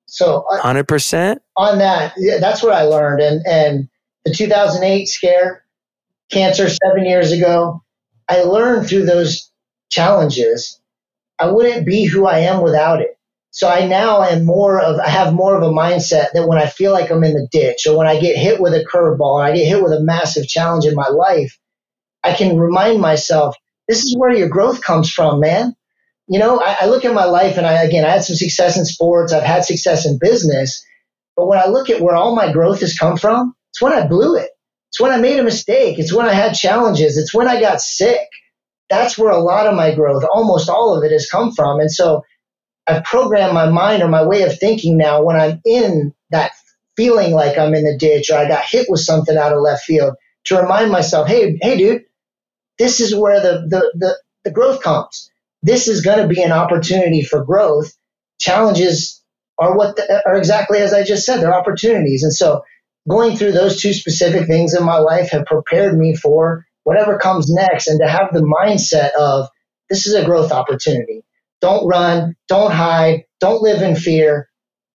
So, 0.07 0.45
uh, 0.53 0.61
100% 0.61 1.39
on 1.57 1.79
that, 1.79 2.13
yeah, 2.17 2.39
that's 2.39 2.63
what 2.63 2.75
I 2.75 2.83
learned. 2.83 3.21
And, 3.21 3.47
and 3.47 3.89
the 4.25 4.33
2008 4.33 5.07
scare, 5.07 5.65
cancer 6.31 6.69
seven 6.69 7.05
years 7.05 7.33
ago, 7.33 7.83
I 8.29 8.43
learned 8.43 8.89
through 8.89 9.07
those 9.07 9.51
challenges, 9.91 10.81
I 11.39 11.51
wouldn't 11.51 11.87
be 11.87 12.05
who 12.05 12.27
I 12.27 12.41
am 12.41 12.63
without 12.63 13.01
it. 13.01 13.19
So 13.51 13.69
I 13.69 13.87
now 13.87 14.23
am 14.23 14.45
more 14.45 14.81
of, 14.81 14.99
I 14.99 15.09
have 15.09 15.33
more 15.33 15.57
of 15.57 15.63
a 15.63 15.73
mindset 15.73 16.33
that 16.33 16.49
when 16.49 16.59
I 16.59 16.67
feel 16.67 16.93
like 16.93 17.11
I'm 17.11 17.23
in 17.23 17.35
the 17.35 17.49
ditch 17.53 17.87
or 17.87 17.97
when 17.97 18.09
I 18.09 18.19
get 18.21 18.37
hit 18.37 18.61
with 18.61 18.75
a 18.75 18.85
curveball 18.85 19.39
and 19.39 19.53
I 19.53 19.57
get 19.57 19.69
hit 19.69 19.83
with 19.83 19.93
a 19.93 20.01
massive 20.01 20.49
challenge 20.49 20.87
in 20.87 20.95
my 20.97 21.09
life, 21.09 21.57
I 22.25 22.33
can 22.35 22.59
remind 22.59 23.01
myself, 23.01 23.55
this 23.87 24.03
is 24.03 24.17
where 24.19 24.35
your 24.35 24.49
growth 24.49 24.83
comes 24.83 25.11
from, 25.11 25.41
man. 25.41 25.77
You 26.27 26.41
know, 26.41 26.59
I, 26.59 26.79
I 26.81 26.87
look 26.87 27.05
at 27.05 27.15
my 27.15 27.27
life 27.27 27.57
and 27.57 27.67
I, 27.67 27.83
again, 27.85 28.05
I 28.05 28.11
had 28.11 28.25
some 28.25 28.35
success 28.35 28.77
in 28.77 28.85
sports. 28.87 29.33
I've 29.33 29.43
had 29.43 29.65
success 29.65 30.07
in 30.07 30.19
business. 30.19 30.85
But 31.37 31.47
when 31.47 31.59
I 31.59 31.67
look 31.67 31.91
at 31.91 32.01
where 32.01 32.17
all 32.17 32.35
my 32.35 32.51
growth 32.51 32.81
has 32.81 32.99
come 32.99 33.17
from, 33.17 33.55
it's 33.71 33.83
when 33.83 33.93
I 33.93 34.07
blew 34.07 34.37
it. 34.37 34.51
It's 34.91 35.01
when 35.01 35.13
I 35.13 35.19
made 35.19 35.39
a 35.39 35.45
mistake. 35.45 35.99
It's 35.99 36.13
when 36.13 36.27
I 36.27 36.33
had 36.33 36.55
challenges. 36.55 37.19
It's 37.19 37.35
when 37.35 37.47
I 37.47 37.61
got 37.61 37.81
sick. 37.81 38.27
That's 38.95 39.19
where 39.19 39.31
a 39.31 39.43
lot 39.43 39.67
of 39.67 39.75
my 39.75 39.95
growth, 39.95 40.25
almost 40.25 40.69
all 40.69 40.97
of 40.97 41.05
it, 41.05 41.13
has 41.13 41.29
come 41.29 41.53
from. 41.53 41.81
And 41.81 41.91
so 41.91 42.25
I've 42.87 43.05
programmed 43.05 43.55
my 43.55 43.69
mind 43.71 44.03
or 44.03 44.09
my 44.09 44.27
way 44.27 44.43
of 44.43 44.59
thinking 44.59 44.97
now 44.97 45.23
when 45.23 45.37
I'm 45.37 45.61
in 45.65 46.15
that 46.31 46.53
feeling 46.97 47.33
like 47.33 47.59
I'm 47.59 47.75
in 47.75 47.85
the 47.85 47.99
ditch 47.99 48.31
or 48.31 48.37
I 48.37 48.49
got 48.49 48.65
hit 48.65 48.87
with 48.89 49.01
something 49.01 49.37
out 49.37 49.53
of 49.53 49.61
left 49.61 49.85
field 49.85 50.15
to 50.45 50.57
remind 50.57 50.91
myself, 50.91 51.27
hey, 51.29 51.59
hey, 51.61 51.77
dude, 51.77 52.03
this 52.79 53.01
is 53.01 53.15
where 53.15 53.41
the, 53.41 53.67
the, 53.69 53.93
the, 53.95 54.19
the 54.45 54.51
growth 54.51 54.83
comes. 54.83 55.31
This 55.63 55.89
is 55.89 56.03
going 56.03 56.19
to 56.19 56.29
be 56.29 56.43
an 56.43 56.53
opportunity 56.53 57.23
for 57.23 57.45
growth. 57.45 57.93
Challenges 58.39 59.23
are 59.59 59.77
what 59.77 59.97
the, 59.97 60.23
are 60.27 60.37
exactly 60.37 60.79
as 60.79 60.93
I 60.93 61.05
just 61.05 61.25
said. 61.25 61.41
They're 61.41 61.55
opportunities. 61.55 62.23
And 62.23 62.33
so 62.33 62.63
going 63.09 63.37
through 63.37 63.53
those 63.53 63.81
two 63.81 63.93
specific 63.93 64.47
things 64.47 64.75
in 64.75 64.85
my 64.85 64.99
life 64.99 65.31
have 65.31 65.47
prepared 65.47 65.97
me 65.97 66.15
for 66.15 66.67
whatever 66.85 67.19
comes 67.19 67.51
next 67.51 67.89
and 67.89 68.01
to 68.01 68.09
have 68.09 68.33
the 68.33 68.41
mindset 68.41 69.13
of 69.19 69.49
this 69.91 70.07
is 70.07 70.15
a 70.15 70.25
growth 70.25 70.53
opportunity. 70.53 71.25
Don't 71.61 71.87
run, 71.87 72.37
don't 72.49 72.73
hide, 72.73 73.25
don't 73.41 73.63
live 73.63 73.83
in 73.83 73.97
fear. 73.97 74.49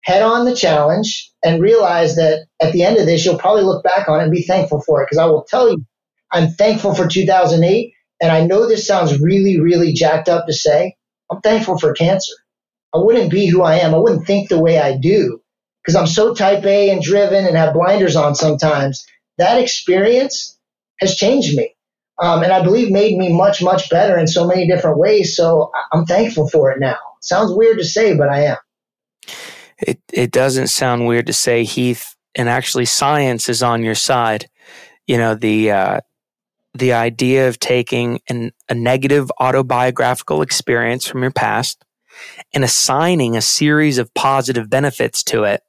Head 0.04 0.22
on 0.22 0.46
the 0.46 0.56
challenge 0.56 1.32
and 1.44 1.62
realize 1.62 2.16
that 2.16 2.46
at 2.62 2.74
the 2.74 2.84
end 2.84 2.98
of 2.98 3.06
this, 3.06 3.26
you'll 3.26 3.38
probably 3.38 3.64
look 3.64 3.84
back 3.84 4.08
on 4.08 4.20
it 4.20 4.24
and 4.24 4.32
be 4.32 4.44
thankful 4.44 4.82
for 4.82 5.02
it. 5.02 5.08
Because 5.08 5.18
I 5.18 5.26
will 5.26 5.46
tell 5.48 5.70
you, 5.70 5.86
I'm 6.32 6.50
thankful 6.52 6.96
for 6.96 7.08
2008. 7.08 7.94
And 8.22 8.32
I 8.32 8.46
know 8.46 8.68
this 8.68 8.88
sounds 8.88 9.20
really, 9.20 9.60
really 9.60 9.94
jacked 9.94 10.30
up 10.30 10.48
to 10.48 10.54
say. 10.54 10.96
I'm 11.32 11.42
thankful 11.42 11.78
for 11.78 11.94
cancer. 11.94 12.34
I 12.94 13.00
wouldn't 13.00 13.32
be 13.32 13.46
who 13.46 13.62
I 13.62 13.76
am. 13.76 13.94
I 13.94 14.00
wouldn't 14.00 14.26
think 14.26 14.50
the 14.50 14.60
way 14.60 14.80
I 14.80 14.98
do 14.98 15.42
because 15.84 15.96
I'm 15.96 16.08
so 16.08 16.34
type 16.34 16.64
A 16.66 16.90
and 16.90 17.02
driven 17.02 17.46
and 17.46 17.56
have 17.56 17.74
blinders 17.74 18.16
on 18.16 18.36
sometimes. 18.36 19.06
That 19.38 19.62
experience 19.62 20.58
has 21.00 21.16
changed 21.16 21.56
me. 21.56 21.76
Um, 22.22 22.44
and 22.44 22.52
I 22.52 22.64
believe 22.64 22.92
made 22.92 23.18
me 23.18 23.32
much, 23.32 23.62
much 23.62 23.90
better 23.90 24.18
in 24.18 24.28
so 24.28 24.46
many 24.46 24.68
different 24.68 24.98
ways. 24.98 25.36
So 25.36 25.72
I'm 25.92 26.06
thankful 26.06 26.50
for 26.50 26.72
it 26.72 26.80
now. 26.80 26.98
Sounds 27.22 27.52
weird 27.54 27.78
to 27.78 27.86
say, 27.86 28.16
but 28.16 28.30
I 28.30 28.46
am. 28.46 28.58
It, 29.80 30.02
it 30.12 30.32
doesn't 30.32 30.68
sound 30.68 31.08
weird 31.08 31.28
to 31.28 31.34
say, 31.34 31.64
Heath, 31.64 32.16
and 32.36 32.50
actually 32.50 32.86
science 32.86 33.48
is 33.48 33.64
on 33.64 33.84
your 33.84 33.96
side. 33.96 34.50
You 35.08 35.18
know, 35.18 35.36
the, 35.36 35.72
uh, 35.72 36.02
the 36.74 36.94
idea 36.94 37.48
of 37.48 37.60
taking 37.60 38.20
an, 38.28 38.52
a 38.68 38.76
negative 38.76 39.32
autobiographical 39.40 40.42
experience 40.42 41.08
from 41.08 41.22
your 41.22 41.32
past 41.32 41.84
and 42.54 42.64
assigning 42.64 43.38
a 43.38 43.42
series 43.42 43.98
of 43.98 44.14
positive 44.14 44.70
benefits 44.70 45.24
to 45.24 45.46
it 45.46 45.62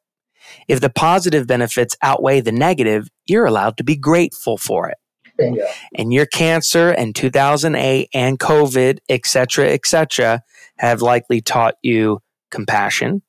if 0.69 0.81
the 0.81 0.91
positive 0.91 1.49
benefits 1.49 1.97
outweigh 2.01 2.41
the 2.41 2.53
negative, 2.53 3.09
you're 3.27 3.45
allowed 3.45 3.77
to 3.79 3.85
be 3.85 3.97
grateful 3.97 4.57
for 4.57 4.89
it. 4.89 4.99
Bingo. 5.41 5.67
And 5.97 6.13
your 6.13 6.27
cancer 6.27 6.91
and 6.91 7.15
2008 7.15 8.09
and 8.15 8.39
COVID, 8.39 8.99
et 9.09 9.27
cetera, 9.27 9.69
et 9.69 9.87
cetera, 9.87 10.43
have 10.79 11.03
likely 11.03 11.41
taught 11.41 11.75
you 11.83 12.21
compassion, 12.51 13.23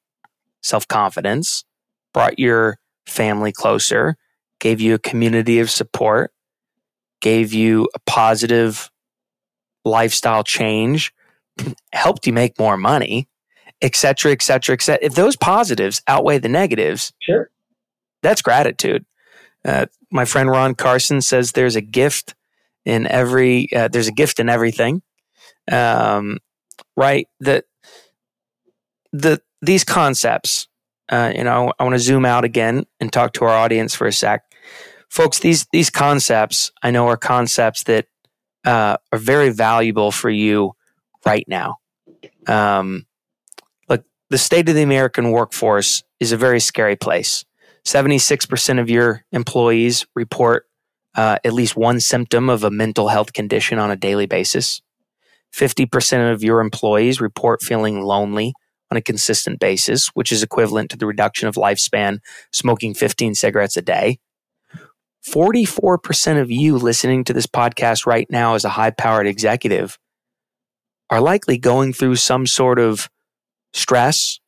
self 0.62 0.88
confidence, 0.88 1.64
brought 2.14 2.40
your 2.40 2.78
family 3.06 3.52
closer, 3.52 4.18
gave 4.60 4.82
you 4.82 4.94
a 4.94 5.00
community 5.00 5.60
of 5.60 5.70
support, 5.70 6.32
gave 7.22 7.54
you 7.54 7.90
a 7.96 8.00
positive 8.06 8.90
lifestyle 9.84 10.44
change, 10.44 11.14
helped 11.94 12.28
you 12.28 12.34
make 12.34 12.60
more 12.60 12.78
money, 12.78 13.28
et 13.82 13.96
cetera, 13.96 14.32
et 14.32 14.42
cetera, 14.42 14.74
et 14.74 14.82
cetera. 14.82 15.06
If 15.06 15.16
those 15.16 15.36
positives 15.36 16.02
outweigh 16.08 16.38
the 16.38 16.50
negatives, 16.50 17.14
sure, 17.20 17.50
that's 18.22 18.42
gratitude. 18.42 19.06
Uh, 19.66 19.86
my 20.12 20.26
friend 20.26 20.50
Ron 20.50 20.76
Carson 20.76 21.22
says 21.22 21.52
there's 21.52 21.76
a 21.76 21.82
gift 21.82 22.36
in 22.86 23.08
every 23.08 23.68
uh, 23.74 23.88
there's 23.88 24.08
a 24.08 24.14
gift 24.14 24.40
in 24.40 24.50
everything. 24.50 25.02
Um, 25.72 26.40
right? 26.96 27.28
That 27.40 27.66
the 29.12 29.42
these 29.62 29.84
concepts. 29.84 30.68
Uh, 31.10 31.34
you 31.36 31.44
know, 31.44 31.74
I 31.78 31.84
want 31.84 31.94
to 31.96 32.00
zoom 32.00 32.24
out 32.24 32.46
again 32.46 32.86
and 33.02 33.12
talk 33.12 33.34
to 33.34 33.44
our 33.44 33.52
audience 33.52 33.94
for 33.94 34.08
a 34.08 34.14
sec, 34.14 34.44
folks. 35.10 35.40
These 35.40 35.68
these 35.74 35.90
concepts 35.90 36.72
I 36.82 36.92
know 36.92 37.08
are 37.08 37.18
concepts 37.18 37.84
that 37.84 38.08
uh, 38.64 38.96
are 39.12 39.20
very 39.20 39.50
valuable 39.50 40.12
for 40.12 40.30
you 40.30 40.74
right 41.26 41.46
now. 41.50 41.80
Um, 42.48 43.06
the 44.32 44.38
state 44.38 44.70
of 44.70 44.76
the 44.76 44.82
American 44.82 45.32
workforce 45.32 46.04
is 46.22 46.32
a 46.32 46.38
very 46.38 46.62
scary 46.62 46.96
place. 46.96 47.44
76% 47.86 48.80
of 48.80 48.90
your 48.90 49.26
employees 49.32 50.06
report 50.16 50.66
uh, 51.16 51.38
at 51.44 51.54
least 51.54 51.76
one 51.76 52.00
symptom 52.00 52.50
of 52.50 52.64
a 52.64 52.72
mental 52.72 53.10
health 53.10 53.34
condition 53.34 53.80
on 53.80 53.92
a 53.92 53.96
daily 53.96 54.26
basis. 54.26 54.82
50% 55.54 56.32
of 56.32 56.44
your 56.44 56.62
employees 56.62 57.20
report 57.20 57.62
feeling 57.62 58.02
lonely 58.02 58.54
on 58.90 58.98
a 58.98 59.02
consistent 59.02 59.60
basis, 59.60 60.08
which 60.10 60.32
is 60.32 60.44
equivalent 60.44 60.90
to 60.92 60.98
the 60.98 61.06
reduction 61.06 61.48
of 61.48 61.56
lifespan 61.56 62.20
smoking 62.54 62.94
15 62.94 63.36
cigarettes 63.36 63.78
a 63.78 63.82
day. 63.82 64.20
44% 65.26 66.42
of 66.42 66.50
you 66.50 66.78
listening 66.78 67.24
to 67.26 67.34
this 67.34 67.46
podcast 67.46 68.06
right 68.06 68.28
now 68.30 68.56
as 68.56 68.66
a 68.66 68.70
high 68.70 68.90
powered 68.90 69.28
executive 69.28 70.00
are 71.10 71.22
likely 71.22 71.58
going 71.58 71.94
through 71.94 72.16
some 72.16 72.48
sort 72.48 72.80
of 72.80 73.10
stress 73.74 74.40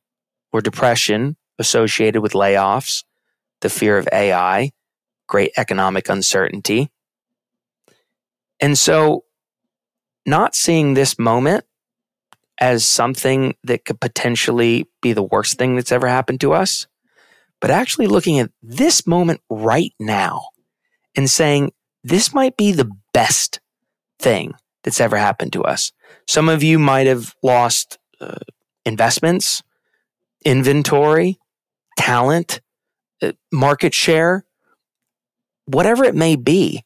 or 0.51 0.61
depression 0.61 1.35
associated 1.59 2.21
with 2.21 2.33
layoffs, 2.33 3.03
the 3.63 3.69
fear 3.69 3.97
of 3.97 4.07
AI, 4.13 4.71
great 5.27 5.51
economic 5.57 6.09
uncertainty. 6.09 6.91
And 8.59 8.77
so, 8.77 9.23
not 10.25 10.55
seeing 10.55 10.93
this 10.93 11.17
moment 11.17 11.65
as 12.59 12.85
something 12.85 13.55
that 13.63 13.83
could 13.83 13.99
potentially 13.99 14.87
be 15.01 15.11
the 15.13 15.23
worst 15.23 15.57
thing 15.57 15.75
that's 15.75 15.91
ever 15.91 16.07
happened 16.07 16.39
to 16.41 16.53
us, 16.53 16.87
but 17.59 17.71
actually 17.71 18.07
looking 18.07 18.39
at 18.39 18.51
this 18.61 19.07
moment 19.07 19.41
right 19.49 19.93
now 19.99 20.47
and 21.15 21.29
saying, 21.29 21.71
this 22.03 22.33
might 22.33 22.57
be 22.57 22.71
the 22.71 22.91
best 23.13 23.59
thing 24.19 24.53
that's 24.83 25.01
ever 25.01 25.17
happened 25.17 25.53
to 25.53 25.63
us. 25.63 25.91
Some 26.27 26.47
of 26.49 26.63
you 26.63 26.77
might 26.77 27.07
have 27.07 27.33
lost 27.41 27.97
uh, 28.21 28.39
investments, 28.85 29.63
inventory, 30.45 31.37
talent, 31.97 32.61
market 33.51 33.93
share, 33.93 34.45
whatever 35.65 36.03
it 36.03 36.15
may 36.15 36.35
be. 36.35 36.83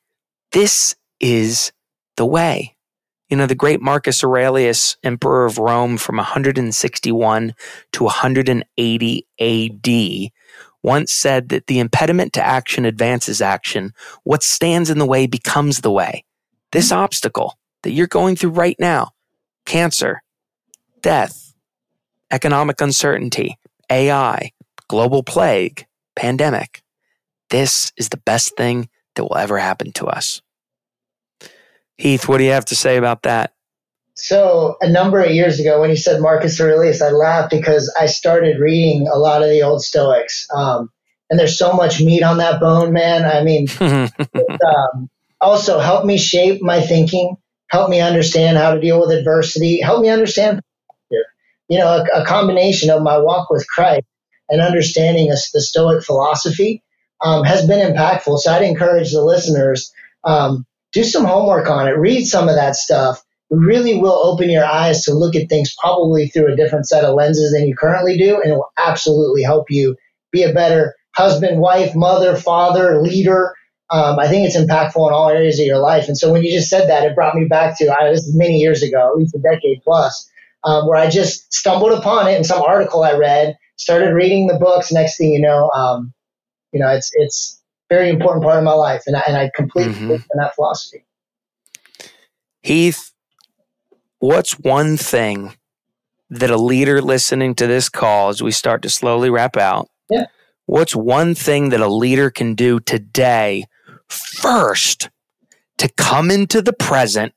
This 0.51 0.95
is 1.19 1.71
the 2.15 2.25
way. 2.25 2.75
You 3.29 3.35
know, 3.35 3.45
the 3.45 3.55
great 3.55 3.81
Marcus 3.81 4.23
Aurelius, 4.23 4.95
emperor 5.03 5.45
of 5.45 5.57
Rome 5.57 5.97
from 5.97 6.15
161 6.17 7.53
to 7.91 8.03
180 8.03 9.27
AD, 9.39 10.31
once 10.83 11.11
said 11.11 11.49
that 11.49 11.67
the 11.67 11.79
impediment 11.79 12.31
to 12.33 12.45
action 12.45 12.85
advances 12.85 13.41
action. 13.41 13.91
What 14.23 14.43
stands 14.43 14.89
in 14.89 14.99
the 14.99 15.05
way 15.05 15.27
becomes 15.27 15.81
the 15.81 15.91
way. 15.91 16.23
This 16.71 16.91
obstacle 16.91 17.57
that 17.83 17.91
you're 17.91 18.07
going 18.07 18.35
through 18.35 18.51
right 18.51 18.77
now 18.79 19.11
cancer, 19.65 20.21
death, 21.01 21.53
economic 22.31 22.79
uncertainty, 22.79 23.57
AI, 23.89 24.51
global 24.87 25.23
plague, 25.23 25.85
pandemic 26.17 26.81
this 27.49 27.91
is 27.97 28.09
the 28.09 28.17
best 28.17 28.55
thing 28.57 28.89
that 29.15 29.23
will 29.23 29.37
ever 29.37 29.57
happen 29.57 29.91
to 29.93 30.05
us. 30.07 30.41
Heath, 31.97 32.27
what 32.27 32.37
do 32.37 32.43
you 32.43 32.51
have 32.51 32.65
to 32.65 32.75
say 32.75 32.97
about 32.97 33.23
that? 33.23 33.53
So, 34.15 34.77
a 34.81 34.89
number 34.89 35.21
of 35.21 35.31
years 35.31 35.59
ago, 35.59 35.79
when 35.79 35.89
you 35.89 35.95
said 35.95 36.21
Marcus 36.21 36.59
Aurelius, 36.59 37.01
I 37.01 37.09
laughed 37.09 37.51
because 37.51 37.93
I 37.99 38.07
started 38.07 38.59
reading 38.59 39.07
a 39.07 39.17
lot 39.17 39.43
of 39.43 39.49
the 39.49 39.61
old 39.61 39.83
Stoics. 39.83 40.47
Um, 40.55 40.91
and 41.29 41.39
there's 41.39 41.57
so 41.57 41.73
much 41.73 42.01
meat 42.01 42.23
on 42.23 42.37
that 42.37 42.59
bone, 42.59 42.93
man. 42.93 43.25
I 43.25 43.43
mean, 43.43 43.67
it, 43.79 44.61
um, 44.65 45.09
also 45.39 45.79
help 45.79 46.05
me 46.05 46.17
shape 46.17 46.61
my 46.61 46.81
thinking, 46.81 47.35
help 47.69 47.89
me 47.89 47.99
understand 47.99 48.57
how 48.57 48.73
to 48.73 48.81
deal 48.81 48.99
with 48.99 49.11
adversity, 49.11 49.81
help 49.81 50.01
me 50.01 50.09
understand, 50.09 50.61
you 51.69 51.77
know, 51.77 51.87
a, 51.87 52.21
a 52.21 52.25
combination 52.25 52.89
of 52.89 53.03
my 53.03 53.19
walk 53.19 53.49
with 53.51 53.67
Christ 53.67 54.05
and 54.49 54.61
understanding 54.61 55.29
the 55.29 55.61
Stoic 55.61 56.03
philosophy 56.03 56.83
um, 57.23 57.43
has 57.43 57.65
been 57.67 57.79
impactful. 57.79 58.39
So 58.39 58.51
I'd 58.51 58.63
encourage 58.63 59.11
the 59.11 59.23
listeners 59.23 59.91
um, 60.23 60.65
do 60.93 61.03
some 61.03 61.25
homework 61.25 61.69
on 61.69 61.87
it, 61.87 61.97
read 61.97 62.25
some 62.25 62.49
of 62.49 62.55
that 62.55 62.75
stuff. 62.75 63.23
It 63.49 63.55
really 63.55 63.97
will 63.97 64.19
open 64.25 64.49
your 64.49 64.65
eyes 64.65 65.03
to 65.03 65.13
look 65.13 65.35
at 65.35 65.49
things 65.49 65.73
probably 65.79 66.27
through 66.27 66.51
a 66.51 66.55
different 66.55 66.87
set 66.87 67.05
of 67.05 67.15
lenses 67.15 67.53
than 67.53 67.67
you 67.67 67.75
currently 67.75 68.17
do, 68.17 68.41
and 68.41 68.51
it 68.51 68.55
will 68.55 68.71
absolutely 68.77 69.43
help 69.43 69.69
you 69.69 69.95
be 70.31 70.43
a 70.43 70.53
better 70.53 70.95
husband, 71.15 71.59
wife, 71.59 71.95
mother, 71.95 72.35
father, 72.35 73.01
leader. 73.01 73.55
Um, 73.89 74.19
I 74.19 74.27
think 74.27 74.45
it's 74.45 74.57
impactful 74.57 75.07
in 75.07 75.13
all 75.13 75.29
areas 75.29 75.59
of 75.59 75.65
your 75.65 75.79
life. 75.79 76.07
And 76.07 76.17
so 76.17 76.31
when 76.31 76.43
you 76.43 76.51
just 76.51 76.69
said 76.69 76.89
that, 76.89 77.05
it 77.05 77.15
brought 77.15 77.35
me 77.35 77.45
back 77.45 77.77
to 77.77 77.87
I, 77.87 78.09
is 78.09 78.35
many 78.35 78.57
years 78.57 78.83
ago, 78.83 79.09
at 79.09 79.17
least 79.17 79.33
a 79.33 79.39
decade 79.39 79.81
plus, 79.83 80.29
um, 80.65 80.87
where 80.87 80.97
I 80.97 81.09
just 81.09 81.53
stumbled 81.53 81.93
upon 81.93 82.27
it 82.27 82.37
in 82.37 82.43
some 82.43 82.61
article 82.61 83.03
I 83.03 83.13
read, 83.13 83.57
started 83.77 84.13
reading 84.13 84.47
the 84.47 84.57
books. 84.59 84.91
Next 84.91 85.17
thing 85.17 85.31
you 85.31 85.41
know, 85.41 85.69
um, 85.71 86.13
you 86.71 86.79
know, 86.79 86.89
it's 86.89 87.11
it's 87.13 87.61
very 87.89 88.09
important 88.09 88.43
part 88.43 88.57
of 88.57 88.63
my 88.63 88.73
life, 88.73 89.03
and 89.07 89.15
I, 89.15 89.23
and 89.27 89.37
I 89.37 89.51
completely 89.55 89.93
mm-hmm. 89.93 90.07
believe 90.07 90.25
in 90.31 90.39
that 90.39 90.55
philosophy. 90.55 91.05
Heath, 92.61 93.13
what's 94.19 94.59
one 94.59 94.97
thing 94.97 95.55
that 96.29 96.49
a 96.49 96.57
leader 96.57 97.01
listening 97.01 97.55
to 97.55 97.67
this 97.67 97.87
call 97.87 98.29
as 98.29 98.43
we 98.43 98.51
start 98.51 98.81
to 98.81 98.89
slowly 98.89 99.29
wrap 99.29 99.55
out? 99.55 99.89
Yeah. 100.09 100.25
What's 100.65 100.95
one 100.95 101.33
thing 101.33 101.69
that 101.69 101.79
a 101.79 101.87
leader 101.87 102.29
can 102.29 102.53
do 102.53 102.81
today 102.81 103.63
first 104.09 105.09
to 105.77 105.89
come 105.95 106.29
into 106.29 106.61
the 106.61 106.73
present 106.73 107.33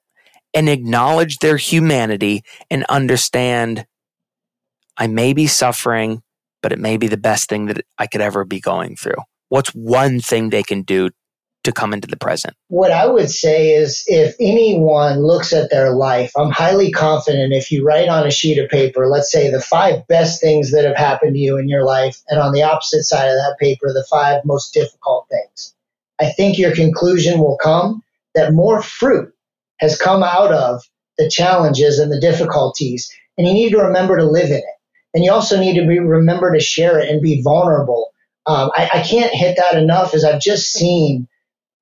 and 0.52 0.68
acknowledge 0.68 1.38
their 1.38 1.56
humanity 1.56 2.42
and 2.70 2.84
understand 2.88 3.86
I 4.96 5.06
may 5.06 5.32
be 5.32 5.46
suffering, 5.46 6.22
but 6.62 6.72
it 6.72 6.78
may 6.78 6.96
be 6.96 7.08
the 7.08 7.16
best 7.16 7.48
thing 7.48 7.66
that 7.66 7.84
I 7.98 8.06
could 8.06 8.20
ever 8.20 8.44
be 8.44 8.60
going 8.60 8.96
through. 8.96 9.16
What's 9.48 9.70
one 9.70 10.20
thing 10.20 10.50
they 10.50 10.62
can 10.62 10.82
do 10.82 11.10
to 11.64 11.72
come 11.72 11.92
into 11.92 12.08
the 12.08 12.16
present? 12.16 12.54
What 12.68 12.90
I 12.90 13.06
would 13.06 13.30
say 13.30 13.74
is 13.74 14.04
if 14.06 14.34
anyone 14.40 15.20
looks 15.20 15.52
at 15.52 15.70
their 15.70 15.94
life, 15.94 16.32
I'm 16.36 16.50
highly 16.50 16.90
confident 16.90 17.52
if 17.52 17.70
you 17.70 17.84
write 17.84 18.08
on 18.08 18.26
a 18.26 18.30
sheet 18.30 18.58
of 18.58 18.70
paper, 18.70 19.06
let's 19.08 19.30
say 19.30 19.50
the 19.50 19.60
five 19.60 20.06
best 20.06 20.40
things 20.40 20.72
that 20.72 20.84
have 20.84 20.96
happened 20.96 21.34
to 21.34 21.40
you 21.40 21.58
in 21.58 21.68
your 21.68 21.84
life, 21.84 22.20
and 22.28 22.40
on 22.40 22.52
the 22.52 22.62
opposite 22.62 23.02
side 23.02 23.28
of 23.28 23.34
that 23.34 23.56
paper, 23.58 23.92
the 23.92 24.06
five 24.10 24.44
most 24.44 24.72
difficult 24.72 25.26
things. 25.30 25.74
I 26.20 26.30
think 26.30 26.58
your 26.58 26.74
conclusion 26.74 27.38
will 27.38 27.56
come 27.56 28.02
that 28.34 28.52
more 28.52 28.82
fruit 28.82 29.34
has 29.78 29.98
come 29.98 30.22
out 30.22 30.52
of 30.52 30.82
the 31.18 31.28
challenges 31.28 31.98
and 31.98 32.10
the 32.10 32.20
difficulties, 32.20 33.10
and 33.36 33.46
you 33.46 33.52
need 33.52 33.70
to 33.70 33.78
remember 33.78 34.16
to 34.16 34.24
live 34.24 34.50
in 34.50 34.58
it. 34.58 34.64
And 35.14 35.24
you 35.24 35.32
also 35.32 35.58
need 35.58 35.80
to 35.80 35.86
be, 35.86 35.98
remember 35.98 36.52
to 36.52 36.60
share 36.60 37.00
it 37.00 37.10
and 37.10 37.20
be 37.20 37.42
vulnerable. 37.42 38.12
Um, 38.46 38.70
I, 38.74 38.90
I 38.94 39.02
can't 39.02 39.34
hit 39.34 39.56
that 39.56 39.76
enough 39.76 40.14
as 40.14 40.24
I've 40.24 40.40
just 40.40 40.72
seen 40.72 41.28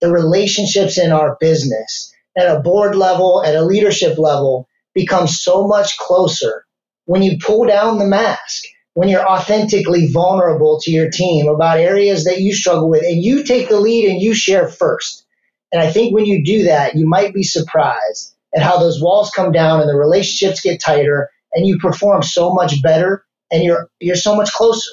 the 0.00 0.10
relationships 0.10 0.98
in 0.98 1.12
our 1.12 1.36
business 1.40 2.12
at 2.36 2.54
a 2.54 2.60
board 2.60 2.94
level, 2.94 3.42
at 3.44 3.56
a 3.56 3.62
leadership 3.62 4.18
level, 4.18 4.68
become 4.94 5.26
so 5.26 5.66
much 5.66 5.98
closer 5.98 6.64
when 7.04 7.22
you 7.22 7.38
pull 7.38 7.66
down 7.66 7.98
the 7.98 8.06
mask, 8.06 8.64
when 8.94 9.08
you're 9.08 9.26
authentically 9.26 10.06
vulnerable 10.12 10.80
to 10.82 10.90
your 10.90 11.10
team 11.10 11.48
about 11.48 11.78
areas 11.78 12.24
that 12.24 12.40
you 12.40 12.54
struggle 12.54 12.90
with, 12.90 13.02
and 13.02 13.22
you 13.22 13.44
take 13.44 13.68
the 13.68 13.80
lead 13.80 14.08
and 14.10 14.20
you 14.20 14.34
share 14.34 14.68
first. 14.68 15.24
And 15.72 15.82
I 15.82 15.90
think 15.90 16.14
when 16.14 16.26
you 16.26 16.44
do 16.44 16.64
that, 16.64 16.94
you 16.96 17.06
might 17.06 17.34
be 17.34 17.42
surprised 17.42 18.34
at 18.54 18.62
how 18.62 18.78
those 18.78 19.02
walls 19.02 19.30
come 19.30 19.52
down 19.52 19.80
and 19.80 19.88
the 19.88 19.96
relationships 19.96 20.60
get 20.60 20.80
tighter 20.80 21.30
and 21.52 21.66
you 21.66 21.78
perform 21.78 22.22
so 22.22 22.52
much 22.52 22.82
better 22.82 23.24
and 23.50 23.62
you're 23.62 23.88
you're 24.00 24.16
so 24.16 24.36
much 24.36 24.52
closer. 24.52 24.90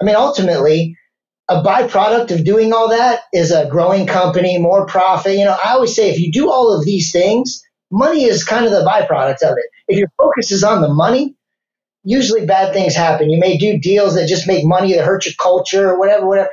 I 0.00 0.04
mean, 0.04 0.16
ultimately, 0.16 0.96
a 1.48 1.62
byproduct 1.62 2.30
of 2.30 2.44
doing 2.44 2.72
all 2.72 2.88
that 2.90 3.22
is 3.32 3.50
a 3.50 3.68
growing 3.68 4.06
company, 4.06 4.58
more 4.58 4.86
profit. 4.86 5.36
You 5.36 5.44
know, 5.44 5.56
I 5.62 5.72
always 5.72 5.94
say 5.94 6.10
if 6.10 6.18
you 6.18 6.32
do 6.32 6.50
all 6.50 6.76
of 6.76 6.84
these 6.84 7.12
things, 7.12 7.62
money 7.90 8.24
is 8.24 8.44
kind 8.44 8.64
of 8.64 8.70
the 8.72 8.84
byproduct 8.84 9.42
of 9.42 9.56
it. 9.58 9.66
If 9.88 9.98
your 9.98 10.08
focus 10.16 10.52
is 10.52 10.64
on 10.64 10.80
the 10.80 10.88
money, 10.88 11.34
usually 12.04 12.46
bad 12.46 12.72
things 12.72 12.94
happen. 12.94 13.30
You 13.30 13.40
may 13.40 13.58
do 13.58 13.78
deals 13.78 14.14
that 14.14 14.28
just 14.28 14.46
make 14.46 14.64
money 14.64 14.94
that 14.94 15.04
hurt 15.04 15.26
your 15.26 15.34
culture 15.40 15.90
or 15.90 15.98
whatever, 15.98 16.26
whatever. 16.26 16.50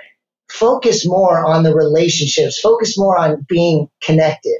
Focus 0.49 1.05
more 1.05 1.45
on 1.45 1.63
the 1.63 1.75
relationships. 1.75 2.59
Focus 2.59 2.97
more 2.97 3.17
on 3.17 3.45
being 3.47 3.89
connected 4.01 4.57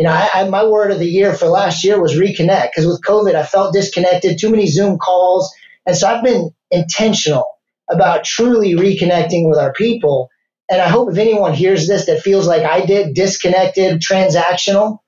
you 0.00 0.06
know, 0.06 0.12
I, 0.12 0.30
I, 0.32 0.48
my 0.48 0.64
word 0.64 0.92
of 0.92 0.98
the 0.98 1.06
year 1.06 1.34
for 1.34 1.44
last 1.44 1.84
year 1.84 2.00
was 2.00 2.16
reconnect 2.16 2.70
because 2.70 2.86
with 2.86 3.02
COVID, 3.02 3.34
I 3.34 3.44
felt 3.44 3.74
disconnected, 3.74 4.38
too 4.38 4.48
many 4.48 4.66
Zoom 4.66 4.96
calls. 4.96 5.52
And 5.84 5.94
so 5.94 6.08
I've 6.08 6.24
been 6.24 6.54
intentional 6.70 7.44
about 7.90 8.24
truly 8.24 8.72
reconnecting 8.72 9.46
with 9.46 9.58
our 9.58 9.74
people. 9.74 10.30
And 10.70 10.80
I 10.80 10.88
hope 10.88 11.10
if 11.10 11.18
anyone 11.18 11.52
hears 11.52 11.86
this 11.86 12.06
that 12.06 12.22
feels 12.22 12.46
like 12.46 12.62
I 12.62 12.86
did, 12.86 13.12
disconnected, 13.12 14.00
transactional, 14.00 15.00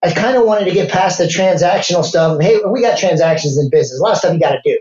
I 0.00 0.12
kind 0.12 0.36
of 0.36 0.44
wanted 0.44 0.66
to 0.66 0.74
get 0.74 0.92
past 0.92 1.18
the 1.18 1.24
transactional 1.24 2.04
stuff. 2.04 2.40
Hey, 2.40 2.60
we 2.64 2.82
got 2.82 2.98
transactions 2.98 3.58
in 3.58 3.68
business, 3.68 3.98
a 3.98 4.02
lot 4.04 4.12
of 4.12 4.18
stuff 4.18 4.34
you 4.34 4.38
got 4.38 4.52
to 4.52 4.60
do. 4.64 4.78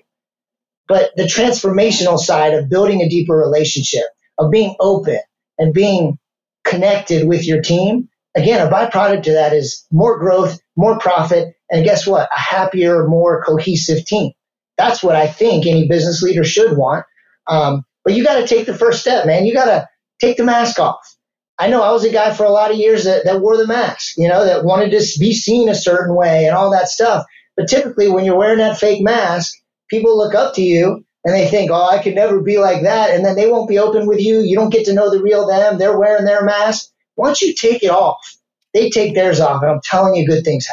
But 0.87 1.09
the 1.15 1.23
transformational 1.23 2.19
side 2.19 2.53
of 2.53 2.69
building 2.69 3.01
a 3.01 3.09
deeper 3.09 3.35
relationship, 3.35 4.05
of 4.37 4.51
being 4.51 4.75
open 4.79 5.17
and 5.57 5.73
being 5.73 6.19
connected 6.63 7.27
with 7.27 7.47
your 7.47 7.63
team, 7.63 8.08
again, 8.35 8.65
a 8.65 8.69
byproduct 8.69 9.27
of 9.27 9.33
that 9.33 9.53
is 9.53 9.85
more 9.91 10.19
growth, 10.19 10.59
more 10.75 10.99
profit, 10.99 11.53
and 11.71 11.85
guess 11.85 12.07
what? 12.07 12.29
A 12.35 12.39
happier, 12.39 13.07
more 13.07 13.43
cohesive 13.43 14.05
team. 14.05 14.31
That's 14.77 15.03
what 15.03 15.15
I 15.15 15.27
think 15.27 15.65
any 15.65 15.87
business 15.87 16.21
leader 16.21 16.43
should 16.43 16.77
want. 16.77 17.05
Um, 17.47 17.83
but 18.05 18.13
you 18.13 18.23
got 18.23 18.39
to 18.39 18.47
take 18.47 18.65
the 18.65 18.77
first 18.77 19.01
step, 19.01 19.25
man. 19.25 19.45
You 19.45 19.53
got 19.53 19.65
to 19.65 19.87
take 20.21 20.37
the 20.37 20.43
mask 20.43 20.79
off. 20.79 21.15
I 21.59 21.67
know 21.69 21.83
I 21.83 21.91
was 21.91 22.05
a 22.05 22.11
guy 22.11 22.33
for 22.33 22.45
a 22.45 22.51
lot 22.51 22.71
of 22.71 22.77
years 22.77 23.03
that, 23.03 23.25
that 23.25 23.41
wore 23.41 23.57
the 23.57 23.67
mask, 23.67 24.13
you 24.17 24.29
know, 24.29 24.45
that 24.45 24.63
wanted 24.63 24.91
to 24.91 25.19
be 25.19 25.33
seen 25.33 25.67
a 25.67 25.75
certain 25.75 26.15
way 26.15 26.45
and 26.45 26.55
all 26.55 26.71
that 26.71 26.87
stuff. 26.87 27.25
But 27.57 27.67
typically, 27.67 28.09
when 28.09 28.23
you're 28.23 28.37
wearing 28.37 28.59
that 28.59 28.79
fake 28.79 29.01
mask, 29.01 29.53
people 29.89 30.17
look 30.17 30.33
up 30.33 30.55
to 30.55 30.61
you 30.61 31.03
and 31.25 31.35
they 31.35 31.49
think, 31.49 31.69
oh, 31.71 31.89
I 31.89 32.01
could 32.01 32.15
never 32.15 32.41
be 32.41 32.57
like 32.57 32.83
that. 32.83 33.09
And 33.09 33.25
then 33.25 33.35
they 33.35 33.51
won't 33.51 33.67
be 33.67 33.77
open 33.77 34.07
with 34.07 34.21
you. 34.21 34.39
You 34.39 34.55
don't 34.55 34.71
get 34.71 34.85
to 34.85 34.93
know 34.93 35.11
the 35.11 35.21
real 35.21 35.45
them. 35.45 35.77
They're 35.77 35.99
wearing 35.99 36.23
their 36.23 36.45
mask. 36.45 36.87
Once 37.19 37.41
you 37.41 37.53
take 37.53 37.83
it 37.83 37.91
off, 37.91 38.37
they 38.73 38.89
take 38.89 39.13
theirs 39.13 39.41
off, 39.41 39.61
and 39.61 39.69
I'm 39.69 39.81
telling 39.83 40.15
you, 40.15 40.25
good 40.25 40.45
things 40.45 40.65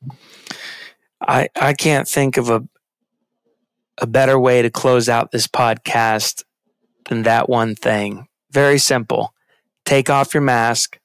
happen. 0.00 0.18
I 1.20 1.48
I 1.54 1.74
can't 1.74 2.08
think 2.08 2.36
of 2.36 2.50
a 2.50 2.64
a 3.98 4.06
better 4.08 4.36
way 4.40 4.60
to 4.60 4.68
close 4.68 5.08
out 5.08 5.30
this 5.30 5.46
podcast 5.46 6.42
than 7.08 7.22
that 7.22 7.48
one 7.48 7.76
thing. 7.76 8.26
Very 8.50 8.78
simple. 8.78 9.32
Take 9.84 10.10
off 10.10 10.34
your 10.34 10.42
mask. 10.42 10.98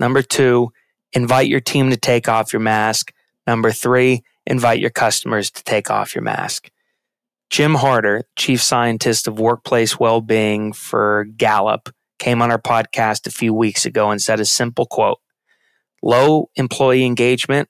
Number 0.00 0.20
two, 0.20 0.72
invite 1.12 1.46
your 1.46 1.60
team 1.60 1.90
to 1.90 1.96
take 1.96 2.28
off 2.28 2.52
your 2.52 2.58
mask. 2.58 3.12
Number 3.46 3.70
three, 3.70 4.24
invite 4.44 4.80
your 4.80 4.90
customers 4.90 5.52
to 5.52 5.62
take 5.62 5.88
off 5.88 6.16
your 6.16 6.24
mask. 6.24 6.68
Jim 7.48 7.76
Harter, 7.76 8.24
chief 8.34 8.60
scientist 8.60 9.28
of 9.28 9.38
workplace 9.38 10.00
well-being 10.00 10.72
for 10.72 11.26
Gallup, 11.36 11.90
came 12.22 12.40
on 12.40 12.52
our 12.52 12.60
podcast 12.60 13.26
a 13.26 13.32
few 13.32 13.52
weeks 13.52 13.84
ago 13.84 14.10
and 14.12 14.22
said 14.22 14.38
a 14.38 14.44
simple 14.44 14.86
quote 14.86 15.18
Low 16.04 16.50
employee 16.54 17.04
engagement 17.04 17.68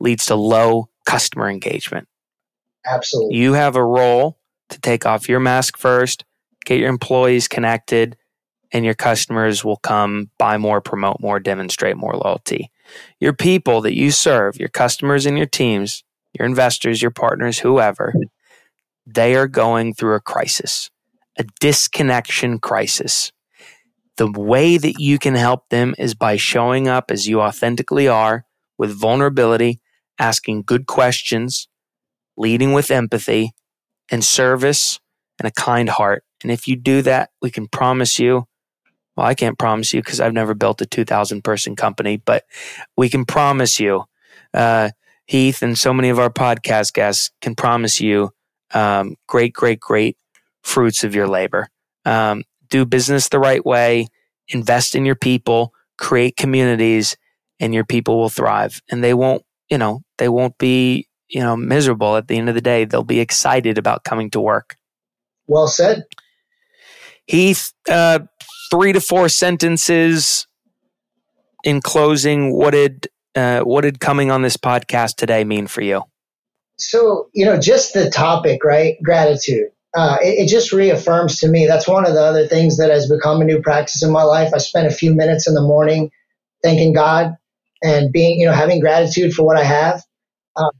leads 0.00 0.26
to 0.26 0.34
low 0.34 0.90
customer 1.06 1.48
engagement. 1.48 2.06
Absolutely. 2.86 3.36
You 3.36 3.54
have 3.54 3.74
a 3.74 3.84
role 3.84 4.38
to 4.68 4.80
take 4.80 5.06
off 5.06 5.28
your 5.28 5.40
mask 5.40 5.78
first, 5.78 6.24
get 6.64 6.78
your 6.78 6.90
employees 6.90 7.48
connected, 7.48 8.16
and 8.70 8.84
your 8.84 8.94
customers 8.94 9.64
will 9.64 9.78
come 9.78 10.30
buy 10.38 10.58
more, 10.58 10.80
promote 10.80 11.20
more, 11.20 11.40
demonstrate 11.40 11.96
more 11.96 12.14
loyalty. 12.14 12.70
Your 13.18 13.32
people 13.32 13.80
that 13.80 13.96
you 13.96 14.10
serve, 14.10 14.58
your 14.58 14.68
customers 14.68 15.24
and 15.24 15.38
your 15.38 15.46
teams, 15.46 16.04
your 16.38 16.46
investors, 16.46 17.00
your 17.00 17.10
partners, 17.10 17.60
whoever, 17.60 18.12
they 19.06 19.34
are 19.34 19.48
going 19.48 19.94
through 19.94 20.14
a 20.14 20.20
crisis, 20.20 20.90
a 21.38 21.44
disconnection 21.60 22.58
crisis. 22.58 23.32
The 24.16 24.30
way 24.30 24.78
that 24.78 24.98
you 24.98 25.18
can 25.18 25.34
help 25.34 25.68
them 25.68 25.94
is 25.98 26.14
by 26.14 26.36
showing 26.36 26.88
up 26.88 27.10
as 27.10 27.28
you 27.28 27.40
authentically 27.40 28.08
are 28.08 28.46
with 28.78 28.98
vulnerability, 28.98 29.80
asking 30.18 30.62
good 30.62 30.86
questions, 30.86 31.68
leading 32.36 32.72
with 32.72 32.90
empathy 32.90 33.52
and 34.10 34.24
service 34.24 35.00
and 35.38 35.46
a 35.46 35.50
kind 35.52 35.88
heart. 35.88 36.24
And 36.42 36.50
if 36.50 36.66
you 36.66 36.76
do 36.76 37.02
that, 37.02 37.30
we 37.42 37.50
can 37.50 37.68
promise 37.68 38.18
you 38.18 38.46
well, 39.16 39.26
I 39.26 39.34
can't 39.34 39.58
promise 39.58 39.94
you 39.94 40.02
because 40.02 40.20
I've 40.20 40.34
never 40.34 40.54
built 40.54 40.82
a 40.82 40.86
2,000 40.86 41.42
person 41.42 41.74
company, 41.74 42.18
but 42.18 42.44
we 42.96 43.08
can 43.08 43.24
promise 43.24 43.80
you, 43.80 44.04
uh, 44.52 44.90
Heath 45.26 45.62
and 45.62 45.76
so 45.76 45.92
many 45.92 46.10
of 46.10 46.18
our 46.18 46.30
podcast 46.30 46.92
guests 46.92 47.30
can 47.40 47.54
promise 47.54 48.00
you 48.00 48.30
um, 48.72 49.16
great, 49.26 49.54
great, 49.54 49.80
great 49.80 50.16
fruits 50.62 51.02
of 51.02 51.14
your 51.14 51.26
labor. 51.26 51.68
Um, 52.04 52.44
do 52.68 52.84
business 52.84 53.28
the 53.28 53.38
right 53.38 53.64
way, 53.64 54.08
invest 54.48 54.94
in 54.94 55.04
your 55.04 55.14
people, 55.14 55.72
create 55.98 56.36
communities, 56.36 57.16
and 57.60 57.74
your 57.74 57.84
people 57.84 58.18
will 58.18 58.28
thrive. 58.28 58.80
And 58.90 59.02
they 59.02 59.14
won't, 59.14 59.42
you 59.70 59.78
know, 59.78 60.02
they 60.18 60.28
won't 60.28 60.58
be, 60.58 61.08
you 61.28 61.40
know, 61.40 61.56
miserable 61.56 62.16
at 62.16 62.28
the 62.28 62.36
end 62.36 62.48
of 62.48 62.54
the 62.54 62.60
day. 62.60 62.84
They'll 62.84 63.02
be 63.02 63.20
excited 63.20 63.78
about 63.78 64.04
coming 64.04 64.30
to 64.30 64.40
work. 64.40 64.76
Well 65.46 65.68
said. 65.68 66.04
Heath, 67.26 67.72
uh, 67.90 68.20
three 68.70 68.92
to 68.92 69.00
four 69.00 69.28
sentences 69.28 70.46
in 71.64 71.80
closing. 71.80 72.52
What 72.52 72.70
did 72.70 73.08
uh, 73.34 73.60
what 73.60 73.82
did 73.82 74.00
coming 74.00 74.30
on 74.30 74.42
this 74.42 74.56
podcast 74.56 75.16
today 75.16 75.44
mean 75.44 75.66
for 75.66 75.82
you? 75.82 76.02
So 76.78 77.28
you 77.32 77.44
know, 77.44 77.58
just 77.58 77.94
the 77.94 78.10
topic, 78.10 78.64
right? 78.64 78.96
Gratitude. 79.02 79.70
Uh, 79.96 80.18
it, 80.20 80.44
it, 80.44 80.48
just 80.48 80.72
reaffirms 80.72 81.38
to 81.40 81.48
me 81.48 81.66
that's 81.66 81.88
one 81.88 82.06
of 82.06 82.12
the 82.12 82.20
other 82.20 82.46
things 82.46 82.76
that 82.76 82.90
has 82.90 83.08
become 83.08 83.40
a 83.40 83.44
new 83.44 83.62
practice 83.62 84.02
in 84.02 84.12
my 84.12 84.22
life. 84.22 84.52
I 84.52 84.58
spend 84.58 84.86
a 84.86 84.90
few 84.90 85.14
minutes 85.14 85.48
in 85.48 85.54
the 85.54 85.62
morning 85.62 86.10
thanking 86.62 86.92
God 86.92 87.34
and 87.82 88.12
being, 88.12 88.38
you 88.38 88.46
know, 88.46 88.52
having 88.52 88.80
gratitude 88.80 89.32
for 89.32 89.44
what 89.44 89.56
I 89.56 89.64
have. 89.64 90.02
Um, 90.56 90.70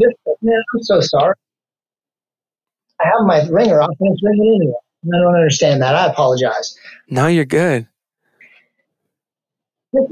just, 0.00 0.16
man, 0.40 0.62
I'm 0.74 0.82
so 0.84 1.00
sorry. 1.00 1.34
I 3.00 3.06
have 3.06 3.26
my 3.26 3.42
ringer 3.50 3.82
off 3.82 3.96
and 3.98 4.12
it's 4.12 4.22
ringing 4.22 4.60
anyway. 4.60 4.74
I 5.04 5.22
don't 5.22 5.34
understand 5.34 5.82
that. 5.82 5.96
I 5.96 6.06
apologize. 6.06 6.78
No, 7.08 7.26
you're 7.26 7.44
good. 7.44 7.88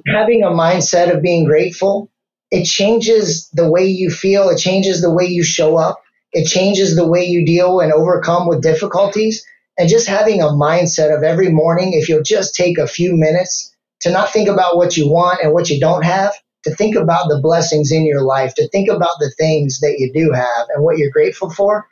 Having 0.07 0.43
a 0.43 0.51
mindset 0.51 1.14
of 1.14 1.22
being 1.22 1.45
grateful, 1.45 2.11
it 2.51 2.64
changes 2.64 3.49
the 3.53 3.70
way 3.70 3.86
you 3.86 4.11
feel. 4.11 4.49
It 4.49 4.59
changes 4.59 5.01
the 5.01 5.12
way 5.12 5.26
you 5.26 5.45
show 5.45 5.76
up. 5.76 6.01
It 6.32 6.46
changes 6.48 6.96
the 6.96 7.06
way 7.08 7.24
you 7.24 7.44
deal 7.46 7.80
and 7.80 7.92
overcome 7.92 8.48
with 8.48 8.62
difficulties. 8.62 9.44
And 9.78 9.88
just 9.88 10.08
having 10.08 10.42
a 10.42 10.46
mindset 10.46 11.16
of 11.16 11.22
every 11.22 11.50
morning, 11.50 11.92
if 11.94 12.08
you'll 12.08 12.22
just 12.22 12.54
take 12.54 12.78
a 12.78 12.86
few 12.86 13.16
minutes 13.16 13.74
to 14.00 14.10
not 14.10 14.32
think 14.32 14.48
about 14.48 14.76
what 14.76 14.96
you 14.96 15.08
want 15.10 15.40
and 15.42 15.52
what 15.52 15.70
you 15.70 15.80
don't 15.80 16.04
have, 16.04 16.34
to 16.64 16.74
think 16.74 16.96
about 16.96 17.28
the 17.28 17.40
blessings 17.42 17.92
in 17.92 18.06
your 18.06 18.22
life, 18.22 18.54
to 18.54 18.68
think 18.68 18.90
about 18.90 19.16
the 19.20 19.32
things 19.38 19.80
that 19.80 19.96
you 19.98 20.12
do 20.12 20.32
have 20.32 20.66
and 20.74 20.84
what 20.84 20.98
you're 20.98 21.10
grateful 21.10 21.50
for. 21.50 21.86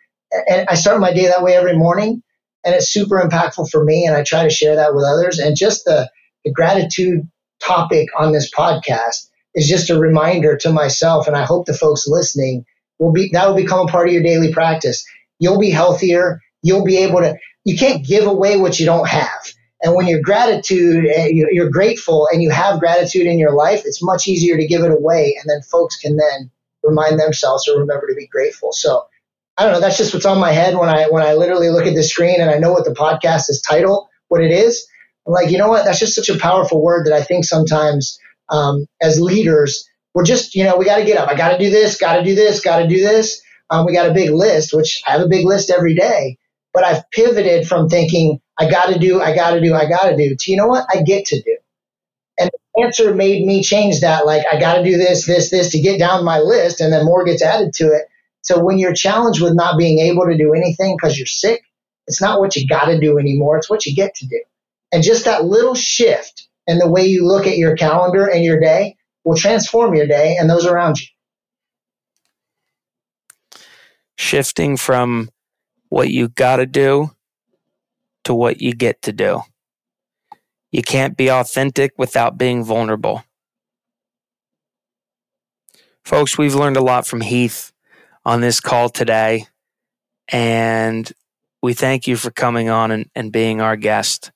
And 0.49 0.67
I 0.69 0.75
start 0.75 1.01
my 1.01 1.13
day 1.13 1.27
that 1.27 1.43
way 1.43 1.57
every 1.57 1.77
morning 1.77 2.19
and 2.65 2.75
it's 2.75 2.93
super 2.93 3.21
impactful 3.21 3.71
for 3.71 3.85
me 3.85 4.07
and 4.07 4.17
i 4.17 4.23
try 4.23 4.43
to 4.43 4.51
share 4.51 4.77
that 4.77 4.95
with 4.95 5.05
others 5.05 5.39
and 5.39 5.57
just 5.57 5.85
the, 5.85 6.11
the 6.45 6.53
gratitude 6.53 7.23
topic 7.63 8.09
on 8.19 8.33
this 8.33 8.51
podcast 8.51 9.29
is 9.55 9.69
just 9.69 9.91
a 9.91 9.99
reminder 9.99 10.57
to 10.57 10.73
myself 10.73 11.27
and 11.27 11.37
i 11.37 11.45
hope 11.45 11.67
the 11.67 11.75
folks 11.75 12.07
listening 12.07 12.65
will 13.01 13.13
be 13.13 13.31
that 13.33 13.49
will 13.49 13.57
become 13.57 13.89
a 13.89 13.91
part 13.91 14.09
of 14.09 14.15
your 14.15 14.25
daily 14.25 14.53
practice 14.53 15.07
you'll 15.41 15.61
be 15.61 15.71
healthier 15.71 16.41
you'll 16.63 16.85
be 16.85 16.99
able 16.99 17.21
to 17.21 17.37
you 17.65 17.79
can't 17.79 18.07
give 18.07 18.27
away 18.27 18.59
what 18.59 18.81
you 18.81 18.87
don't 18.87 19.09
have 19.09 19.53
and 19.83 19.97
when 19.97 20.09
you're 20.09 20.23
gratitude 20.23 21.07
eh, 21.07 21.31
you're 21.33 21.71
grateful 21.71 22.29
and 22.33 22.43
you 22.43 22.51
have 22.51 22.81
gratitude 22.81 23.27
in 23.27 23.39
your 23.39 23.55
life 23.55 23.83
it's 23.87 24.05
much 24.05 24.29
easier 24.29 24.59
to 24.59 24.69
give 24.69 24.83
it 24.85 24.93
away 24.93 25.37
and 25.41 25.51
then 25.51 25.63
folks 25.63 25.97
can 25.99 26.17
then 26.17 26.51
remind 26.85 27.21
themselves 27.21 27.65
to 27.65 27.73
remember 27.73 28.07
to 28.09 28.17
be 28.17 28.29
grateful 28.29 28.73
so 28.73 29.05
I 29.59 29.65
don't 29.65 29.73
know. 29.75 29.81
That's 29.81 29.99
just 29.99 30.15
what's 30.15 30.27
on 30.27 30.41
my 30.41 30.53
head 30.53 30.77
when 30.77 30.89
I 30.89 31.09
when 31.09 31.23
I 31.23 31.35
literally 31.35 31.69
look 31.71 31.87
at 31.87 31.95
the 31.95 32.03
screen 32.03 32.41
and 32.41 32.51
I 32.51 32.59
know 32.59 32.73
what 32.73 32.87
the 32.87 32.93
podcast 32.95 33.51
is 33.51 33.61
title, 33.61 34.09
what 34.29 34.43
it 34.43 34.51
is. 34.51 34.87
I'm 35.27 35.35
like, 35.35 35.51
you 35.51 35.59
know 35.59 35.69
what? 35.69 35.85
That's 35.85 35.99
just 35.99 36.15
such 36.15 36.35
a 36.35 36.39
powerful 36.39 36.83
word 36.83 37.07
that 37.07 37.13
I 37.13 37.23
think 37.23 37.45
sometimes 37.45 38.19
um, 38.49 38.87
as 39.03 39.21
leaders 39.21 39.87
we're 40.15 40.25
just 40.25 40.55
you 40.55 40.65
know 40.65 40.77
we 40.77 40.85
got 40.85 40.99
to 40.99 41.05
get 41.05 41.19
up. 41.19 41.29
I 41.29 41.37
got 41.37 41.51
to 41.53 41.59
do 41.59 41.71
this, 41.71 41.99
got 41.99 42.17
to 42.17 42.25
do 42.25 42.35
this, 42.35 42.61
got 42.61 42.81
to 42.81 42.89
do 42.89 43.01
this. 43.01 43.43
Um, 43.71 43.87
we 43.87 43.93
got 43.93 44.11
a 44.11 44.15
big 44.15 44.31
list, 44.31 44.75
which 44.75 45.03
I 45.07 45.13
have 45.13 45.21
a 45.21 45.29
big 45.29 45.47
list 45.47 45.71
every 45.71 45.95
day. 45.95 46.39
But 46.73 46.85
I've 46.85 47.09
pivoted 47.11 47.67
from 47.67 47.89
thinking 47.89 48.41
I 48.59 48.71
got 48.71 48.93
to 48.93 48.99
do, 48.99 49.21
I 49.21 49.35
got 49.35 49.53
to 49.53 49.61
do, 49.61 49.75
I 49.75 49.89
got 49.89 50.09
to 50.09 50.17
do 50.17 50.37
to 50.39 50.51
you 50.51 50.57
know 50.57 50.67
what? 50.67 50.87
I 50.93 51.03
get 51.03 51.27
to 51.27 51.41
do. 51.41 51.57
And 52.39 52.51
the 52.53 52.85
answer 52.85 53.15
made 53.15 53.45
me 53.45 53.63
change 53.63 54.01
that. 54.01 54.27
Like 54.27 54.45
I 54.51 54.59
got 54.59 54.77
to 54.77 54.85
do 54.85 54.97
this, 54.97 55.27
this, 55.27 55.51
this 55.51 55.71
to 55.73 55.81
get 55.81 55.99
down 55.99 56.25
my 56.25 56.39
list, 56.39 56.81
and 56.81 56.93
then 56.93 57.05
more 57.05 57.25
gets 57.25 57.43
added 57.43 57.73
to 57.75 57.87
it. 57.87 58.03
So 58.43 58.65
when 58.65 58.79
you're 58.79 58.95
challenged 58.95 59.43
with 59.43 59.55
not 59.55 59.79
being 59.79 59.99
able 59.99 60.27
to 60.27 60.37
do 60.37 60.55
anything 60.55 60.97
because 60.97 61.19
you're 61.19 61.27
sick, 61.27 61.63
it's 62.07 62.21
not 62.21 62.41
what 62.41 62.57
you 62.57 62.67
got 62.67 62.87
to 62.87 62.99
do 62.99 63.19
anymore. 63.19 63.59
It's 63.59 63.71
what 63.71 63.87
you 63.87 63.95
get 63.95 64.15
to 64.17 64.27
do. 64.27 64.41
And 64.93 65.03
just 65.03 65.27
that 65.27 65.45
little 65.45 65.75
shift 65.75 66.49
in 66.67 66.79
the 66.79 66.91
way 66.91 67.07
you 67.07 67.27
look 67.27 67.47
at 67.47 67.59
your 67.59 67.77
calendar 67.77 68.27
and 68.27 68.43
your 68.45 68.61
day 68.61 68.97
will 69.25 69.37
transform 69.37 69.95
your 69.95 70.07
day 70.07 70.37
and 70.39 70.49
those 70.49 70.67
around 70.67 71.01
you. 71.01 71.07
Shifting 74.17 74.77
from 74.77 75.31
what 75.89 76.11
you 76.11 76.29
got 76.29 76.57
to 76.57 76.67
do 76.67 77.11
to 78.25 78.35
what 78.35 78.61
you 78.61 78.73
get 78.73 79.03
to 79.03 79.13
do. 79.13 79.43
You 80.71 80.83
can't 80.83 81.17
be 81.17 81.31
authentic 81.31 81.93
without 81.99 82.39
being 82.39 82.63
vulnerable. 82.63 83.25
Folks, 86.05 86.39
we've 86.39 86.55
learned 86.55 86.77
a 86.77 86.83
lot 86.83 87.07
from 87.07 87.21
Heath 87.21 87.73
on 88.25 88.41
this 88.41 88.61
call 88.61 88.89
today. 88.89 89.47
And 90.29 91.11
we 91.63 91.75
thank 91.75 92.07
you 92.07 92.17
for 92.17 92.31
coming 92.31 92.69
on 92.69 92.91
and, 92.91 93.11
and 93.15 93.33
being 93.33 93.61
our 93.61 93.77
guest. 93.77 94.31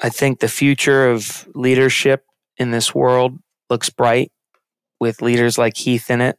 I 0.00 0.08
think 0.08 0.40
the 0.40 0.48
future 0.48 1.08
of 1.08 1.48
leadership 1.54 2.24
in 2.58 2.70
this 2.70 2.94
world 2.94 3.38
looks 3.70 3.90
bright 3.90 4.32
with 5.00 5.22
leaders 5.22 5.58
like 5.58 5.76
Heath 5.76 6.10
in 6.10 6.20
it. 6.20 6.38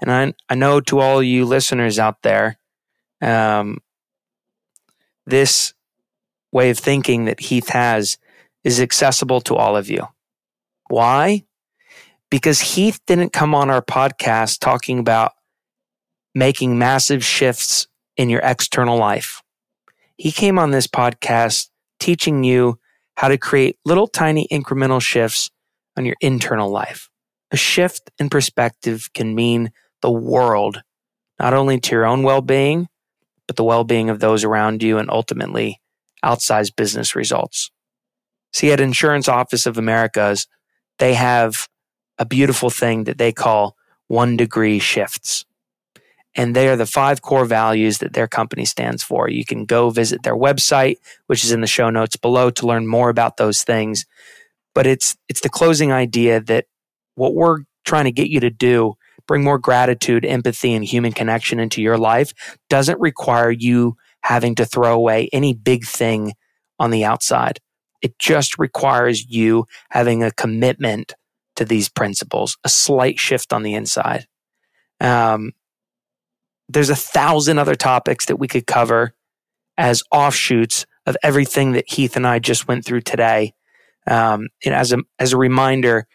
And 0.00 0.10
I, 0.10 0.34
I 0.48 0.54
know 0.54 0.80
to 0.82 1.00
all 1.00 1.22
you 1.22 1.44
listeners 1.44 1.98
out 1.98 2.22
there, 2.22 2.58
um, 3.22 3.78
this 5.26 5.72
way 6.52 6.70
of 6.70 6.78
thinking 6.78 7.26
that 7.26 7.40
Heath 7.40 7.68
has 7.70 8.18
is 8.64 8.80
accessible 8.80 9.40
to 9.42 9.54
all 9.54 9.76
of 9.76 9.88
you. 9.88 10.08
Why? 10.88 11.44
because 12.34 12.60
Heath 12.60 12.98
didn't 13.06 13.32
come 13.32 13.54
on 13.54 13.70
our 13.70 13.80
podcast 13.80 14.58
talking 14.58 14.98
about 14.98 15.34
making 16.34 16.76
massive 16.76 17.24
shifts 17.24 17.86
in 18.16 18.28
your 18.28 18.40
external 18.42 18.98
life. 18.98 19.40
He 20.16 20.32
came 20.32 20.58
on 20.58 20.72
this 20.72 20.88
podcast 20.88 21.68
teaching 22.00 22.42
you 22.42 22.80
how 23.16 23.28
to 23.28 23.38
create 23.38 23.78
little 23.84 24.06
tiny 24.06 24.46
incremental 24.50 25.00
shifts 25.00 25.50
on 25.96 26.04
your 26.04 26.16
internal 26.20 26.70
life. 26.70 27.08
A 27.50 27.56
shift 27.56 28.10
in 28.18 28.28
perspective 28.28 29.10
can 29.14 29.34
mean 29.34 29.70
the 30.02 30.10
world, 30.10 30.82
not 31.38 31.54
only 31.54 31.78
to 31.80 31.90
your 31.92 32.04
own 32.04 32.22
well 32.22 32.40
being, 32.40 32.88
but 33.46 33.56
the 33.56 33.64
well 33.64 33.84
being 33.84 34.10
of 34.10 34.20
those 34.20 34.44
around 34.44 34.82
you 34.82 34.98
and 34.98 35.10
ultimately 35.10 35.80
outsized 36.24 36.76
business 36.76 37.14
results. 37.14 37.70
See, 38.52 38.72
at 38.72 38.80
Insurance 38.80 39.28
Office 39.28 39.66
of 39.66 39.78
Americas, 39.78 40.46
they 40.98 41.14
have 41.14 41.68
a 42.18 42.24
beautiful 42.24 42.70
thing 42.70 43.04
that 43.04 43.18
they 43.18 43.32
call 43.32 43.76
one 44.06 44.36
degree 44.36 44.78
shifts. 44.78 45.44
And 46.36 46.54
they 46.54 46.68
are 46.68 46.76
the 46.76 46.86
five 46.86 47.22
core 47.22 47.44
values 47.44 47.98
that 47.98 48.12
their 48.12 48.26
company 48.26 48.64
stands 48.64 49.02
for. 49.02 49.28
You 49.28 49.44
can 49.44 49.64
go 49.64 49.90
visit 49.90 50.22
their 50.22 50.36
website, 50.36 50.96
which 51.26 51.44
is 51.44 51.52
in 51.52 51.60
the 51.60 51.66
show 51.66 51.90
notes 51.90 52.16
below 52.16 52.50
to 52.50 52.66
learn 52.66 52.86
more 52.86 53.08
about 53.08 53.36
those 53.36 53.62
things. 53.62 54.04
But 54.74 54.86
it's 54.86 55.16
it's 55.28 55.40
the 55.40 55.48
closing 55.48 55.92
idea 55.92 56.40
that 56.40 56.66
what 57.14 57.34
we're 57.34 57.60
trying 57.84 58.04
to 58.04 58.12
get 58.12 58.28
you 58.28 58.40
to 58.40 58.50
do, 58.50 58.94
bring 59.28 59.44
more 59.44 59.58
gratitude, 59.58 60.24
empathy, 60.24 60.74
and 60.74 60.84
human 60.84 61.12
connection 61.12 61.60
into 61.60 61.80
your 61.80 61.98
life, 61.98 62.32
doesn't 62.68 63.00
require 63.00 63.50
you 63.50 63.96
having 64.22 64.54
to 64.56 64.64
throw 64.64 64.94
away 64.94 65.28
any 65.32 65.52
big 65.52 65.84
thing 65.84 66.32
on 66.78 66.90
the 66.90 67.04
outside. 67.04 67.60
It 68.02 68.18
just 68.18 68.58
requires 68.58 69.30
you 69.30 69.66
having 69.90 70.22
a 70.22 70.32
commitment 70.32 71.14
to 71.56 71.64
these 71.64 71.88
principles, 71.88 72.56
a 72.64 72.68
slight 72.68 73.18
shift 73.18 73.52
on 73.52 73.62
the 73.62 73.74
inside. 73.74 74.26
Um, 75.00 75.52
there's 76.74 76.90
a 76.90 76.96
thousand 76.96 77.58
other 77.58 77.74
topics 77.74 78.26
that 78.26 78.36
we 78.36 78.48
could 78.48 78.66
cover 78.66 79.14
as 79.78 80.02
offshoots 80.12 80.86
of 81.06 81.16
everything 81.22 81.72
that 81.72 81.88
Heath 81.88 82.16
and 82.16 82.26
I 82.26 82.38
just 82.38 82.68
went 82.68 82.84
through 82.84 83.02
today. 83.02 83.54
Um, 84.06 84.48
and 84.64 84.74
as 84.74 84.92
a 84.92 84.98
as 85.18 85.32
a 85.32 85.38
reminder, 85.38 86.06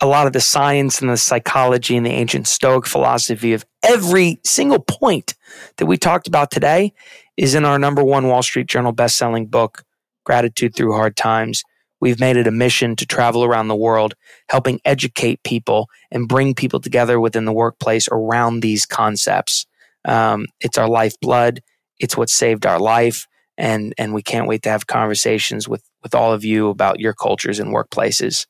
a 0.00 0.06
lot 0.06 0.26
of 0.26 0.32
the 0.32 0.40
science 0.40 1.00
and 1.00 1.10
the 1.10 1.16
psychology 1.16 1.96
and 1.96 2.04
the 2.04 2.10
ancient 2.10 2.46
Stoic 2.46 2.86
philosophy 2.86 3.52
of 3.52 3.64
every 3.82 4.38
single 4.44 4.78
point 4.78 5.34
that 5.76 5.86
we 5.86 5.96
talked 5.96 6.28
about 6.28 6.50
today 6.50 6.92
is 7.36 7.54
in 7.54 7.64
our 7.64 7.78
number 7.78 8.02
one 8.02 8.28
Wall 8.28 8.42
Street 8.42 8.66
Journal 8.66 8.92
best-selling 8.92 9.46
book, 9.46 9.84
Gratitude 10.24 10.74
Through 10.74 10.92
Hard 10.92 11.16
Times. 11.16 11.62
We've 12.06 12.20
made 12.20 12.36
it 12.36 12.46
a 12.46 12.52
mission 12.52 12.94
to 12.94 13.04
travel 13.04 13.42
around 13.42 13.66
the 13.66 13.74
world, 13.74 14.14
helping 14.48 14.80
educate 14.84 15.42
people 15.42 15.88
and 16.12 16.28
bring 16.28 16.54
people 16.54 16.78
together 16.78 17.18
within 17.18 17.46
the 17.46 17.52
workplace 17.52 18.06
around 18.12 18.60
these 18.60 18.86
concepts. 18.86 19.66
Um, 20.04 20.46
it's 20.60 20.78
our 20.78 20.88
lifeblood. 20.88 21.62
It's 21.98 22.16
what 22.16 22.30
saved 22.30 22.64
our 22.64 22.78
life, 22.78 23.26
and 23.58 23.92
and 23.98 24.14
we 24.14 24.22
can't 24.22 24.46
wait 24.46 24.62
to 24.62 24.68
have 24.68 24.86
conversations 24.86 25.68
with 25.68 25.82
with 26.04 26.14
all 26.14 26.32
of 26.32 26.44
you 26.44 26.68
about 26.68 27.00
your 27.00 27.12
cultures 27.12 27.58
and 27.58 27.74
workplaces. 27.74 28.46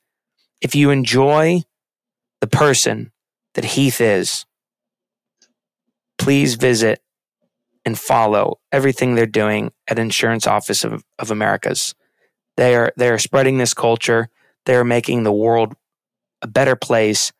If 0.61 0.75
you 0.75 0.91
enjoy 0.91 1.63
the 2.41 2.47
person 2.47 3.11
that 3.55 3.65
Heath 3.65 3.99
is, 3.99 4.45
please 6.19 6.53
visit 6.53 6.99
and 7.83 7.97
follow 7.97 8.59
everything 8.71 9.15
they're 9.15 9.25
doing 9.25 9.71
at 9.87 9.97
Insurance 9.97 10.45
Office 10.45 10.83
of, 10.83 11.03
of 11.17 11.31
Americas. 11.31 11.95
They 12.57 12.75
are 12.75 12.91
they 12.97 13.09
are 13.09 13.19
spreading 13.19 13.57
this 13.57 13.73
culture. 13.73 14.29
They 14.65 14.75
are 14.75 14.83
making 14.83 15.23
the 15.23 15.31
world 15.31 15.75
a 16.41 16.47
better 16.47 16.75
place 16.75 17.31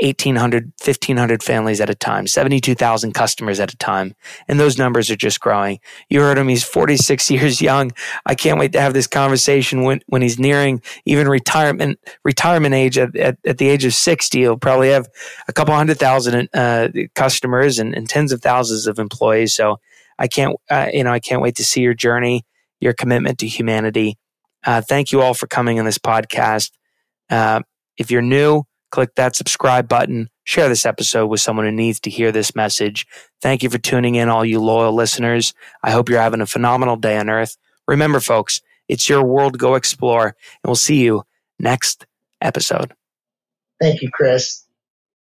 1,800, 0.00 0.72
1,500 0.82 1.42
families 1.42 1.80
at 1.80 1.90
a 1.90 1.94
time, 1.94 2.26
72,000 2.26 3.12
customers 3.12 3.60
at 3.60 3.72
a 3.72 3.76
time. 3.76 4.14
And 4.48 4.58
those 4.58 4.78
numbers 4.78 5.10
are 5.10 5.16
just 5.16 5.40
growing. 5.40 5.78
You 6.08 6.20
heard 6.20 6.38
him. 6.38 6.48
He's 6.48 6.64
46 6.64 7.30
years 7.30 7.60
young. 7.60 7.92
I 8.24 8.34
can't 8.34 8.58
wait 8.58 8.72
to 8.72 8.80
have 8.80 8.94
this 8.94 9.06
conversation 9.06 9.82
when, 9.82 10.00
when 10.06 10.22
he's 10.22 10.38
nearing 10.38 10.82
even 11.04 11.28
retirement, 11.28 11.98
retirement 12.24 12.74
age 12.74 12.96
at, 12.96 13.14
at, 13.16 13.38
at 13.44 13.58
the 13.58 13.68
age 13.68 13.84
of 13.84 13.92
60. 13.94 14.38
He'll 14.38 14.56
probably 14.56 14.90
have 14.90 15.08
a 15.48 15.52
couple 15.52 15.74
hundred 15.74 15.98
thousand 15.98 16.48
uh, 16.54 16.88
customers 17.14 17.78
and, 17.78 17.94
and, 17.94 18.08
tens 18.08 18.32
of 18.32 18.40
thousands 18.40 18.86
of 18.86 18.98
employees. 18.98 19.54
So 19.54 19.78
I 20.18 20.26
can't, 20.26 20.56
uh, 20.70 20.88
you 20.92 21.04
know, 21.04 21.12
I 21.12 21.20
can't 21.20 21.42
wait 21.42 21.56
to 21.56 21.64
see 21.64 21.82
your 21.82 21.94
journey, 21.94 22.44
your 22.80 22.92
commitment 22.92 23.38
to 23.38 23.46
humanity. 23.46 24.18
Uh, 24.64 24.80
thank 24.80 25.12
you 25.12 25.22
all 25.22 25.34
for 25.34 25.46
coming 25.46 25.78
on 25.78 25.84
this 25.84 25.98
podcast. 25.98 26.72
Uh, 27.28 27.60
if 27.96 28.10
you're 28.10 28.22
new, 28.22 28.64
click 28.90 29.14
that 29.14 29.36
subscribe 29.36 29.88
button, 29.88 30.28
share 30.44 30.68
this 30.68 30.84
episode 30.84 31.26
with 31.26 31.40
someone 31.40 31.66
who 31.66 31.72
needs 31.72 32.00
to 32.00 32.10
hear 32.10 32.32
this 32.32 32.54
message. 32.54 33.06
Thank 33.40 33.62
you 33.62 33.70
for 33.70 33.78
tuning 33.78 34.16
in, 34.16 34.28
all 34.28 34.44
you 34.44 34.60
loyal 34.60 34.92
listeners. 34.92 35.54
I 35.82 35.90
hope 35.92 36.08
you're 36.08 36.20
having 36.20 36.40
a 36.40 36.46
phenomenal 36.46 36.96
day 36.96 37.16
on 37.16 37.30
earth. 37.30 37.56
Remember, 37.86 38.20
folks, 38.20 38.60
it's 38.88 39.08
your 39.08 39.24
world. 39.24 39.58
Go 39.58 39.74
explore, 39.74 40.26
and 40.26 40.34
we'll 40.64 40.74
see 40.74 41.00
you 41.02 41.22
next 41.58 42.06
episode. 42.40 42.92
Thank 43.80 44.02
you, 44.02 44.10
Chris. 44.12 44.64